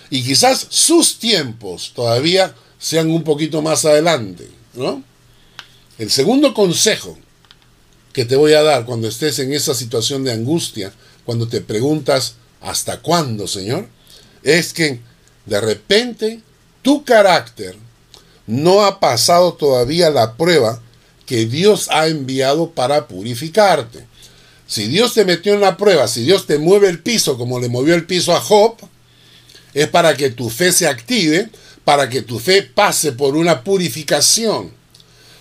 Y 0.09 0.23
quizás 0.23 0.67
sus 0.69 1.19
tiempos 1.19 1.91
todavía 1.93 2.55
sean 2.79 3.11
un 3.11 3.23
poquito 3.23 3.61
más 3.61 3.83
adelante, 3.83 4.49
¿no? 4.75 5.03
El 5.97 6.09
segundo 6.09 6.53
consejo 6.53 7.17
que 8.13 8.25
te 8.25 8.35
voy 8.35 8.53
a 8.53 8.63
dar 8.63 8.85
cuando 8.85 9.07
estés 9.07 9.39
en 9.39 9.53
esa 9.53 9.73
situación 9.73 10.23
de 10.23 10.31
angustia, 10.31 10.93
cuando 11.25 11.47
te 11.47 11.61
preguntas, 11.61 12.35
¿hasta 12.63 13.01
cuándo, 13.01 13.47
Señor? 13.47 13.87
Es 14.41 14.73
que 14.73 14.99
de 15.45 15.61
repente 15.61 16.41
tu 16.81 17.03
carácter 17.03 17.75
no 18.47 18.83
ha 18.85 18.99
pasado 18.99 19.53
todavía 19.53 20.09
la 20.09 20.35
prueba 20.35 20.81
que 21.25 21.45
Dios 21.45 21.89
ha 21.91 22.07
enviado 22.07 22.71
para 22.71 23.07
purificarte. 23.07 24.05
Si 24.65 24.87
Dios 24.87 25.13
te 25.13 25.25
metió 25.25 25.53
en 25.53 25.61
la 25.61 25.77
prueba, 25.77 26.07
si 26.07 26.23
Dios 26.23 26.47
te 26.47 26.57
mueve 26.57 26.89
el 26.89 27.01
piso 27.01 27.37
como 27.37 27.59
le 27.59 27.69
movió 27.69 27.95
el 27.95 28.05
piso 28.05 28.33
a 28.33 28.39
Job, 28.39 28.75
es 29.73 29.87
para 29.87 30.15
que 30.15 30.29
tu 30.29 30.49
fe 30.49 30.71
se 30.71 30.87
active, 30.87 31.49
para 31.83 32.09
que 32.09 32.21
tu 32.21 32.39
fe 32.39 32.63
pase 32.63 33.11
por 33.11 33.35
una 33.35 33.63
purificación. 33.63 34.71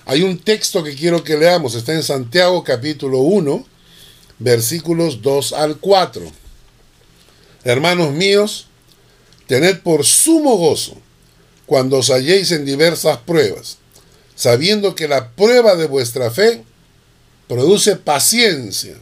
Hay 0.05 0.23
un 0.23 0.39
texto 0.39 0.83
que 0.83 0.95
quiero 0.95 1.23
que 1.23 1.37
leamos, 1.37 1.75
está 1.75 1.93
en 1.93 2.03
Santiago 2.03 2.65
capítulo 2.65 3.19
1, 3.19 3.65
versículos 4.39 5.23
2 5.23 5.53
al 5.53 5.77
4. 5.79 6.42
Hermanos 7.65 8.13
míos, 8.13 8.67
tened 9.47 9.81
por 9.81 10.05
sumo 10.05 10.57
gozo 10.57 10.97
cuando 11.67 11.99
os 11.99 12.11
halléis 12.11 12.51
en 12.51 12.65
diversas 12.65 13.19
pruebas, 13.19 13.79
sabiendo 14.35 14.95
que 14.95 15.09
la 15.09 15.31
prueba 15.31 15.77
de 15.77 15.87
vuestra 15.87 16.31
fe 16.31 16.65
produce 17.49 17.97
paciencia, 17.97 18.97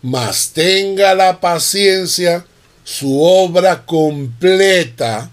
mas 0.00 0.50
tenga 0.50 1.14
la 1.14 1.40
paciencia 1.40 2.46
su 2.84 3.22
obra 3.22 3.84
completa 3.84 5.30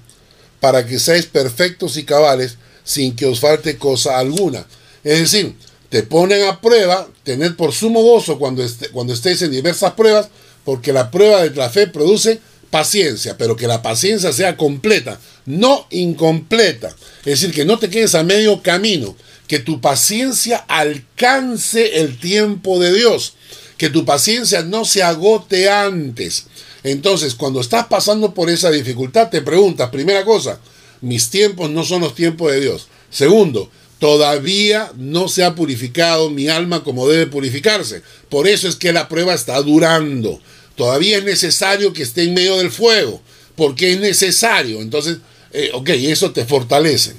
para 0.59 0.85
que 0.85 0.99
seáis 0.99 1.25
perfectos 1.25 1.95
y 1.95 2.03
cabales 2.03 2.57
sin 2.83 3.15
que 3.15 3.25
os 3.25 3.39
falte 3.39 3.77
cosa 3.77 4.17
alguna. 4.17 4.65
Es 5.03 5.19
decir, 5.19 5.55
te 5.89 6.03
ponen 6.03 6.47
a 6.47 6.59
prueba, 6.59 7.07
tened 7.23 7.55
por 7.55 7.71
sumo 7.71 8.01
gozo 8.01 8.37
cuando, 8.37 8.65
cuando 8.91 9.13
estéis 9.13 9.41
en 9.43 9.51
diversas 9.51 9.93
pruebas, 9.93 10.27
porque 10.65 10.91
la 10.91 11.11
prueba 11.11 11.43
de 11.43 11.55
la 11.55 11.69
fe 11.69 11.87
produce 11.87 12.41
paciencia, 12.69 13.37
pero 13.37 13.55
que 13.55 13.67
la 13.67 13.81
paciencia 13.81 14.33
sea 14.33 14.57
completa, 14.57 15.19
no 15.45 15.87
incompleta. 15.91 16.93
Es 17.19 17.39
decir, 17.39 17.53
que 17.53 17.63
no 17.63 17.79
te 17.79 17.89
quedes 17.89 18.15
a 18.15 18.23
medio 18.23 18.61
camino, 18.61 19.15
que 19.47 19.59
tu 19.59 19.79
paciencia 19.79 20.57
alcance 20.67 22.01
el 22.01 22.19
tiempo 22.19 22.79
de 22.79 22.93
Dios, 22.93 23.35
que 23.77 23.89
tu 23.89 24.03
paciencia 24.03 24.63
no 24.63 24.83
se 24.83 25.03
agote 25.03 25.69
antes. 25.69 26.47
Entonces, 26.83 27.35
cuando 27.35 27.61
estás 27.61 27.87
pasando 27.87 28.33
por 28.33 28.49
esa 28.49 28.71
dificultad, 28.71 29.29
te 29.29 29.41
preguntas, 29.41 29.89
primera 29.89 30.25
cosa, 30.25 30.59
mis 31.01 31.29
tiempos 31.29 31.69
no 31.69 31.83
son 31.83 32.01
los 32.01 32.15
tiempos 32.15 32.51
de 32.51 32.61
Dios. 32.61 32.87
Segundo, 33.09 33.69
todavía 33.99 34.91
no 34.97 35.27
se 35.27 35.43
ha 35.43 35.55
purificado 35.55 36.29
mi 36.29 36.47
alma 36.47 36.83
como 36.83 37.07
debe 37.07 37.27
purificarse. 37.27 38.01
Por 38.29 38.47
eso 38.47 38.67
es 38.67 38.75
que 38.75 38.93
la 38.93 39.07
prueba 39.07 39.33
está 39.33 39.61
durando. 39.61 40.41
Todavía 40.75 41.17
es 41.17 41.23
necesario 41.23 41.93
que 41.93 42.03
esté 42.03 42.23
en 42.23 42.33
medio 42.33 42.57
del 42.57 42.71
fuego, 42.71 43.21
porque 43.55 43.93
es 43.93 43.99
necesario. 43.99 44.81
Entonces, 44.81 45.17
eh, 45.51 45.71
ok, 45.73 45.89
eso 45.89 46.31
te 46.31 46.45
fortalece. 46.45 47.13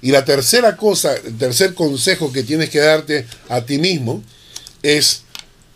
Y 0.00 0.10
la 0.10 0.24
tercera 0.24 0.76
cosa, 0.76 1.14
el 1.14 1.36
tercer 1.38 1.74
consejo 1.74 2.32
que 2.32 2.42
tienes 2.42 2.70
que 2.70 2.80
darte 2.80 3.26
a 3.48 3.64
ti 3.64 3.78
mismo 3.78 4.22
es 4.82 5.22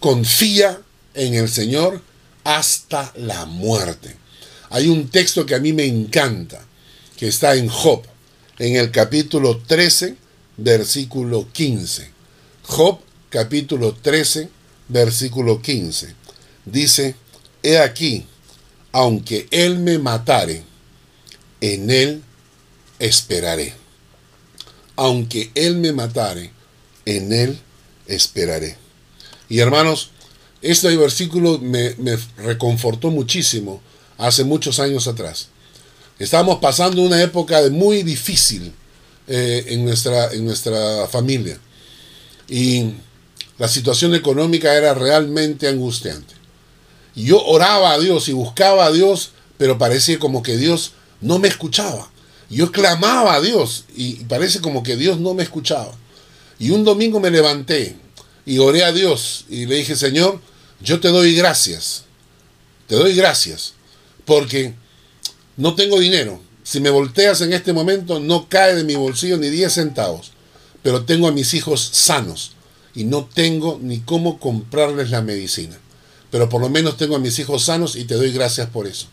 confía 0.01 0.81
en 1.15 1.35
el 1.35 1.49
Señor 1.49 2.03
hasta 2.45 3.13
la 3.17 3.47
muerte. 3.47 4.17
Hay 4.71 4.89
un 4.89 5.09
texto 5.09 5.47
que 5.47 5.55
a 5.55 5.61
mí 5.61 5.73
me 5.73 5.85
encanta, 5.85 6.65
que 7.17 7.29
está 7.29 7.55
en 7.55 7.69
Job, 7.69 8.03
en 8.59 8.77
el 8.77 8.91
capítulo 8.91 9.59
13, 9.67 10.17
versículo 10.57 11.49
15. 11.53 12.11
Job, 12.65 12.99
capítulo 13.31 13.95
13, 13.95 14.49
versículo 14.89 15.63
15. 15.63 16.15
Dice, 16.67 17.15
he 17.63 17.79
aquí, 17.79 18.27
aunque 18.93 19.47
él 19.51 19.79
me 19.79 19.99
matare, 19.99 20.63
en 21.61 21.91
él 21.91 22.23
esperaré. 22.99 23.73
Aunque 24.97 25.51
él 25.55 25.77
me 25.77 25.93
matare, 25.93 26.51
en 27.05 27.33
él 27.33 27.59
esperaré. 28.07 28.77
Y 29.49 29.61
hermanos, 29.61 30.11
este 30.63 30.97
versículo 30.97 31.59
me, 31.59 31.95
reconfortó 32.39 33.11
muchísimo 33.11 33.81
hace 34.19 34.45
muchos 34.45 34.81
años 34.81 35.07
atrás. 35.07 35.49
Estábamos 36.19 36.59
pasando 36.59 37.03
una 37.03 37.23
época 37.23 37.61
muy 37.71 38.03
difícil 38.03 38.73
eh, 39.29 39.65
en, 39.69 39.85
nuestra, 39.85 40.33
en 40.33 40.45
nuestra 40.45 41.07
familia. 41.07 41.59
Y 42.49 42.93
la 43.59 43.69
situación 43.69 44.15
económica 44.15 44.75
era 44.75 44.95
realmente 44.95 45.69
angustiante. 45.69 46.36
Yo 47.17 47.43
oraba 47.45 47.93
a 47.93 47.99
Dios 47.99 48.29
y 48.29 48.33
buscaba 48.33 48.85
a 48.85 48.93
Dios, 48.93 49.33
pero 49.57 49.79
parecía 49.79 50.19
como 50.19 50.43
que 50.43 50.59
Dios 50.59 50.93
no 51.23 51.39
me 51.39 51.49
escuchaba. 51.49 52.11
Yo 52.51 52.71
clamaba 52.71 53.35
a 53.35 53.41
Dios 53.41 53.87
y 53.97 54.17
parece 54.25 54.61
como 54.61 54.83
que 54.83 54.97
Dios 54.97 55.19
no 55.19 55.35
me 55.35 55.43
escuchaba. 55.43 55.93
Y 56.59 56.71
un 56.71 56.85
domingo 56.85 57.19
me 57.19 57.31
levanté 57.31 57.97
y 58.45 58.59
oré 58.59 58.85
a 58.85 58.93
Dios 58.93 59.47
y 59.49 59.67
le 59.67 59.77
dije, 59.77 59.97
Señor, 59.97 60.41
yo 60.81 61.01
te 61.01 61.09
doy 61.09 61.35
gracias, 61.35 62.05
te 62.87 62.95
doy 62.95 63.15
gracias, 63.15 63.73
porque 64.25 64.75
no 65.57 65.75
tengo 65.75 65.99
dinero. 65.99 66.41
Si 66.63 66.81
me 66.81 66.91
volteas 66.91 67.41
en 67.41 67.53
este 67.53 67.73
momento, 67.73 68.21
no 68.21 68.49
cae 68.49 68.75
de 68.75 68.85
mi 68.85 68.95
bolsillo 68.95 69.39
ni 69.39 69.49
10 69.49 69.73
centavos, 69.73 70.33
pero 70.83 71.05
tengo 71.05 71.29
a 71.29 71.33
mis 71.33 71.55
hijos 71.55 71.81
sanos 71.93 72.53
y 72.95 73.05
no 73.05 73.25
tengo 73.25 73.79
ni 73.83 74.01
cómo 74.01 74.39
comprarles 74.39 75.11
la 75.11 75.23
medicina. 75.23 75.79
Pero 76.37 76.51
por 76.51 76.61
lo 76.61 76.69
menos 76.69 76.99
tengo 76.99 77.17
a 77.17 77.19
mis 77.19 77.39
hijos 77.39 77.65
sanos 77.65 77.97
y 77.97 78.05
te 78.05 78.15
doy 78.15 78.31
gracias 78.31 78.69
por 78.69 78.87
eso. 78.87 79.07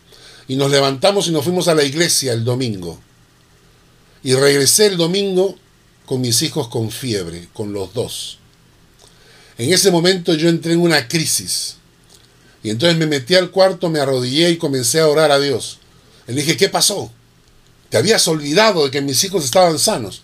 Y 0.46 0.56
nos 0.56 0.70
levantamos 0.70 1.26
y 1.26 1.30
nos 1.30 1.42
fuimos 1.42 1.68
a 1.68 1.74
la 1.74 1.82
iglesia 1.82 2.34
el 2.34 2.44
domingo. 2.44 3.00
Y 4.22 4.34
regresé 4.34 4.88
el 4.88 4.98
domingo 4.98 5.56
con 6.04 6.20
mis 6.20 6.42
hijos 6.42 6.68
con 6.68 6.90
fiebre, 6.90 7.48
con 7.54 7.72
los 7.72 7.94
dos. 7.94 8.40
En 9.56 9.72
ese 9.72 9.90
momento 9.90 10.34
yo 10.34 10.50
entré 10.50 10.74
en 10.74 10.82
una 10.82 11.08
crisis. 11.08 11.76
Y 12.62 12.68
entonces 12.68 12.98
me 12.98 13.06
metí 13.06 13.36
al 13.36 13.50
cuarto, 13.50 13.88
me 13.88 14.00
arrodillé 14.00 14.50
y 14.50 14.58
comencé 14.58 15.00
a 15.00 15.08
orar 15.08 15.32
a 15.32 15.40
Dios. 15.40 15.78
Le 16.26 16.34
dije, 16.34 16.58
¿qué 16.58 16.68
pasó? 16.68 17.10
Te 17.88 17.96
habías 17.96 18.28
olvidado 18.28 18.84
de 18.84 18.90
que 18.90 19.00
mis 19.00 19.24
hijos 19.24 19.46
estaban 19.46 19.78
sanos. 19.78 20.20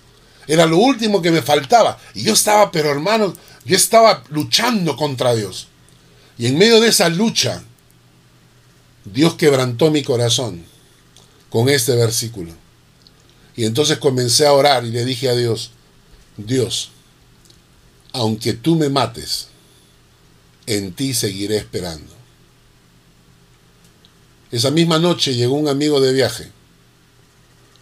Era 0.46 0.66
lo 0.66 0.76
último 0.76 1.22
que 1.22 1.30
me 1.30 1.40
faltaba. 1.40 1.98
Y 2.12 2.24
yo 2.24 2.34
estaba, 2.34 2.70
pero 2.70 2.90
hermano, 2.90 3.34
Yo 3.64 3.74
estaba 3.74 4.22
luchando 4.28 4.96
contra 4.96 5.34
Dios. 5.34 5.69
Y 6.40 6.46
en 6.46 6.56
medio 6.56 6.80
de 6.80 6.88
esa 6.88 7.10
lucha, 7.10 7.62
Dios 9.04 9.34
quebrantó 9.34 9.90
mi 9.90 10.02
corazón 10.02 10.64
con 11.50 11.68
este 11.68 11.94
versículo. 11.94 12.54
Y 13.56 13.66
entonces 13.66 13.98
comencé 13.98 14.46
a 14.46 14.54
orar 14.54 14.86
y 14.86 14.90
le 14.90 15.04
dije 15.04 15.28
a 15.28 15.36
Dios, 15.36 15.72
Dios, 16.38 16.92
aunque 18.14 18.54
tú 18.54 18.74
me 18.74 18.88
mates, 18.88 19.48
en 20.64 20.94
ti 20.94 21.12
seguiré 21.12 21.58
esperando. 21.58 22.10
Esa 24.50 24.70
misma 24.70 24.98
noche 24.98 25.34
llegó 25.34 25.56
un 25.56 25.68
amigo 25.68 26.00
de 26.00 26.14
viaje, 26.14 26.50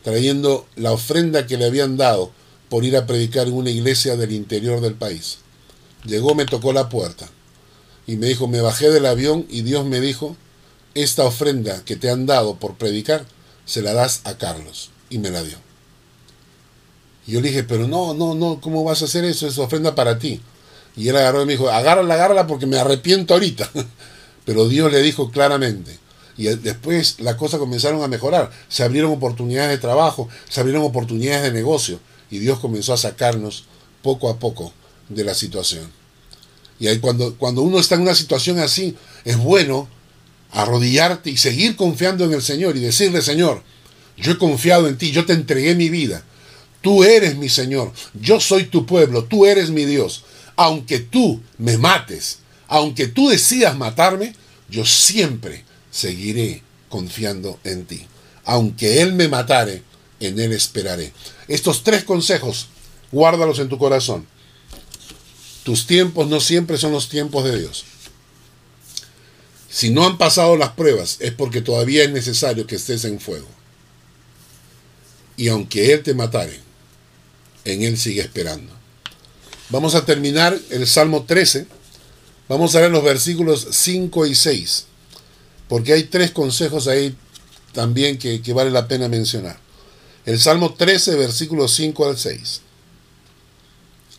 trayendo 0.03 0.67
la 0.75 0.91
ofrenda 0.91 1.47
que 1.47 1.59
le 1.59 1.67
habían 1.67 1.97
dado 1.97 2.33
por 2.69 2.85
ir 2.85 2.97
a 2.97 3.07
predicar 3.07 3.47
en 3.47 3.55
una 3.55 3.71
iglesia 3.71 4.17
del 4.17 4.33
interior 4.33 4.81
del 4.81 4.95
país. 4.95 5.39
Llegó, 6.05 6.35
me 6.35 6.45
tocó 6.45 6.73
la 6.73 6.89
puerta 6.89 7.31
y 8.09 8.17
me 8.17 8.27
dijo, 8.27 8.49
me 8.49 8.63
bajé 8.63 8.89
del 8.89 9.05
avión 9.05 9.47
y 9.51 9.61
Dios 9.61 9.85
me 9.85 10.01
dijo, 10.01 10.35
esta 10.95 11.25
ofrenda 11.25 11.85
que 11.85 11.95
te 11.95 12.09
han 12.09 12.25
dado 12.25 12.57
por 12.57 12.77
predicar, 12.77 13.27
se 13.67 13.83
la 13.83 13.93
das 13.93 14.23
a 14.25 14.39
Carlos. 14.39 14.91
Y 15.11 15.19
me 15.19 15.31
la 15.31 15.43
dio. 15.43 15.59
Y 17.27 17.33
yo 17.33 17.43
le 17.43 17.49
dije, 17.49 17.65
pero 17.65 17.87
no, 17.87 18.15
no, 18.15 18.35
no, 18.35 18.63
¿cómo 18.63 18.83
vas 18.83 19.03
a 19.03 19.05
hacer 19.05 19.27
eso? 19.27 19.47
Es 19.47 19.59
ofrenda 19.59 19.95
para 19.95 20.19
ti. 20.19 20.41
Y 20.97 21.09
él 21.09 21.17
agarró 21.17 21.43
y 21.43 21.45
me 21.45 21.53
dijo, 21.53 21.69
agárrala, 21.69 22.15
agárrala 22.15 22.47
porque 22.47 22.65
me 22.65 22.79
arrepiento 22.79 23.35
ahorita. 23.35 23.71
Pero 24.47 24.67
Dios 24.69 24.91
le 24.91 25.03
dijo 25.03 25.31
claramente. 25.31 25.99
Y 26.39 26.45
después 26.45 27.21
las 27.21 27.37
cosas 27.37 27.61
comenzaron 27.61 28.03
a 28.03 28.09
mejorar. 28.09 28.51
Se 28.69 28.85
abrieron 28.85 29.13
oportunidades 29.13 29.71
de 29.71 29.79
trabajo, 29.79 30.31
se 30.49 30.61
abrieron 30.61 30.83
oportunidades 30.83 31.43
de 31.43 31.53
negocio. 31.53 32.01
Y 32.31 32.39
Dios 32.39 32.59
comenzó 32.59 32.95
a 32.95 32.97
sacarnos 32.97 33.67
poco 34.03 34.31
a 34.31 34.39
poco 34.39 34.73
de 35.11 35.25
la 35.25 35.35
situación. 35.35 35.98
Y 36.81 36.87
ahí 36.87 36.99
cuando, 36.99 37.35
cuando 37.37 37.63
uno 37.63 37.79
está 37.79 37.97
en 37.97 38.03
una 38.03 38.15
situación 38.15 38.59
así, 38.59 38.95
es 39.25 39.37
bueno 39.37 39.89
arrodillarte 40.53 41.31
y 41.31 41.37
seguir 41.37 41.77
confiando 41.77 42.25
en 42.25 42.33
el 42.33 42.43
Señor 42.43 42.77
y 42.77 42.81
decirle, 42.81 43.23
Señor, 43.23 43.63
yo 44.17 44.33
he 44.33 44.39
confiado 44.39 44.89
en 44.89 44.97
ti, 44.97 45.11
yo 45.11 45.27
te 45.27 45.33
entregué 45.33 45.75
mi 45.75 45.91
vida, 45.91 46.25
tú 46.81 47.05
eres 47.05 47.37
mi 47.37 47.49
Señor, 47.49 47.93
yo 48.21 48.41
soy 48.41 48.65
tu 48.65 48.87
pueblo, 48.87 49.25
tú 49.25 49.47
eres 49.47 49.71
mi 49.71 49.85
Dios. 49.85 50.25
Aunque 50.57 50.99
tú 50.99 51.41
me 51.59 51.79
mates, 51.79 52.41
aunque 52.67 53.07
tú 53.07 53.29
decidas 53.29 53.77
matarme, 53.77 54.35
yo 54.69 54.85
siempre 54.85 55.65
seguiré 55.91 56.63
confiando 56.89 57.59
en 57.65 57.85
ti. 57.87 58.07
Aunque 58.45 59.03
Él 59.03 59.15
me 59.15 59.29
matare, 59.29 59.83
en 60.21 60.41
Él 60.41 60.53
esperaré. 60.53 61.13
Estos 61.47 61.85
tres 61.85 62.05
consejos, 62.05 62.69
guárdalos 63.13 63.59
en 63.59 63.69
tu 63.69 63.79
corazón. 63.79 64.27
Tus 65.69 65.87
tiempos 65.87 66.27
no 66.29 66.41
siempre 66.41 66.79
son 66.79 66.93
los 66.93 67.11
tiempos 67.11 67.45
de 67.45 67.59
Dios. 67.59 67.85
Si 69.69 69.91
no 69.91 70.07
han 70.07 70.17
pasado 70.17 70.57
las 70.57 70.71
pruebas 70.71 71.19
es 71.21 71.33
porque 71.33 71.61
todavía 71.61 72.05
es 72.05 72.11
necesario 72.11 72.67
que 72.67 72.77
estés 72.77 73.05
en 73.05 73.21
fuego. 73.21 73.47
Y 75.37 75.49
aunque 75.49 75.93
Él 75.93 76.03
te 76.03 76.15
matare, 76.15 76.59
en 77.67 77.83
Él 77.83 77.99
sigue 77.99 78.23
esperando. 78.23 78.73
Vamos 79.69 79.95
a 79.95 80.07
terminar 80.07 80.59
el 80.71 80.87
Salmo 80.87 81.25
13. 81.25 81.67
Vamos 82.49 82.75
a 82.75 82.81
ver 82.81 82.91
los 82.91 83.05
versículos 83.05 83.67
5 83.71 84.25
y 84.25 84.35
6. 84.35 84.87
Porque 85.69 85.93
hay 85.93 86.05
tres 86.05 86.31
consejos 86.31 86.89
ahí 86.89 87.15
también 87.75 88.17
que, 88.17 88.41
que 88.41 88.55
vale 88.55 88.71
la 88.71 88.89
pena 88.89 89.07
mencionar. 89.07 89.61
El 90.25 90.41
Salmo 90.41 90.73
13, 90.73 91.15
versículos 91.17 91.75
5 91.75 92.09
al 92.09 92.17
6. 92.17 92.63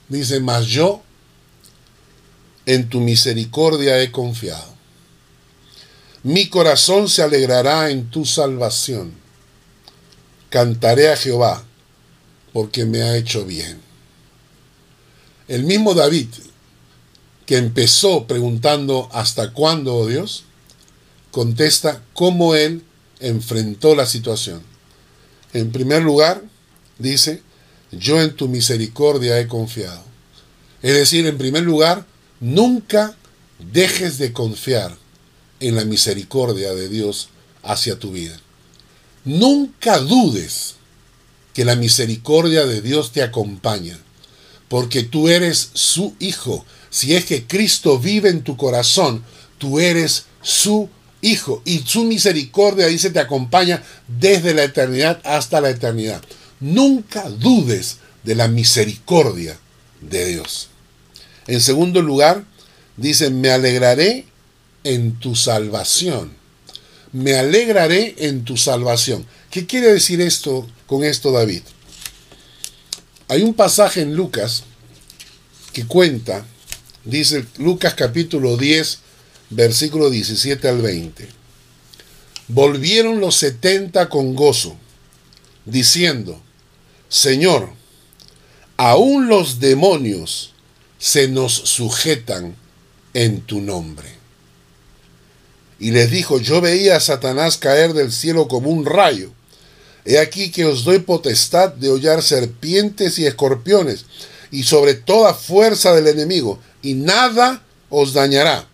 Dice, 0.10 0.40
mas 0.42 0.68
yo 0.68 1.02
en 2.74 2.90
tu 2.90 3.00
misericordia 3.00 4.02
he 4.02 4.12
confiado 4.12 4.80
mi 6.24 6.50
corazón 6.50 7.08
se 7.08 7.24
alegrará 7.24 7.92
en 7.92 8.10
tu 8.10 8.26
salvación. 8.26 9.14
Cantaré 10.50 11.10
a 11.10 11.16
Jehová, 11.16 11.64
porque 12.52 12.86
me 12.86 13.02
ha 13.04 13.16
hecho 13.16 13.46
bien. 13.46 13.80
El 15.48 15.64
mismo 15.64 15.94
David, 15.94 16.28
que 17.46 17.58
empezó 17.58 18.28
preguntando 18.28 19.10
¿hasta 19.14 19.54
cuándo, 19.54 19.96
oh 19.96 20.08
Dios? 20.08 20.44
contesta 21.32 22.04
cómo 22.14 22.56
él 22.56 22.84
enfrentó 23.20 23.96
la 23.96 24.06
situación. 24.06 24.62
En 25.54 25.72
primer 25.72 26.02
lugar, 26.02 26.44
dice, 26.98 27.44
yo 27.92 28.22
en 28.22 28.36
tu 28.36 28.48
misericordia 28.48 29.40
he 29.40 29.48
confiado. 29.48 30.04
Es 30.82 30.96
decir, 30.96 31.26
en 31.28 31.38
primer 31.38 31.64
lugar, 31.64 32.06
nunca 32.40 33.16
dejes 33.60 34.18
de 34.18 34.34
confiar 34.34 34.98
en 35.60 35.76
la 35.76 35.86
misericordia 35.86 36.74
de 36.74 36.88
Dios 36.90 37.30
hacia 37.64 38.00
tu 38.00 38.12
vida. 38.12 38.40
Nunca 39.26 40.00
dudes 40.00 40.76
que 41.54 41.66
la 41.66 41.76
misericordia 41.76 42.66
de 42.66 42.82
Dios 42.82 43.12
te 43.12 43.22
acompaña, 43.22 44.00
porque 44.68 45.04
tú 45.04 45.28
eres 45.28 45.72
su 45.74 46.16
hijo. 46.20 46.66
Si 46.90 47.16
es 47.16 47.26
que 47.26 47.46
Cristo 47.46 48.00
vive 48.00 48.30
en 48.30 48.44
tu 48.44 48.56
corazón, 48.56 49.24
tú 49.58 49.80
eres 49.80 50.26
su 50.42 50.90
hijo 51.22 51.62
y 51.66 51.80
su 51.80 52.06
misericordia, 52.06 52.88
dice, 52.88 53.10
te 53.10 53.20
acompaña 53.20 53.84
desde 54.08 54.54
la 54.54 54.64
eternidad 54.64 55.20
hasta 55.26 55.60
la 55.60 55.70
eternidad. 55.70 56.22
Nunca 56.60 57.30
dudes 57.30 57.98
de 58.24 58.36
la 58.36 58.48
misericordia 58.48 59.60
de 60.02 60.26
Dios. 60.26 60.69
En 61.50 61.62
segundo 61.62 62.04
lugar, 62.04 62.44
dice, 62.96 63.32
me 63.32 63.50
alegraré 63.50 64.28
en 64.84 65.14
tu 65.20 65.36
salvación. 65.36 66.32
Me 67.12 67.40
alegraré 67.40 68.14
en 68.20 68.44
tu 68.44 68.56
salvación. 68.56 69.26
¿Qué 69.50 69.66
quiere 69.66 69.92
decir 69.92 70.22
esto 70.22 70.70
con 70.86 71.04
esto 71.04 71.32
David? 71.32 71.64
Hay 73.30 73.42
un 73.42 73.56
pasaje 73.56 74.02
en 74.02 74.16
Lucas 74.16 74.64
que 75.74 75.88
cuenta, 75.88 76.46
dice 77.04 77.44
Lucas 77.58 77.96
capítulo 77.96 78.56
10, 78.56 79.00
versículo 79.50 80.12
17 80.12 80.68
al 80.68 80.84
20. 80.84 81.30
Volvieron 82.48 83.20
los 83.20 83.38
setenta 83.38 84.08
con 84.08 84.36
gozo, 84.36 84.78
diciendo, 85.66 86.40
Señor, 87.10 87.72
aún 88.78 89.28
los 89.28 89.60
demonios 89.60 90.54
se 91.00 91.28
nos 91.28 91.54
sujetan 91.54 92.56
en 93.14 93.42
tu 93.42 93.62
nombre 93.62 94.20
y 95.80 95.92
les 95.92 96.12
dijo, 96.12 96.40
yo 96.40 96.62
veía 96.62 96.98
a 96.98 97.00
Satanás 97.00 97.58
caer 97.58 97.94
del 97.94 98.12
cielo 98.12 98.48
como 98.48 98.70
un 98.70 98.86
rayo. 98.86 99.32
He 100.06 100.20
aquí 100.20 100.52
que 100.52 100.66
os 100.66 100.84
doy 100.84 101.00
potestad 101.00 101.70
de 101.70 101.90
hollar 101.90 102.22
serpientes 102.22 103.18
y 103.18 103.26
escorpiones, 103.26 104.06
y 104.52 104.64
sobre 104.64 104.94
toda 104.94 105.34
fuerza 105.34 105.94
del 105.94 106.08
enemigo, 106.08 106.60
y 106.82 106.96
nada 106.96 107.64
os 107.90 108.14
dañará. 108.14 108.68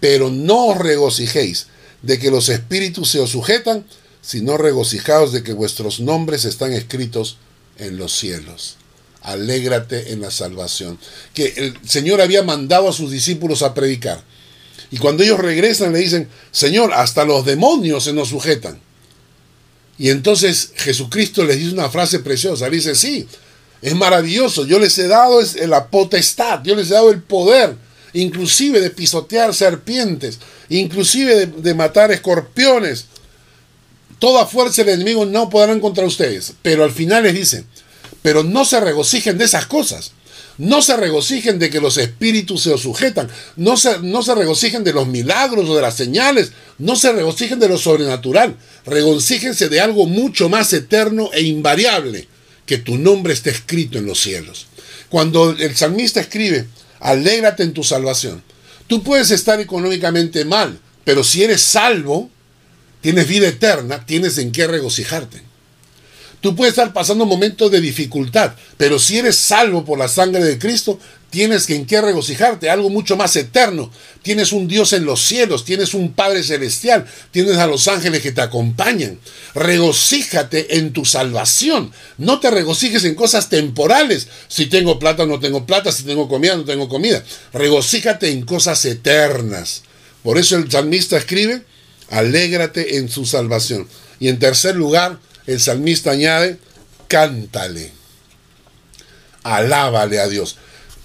Pero 0.00 0.30
no 0.30 0.68
os 0.68 0.78
regocijéis 0.78 1.66
de 2.02 2.18
que 2.18 2.30
los 2.30 2.48
espíritus 2.48 3.10
se 3.10 3.20
os 3.20 3.30
sujetan, 3.30 3.84
sino 4.22 4.56
regocijaos 4.56 5.32
de 5.32 5.42
que 5.42 5.52
vuestros 5.52 6.00
nombres 6.00 6.44
están 6.44 6.72
escritos 6.72 7.36
en 7.78 7.98
los 7.98 8.16
cielos. 8.16 8.76
Alégrate 9.26 10.12
en 10.12 10.20
la 10.20 10.30
salvación. 10.30 10.98
Que 11.34 11.52
el 11.56 11.78
Señor 11.86 12.20
había 12.20 12.42
mandado 12.42 12.88
a 12.88 12.92
sus 12.92 13.10
discípulos 13.10 13.62
a 13.62 13.74
predicar 13.74 14.24
y 14.90 14.98
cuando 14.98 15.22
ellos 15.22 15.38
regresan 15.38 15.92
le 15.92 15.98
dicen, 15.98 16.28
Señor, 16.52 16.92
hasta 16.92 17.24
los 17.24 17.44
demonios 17.44 18.04
se 18.04 18.12
nos 18.12 18.28
sujetan. 18.28 18.80
Y 19.98 20.10
entonces 20.10 20.72
Jesucristo 20.76 21.44
les 21.44 21.58
dice 21.58 21.72
una 21.72 21.90
frase 21.90 22.20
preciosa. 22.20 22.68
dice, 22.68 22.94
sí, 22.94 23.26
es 23.82 23.94
maravilloso. 23.94 24.66
Yo 24.66 24.78
les 24.78 24.96
he 24.98 25.08
dado 25.08 25.40
la 25.66 25.88
potestad, 25.88 26.62
yo 26.62 26.76
les 26.76 26.90
he 26.90 26.94
dado 26.94 27.10
el 27.10 27.22
poder, 27.22 27.76
inclusive 28.12 28.80
de 28.80 28.90
pisotear 28.90 29.54
serpientes, 29.54 30.38
inclusive 30.68 31.46
de, 31.46 31.74
matar 31.74 32.12
escorpiones. 32.12 33.06
Toda 34.18 34.46
fuerza 34.46 34.84
del 34.84 35.00
enemigo 35.00 35.26
no 35.26 35.50
podrán 35.50 35.80
contra 35.80 36.06
ustedes. 36.06 36.54
Pero 36.62 36.84
al 36.84 36.92
final 36.92 37.24
les 37.24 37.34
dice, 37.34 37.64
pero 38.26 38.42
no 38.42 38.64
se 38.64 38.80
regocijen 38.80 39.38
de 39.38 39.44
esas 39.44 39.66
cosas. 39.66 40.10
No 40.58 40.82
se 40.82 40.96
regocijen 40.96 41.60
de 41.60 41.70
que 41.70 41.80
los 41.80 41.96
espíritus 41.96 42.64
se 42.64 42.72
os 42.72 42.80
sujetan. 42.80 43.28
No 43.54 43.76
se, 43.76 44.00
no 44.00 44.20
se 44.20 44.34
regocijen 44.34 44.82
de 44.82 44.92
los 44.92 45.06
milagros 45.06 45.68
o 45.68 45.76
de 45.76 45.82
las 45.82 45.94
señales. 45.94 46.50
No 46.76 46.96
se 46.96 47.12
regocijen 47.12 47.60
de 47.60 47.68
lo 47.68 47.78
sobrenatural. 47.78 48.56
Regocíjense 48.84 49.68
de 49.68 49.80
algo 49.80 50.06
mucho 50.06 50.48
más 50.48 50.72
eterno 50.72 51.30
e 51.32 51.42
invariable. 51.42 52.26
Que 52.66 52.78
tu 52.78 52.98
nombre 52.98 53.32
esté 53.32 53.50
escrito 53.50 53.96
en 53.96 54.06
los 54.06 54.20
cielos. 54.20 54.66
Cuando 55.08 55.52
el 55.52 55.76
salmista 55.76 56.18
escribe, 56.18 56.66
alégrate 56.98 57.62
en 57.62 57.74
tu 57.74 57.84
salvación. 57.84 58.42
Tú 58.88 59.04
puedes 59.04 59.30
estar 59.30 59.60
económicamente 59.60 60.44
mal, 60.44 60.80
pero 61.04 61.22
si 61.22 61.44
eres 61.44 61.60
salvo, 61.60 62.28
tienes 63.02 63.28
vida 63.28 63.46
eterna, 63.46 64.04
tienes 64.04 64.36
en 64.38 64.50
qué 64.50 64.66
regocijarte. 64.66 65.45
Tú 66.40 66.54
puedes 66.54 66.72
estar 66.72 66.92
pasando 66.92 67.26
momentos 67.26 67.70
de 67.70 67.80
dificultad, 67.80 68.54
pero 68.76 68.98
si 68.98 69.18
eres 69.18 69.36
salvo 69.36 69.84
por 69.84 69.98
la 69.98 70.08
sangre 70.08 70.44
de 70.44 70.58
Cristo, 70.58 70.98
tienes 71.30 71.66
que 71.66 71.74
en 71.74 71.86
qué 71.86 72.00
regocijarte, 72.00 72.70
algo 72.70 72.88
mucho 72.88 73.16
más 73.16 73.34
eterno. 73.36 73.90
Tienes 74.22 74.52
un 74.52 74.68
Dios 74.68 74.92
en 74.92 75.04
los 75.04 75.20
cielos, 75.20 75.64
tienes 75.64 75.94
un 75.94 76.12
Padre 76.12 76.42
celestial, 76.42 77.06
tienes 77.30 77.56
a 77.56 77.66
los 77.66 77.88
ángeles 77.88 78.22
que 78.22 78.32
te 78.32 78.40
acompañan. 78.40 79.18
Regocíjate 79.54 80.78
en 80.78 80.92
tu 80.92 81.04
salvación. 81.04 81.92
No 82.18 82.40
te 82.40 82.50
regocijes 82.50 83.04
en 83.04 83.14
cosas 83.14 83.48
temporales. 83.48 84.28
Si 84.48 84.66
tengo 84.66 84.98
plata 84.98 85.24
o 85.24 85.26
no 85.26 85.40
tengo 85.40 85.66
plata, 85.66 85.92
si 85.92 86.04
tengo 86.04 86.28
comida 86.28 86.56
no 86.56 86.64
tengo 86.64 86.88
comida. 86.88 87.22
Regocíjate 87.52 88.30
en 88.30 88.42
cosas 88.42 88.84
eternas. 88.84 89.82
Por 90.22 90.38
eso 90.38 90.56
el 90.56 90.70
salmista 90.70 91.16
escribe, 91.16 91.62
alégrate 92.10 92.96
en 92.98 93.08
su 93.08 93.26
salvación. 93.26 93.88
Y 94.18 94.28
en 94.28 94.38
tercer 94.38 94.74
lugar, 94.74 95.18
el 95.46 95.60
salmista 95.60 96.12
añade, 96.12 96.58
cántale, 97.08 97.92
alábale 99.42 100.20
a 100.20 100.28
Dios. 100.28 100.56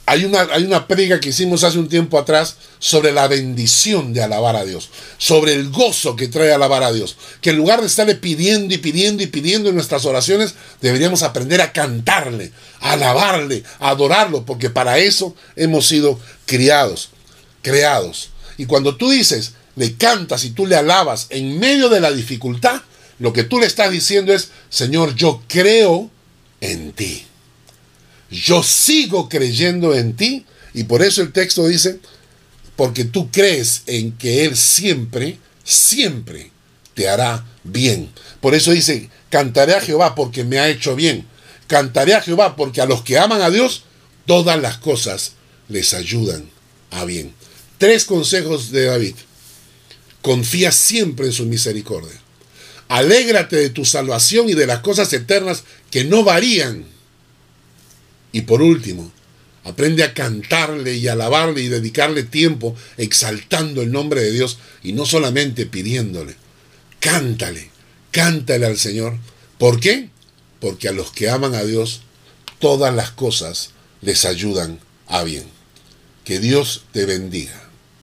Hay 0.07 0.25
una, 0.25 0.41
hay 0.51 0.63
una 0.63 0.87
que 0.87 1.29
hicimos 1.29 1.63
hace 1.63 1.77
un 1.77 1.87
tiempo 1.87 2.17
atrás 2.17 2.57
sobre 2.79 3.11
la 3.11 3.27
bendición 3.27 4.13
de 4.13 4.23
alabar 4.23 4.55
a 4.55 4.65
Dios, 4.65 4.89
sobre 5.17 5.53
el 5.53 5.69
gozo 5.69 6.15
que 6.15 6.27
trae 6.27 6.51
alabar 6.51 6.83
a 6.83 6.91
Dios, 6.91 7.15
que 7.39 7.51
en 7.51 7.57
lugar 7.57 7.79
de 7.79 7.87
estarle 7.87 8.15
pidiendo 8.15 8.73
y 8.73 8.79
pidiendo 8.79 9.23
y 9.23 9.27
pidiendo 9.27 9.69
en 9.69 9.75
nuestras 9.75 10.05
oraciones, 10.05 10.55
deberíamos 10.81 11.23
aprender 11.23 11.61
a 11.61 11.71
cantarle, 11.71 12.51
a 12.81 12.93
alabarle, 12.93 13.63
a 13.79 13.91
adorarlo, 13.91 14.45
porque 14.45 14.69
para 14.69 14.97
eso 14.97 15.35
hemos 15.55 15.87
sido 15.87 16.19
criados, 16.45 17.11
creados. 17.61 18.31
Y 18.57 18.65
cuando 18.65 18.97
tú 18.97 19.11
dices, 19.11 19.53
le 19.75 19.95
cantas 19.95 20.43
y 20.43 20.49
tú 20.49 20.65
le 20.65 20.75
alabas 20.75 21.27
en 21.29 21.59
medio 21.59 21.87
de 21.87 22.01
la 22.01 22.11
dificultad, 22.11 22.81
lo 23.21 23.33
que 23.33 23.43
tú 23.43 23.59
le 23.59 23.67
estás 23.67 23.91
diciendo 23.91 24.33
es, 24.33 24.49
Señor, 24.71 25.13
yo 25.13 25.43
creo 25.47 26.09
en 26.59 26.91
ti. 26.91 27.23
Yo 28.31 28.63
sigo 28.63 29.29
creyendo 29.29 29.93
en 29.93 30.15
ti. 30.15 30.47
Y 30.73 30.85
por 30.85 31.03
eso 31.03 31.21
el 31.21 31.31
texto 31.31 31.67
dice, 31.67 31.99
porque 32.75 33.05
tú 33.05 33.29
crees 33.29 33.83
en 33.85 34.13
que 34.13 34.43
Él 34.45 34.57
siempre, 34.57 35.37
siempre 35.63 36.49
te 36.95 37.09
hará 37.09 37.45
bien. 37.63 38.09
Por 38.39 38.55
eso 38.55 38.71
dice, 38.71 39.11
cantaré 39.29 39.75
a 39.75 39.81
Jehová 39.81 40.15
porque 40.15 40.43
me 40.43 40.57
ha 40.57 40.67
hecho 40.67 40.95
bien. 40.95 41.27
Cantaré 41.67 42.15
a 42.15 42.21
Jehová 42.21 42.55
porque 42.55 42.81
a 42.81 42.87
los 42.87 43.03
que 43.03 43.19
aman 43.19 43.43
a 43.43 43.51
Dios, 43.51 43.83
todas 44.25 44.59
las 44.59 44.77
cosas 44.77 45.33
les 45.69 45.93
ayudan 45.93 46.49
a 46.89 47.05
bien. 47.05 47.35
Tres 47.77 48.05
consejos 48.05 48.71
de 48.71 48.85
David. 48.85 49.15
Confía 50.23 50.71
siempre 50.71 51.27
en 51.27 51.33
su 51.33 51.45
misericordia. 51.45 52.20
Alégrate 52.91 53.55
de 53.55 53.69
tu 53.69 53.85
salvación 53.85 54.49
y 54.49 54.53
de 54.53 54.67
las 54.67 54.79
cosas 54.79 55.13
eternas 55.13 55.63
que 55.89 56.03
no 56.03 56.25
varían. 56.25 56.83
Y 58.33 58.41
por 58.41 58.61
último, 58.61 59.13
aprende 59.63 60.03
a 60.03 60.13
cantarle 60.13 60.95
y 60.95 61.07
alabarle 61.07 61.61
y 61.61 61.69
dedicarle 61.69 62.23
tiempo 62.23 62.75
exaltando 62.97 63.81
el 63.81 63.93
nombre 63.93 64.19
de 64.19 64.33
Dios 64.33 64.57
y 64.83 64.91
no 64.91 65.05
solamente 65.05 65.65
pidiéndole. 65.65 66.35
Cántale, 66.99 67.69
cántale 68.11 68.65
al 68.65 68.77
Señor. 68.77 69.17
¿Por 69.57 69.79
qué? 69.79 70.09
Porque 70.59 70.89
a 70.89 70.91
los 70.91 71.13
que 71.13 71.29
aman 71.29 71.55
a 71.55 71.63
Dios, 71.63 72.01
todas 72.59 72.93
las 72.93 73.11
cosas 73.11 73.69
les 74.01 74.25
ayudan 74.25 74.81
a 75.07 75.23
bien. 75.23 75.45
Que 76.25 76.39
Dios 76.39 76.83
te 76.91 77.05
bendiga. 77.05 77.70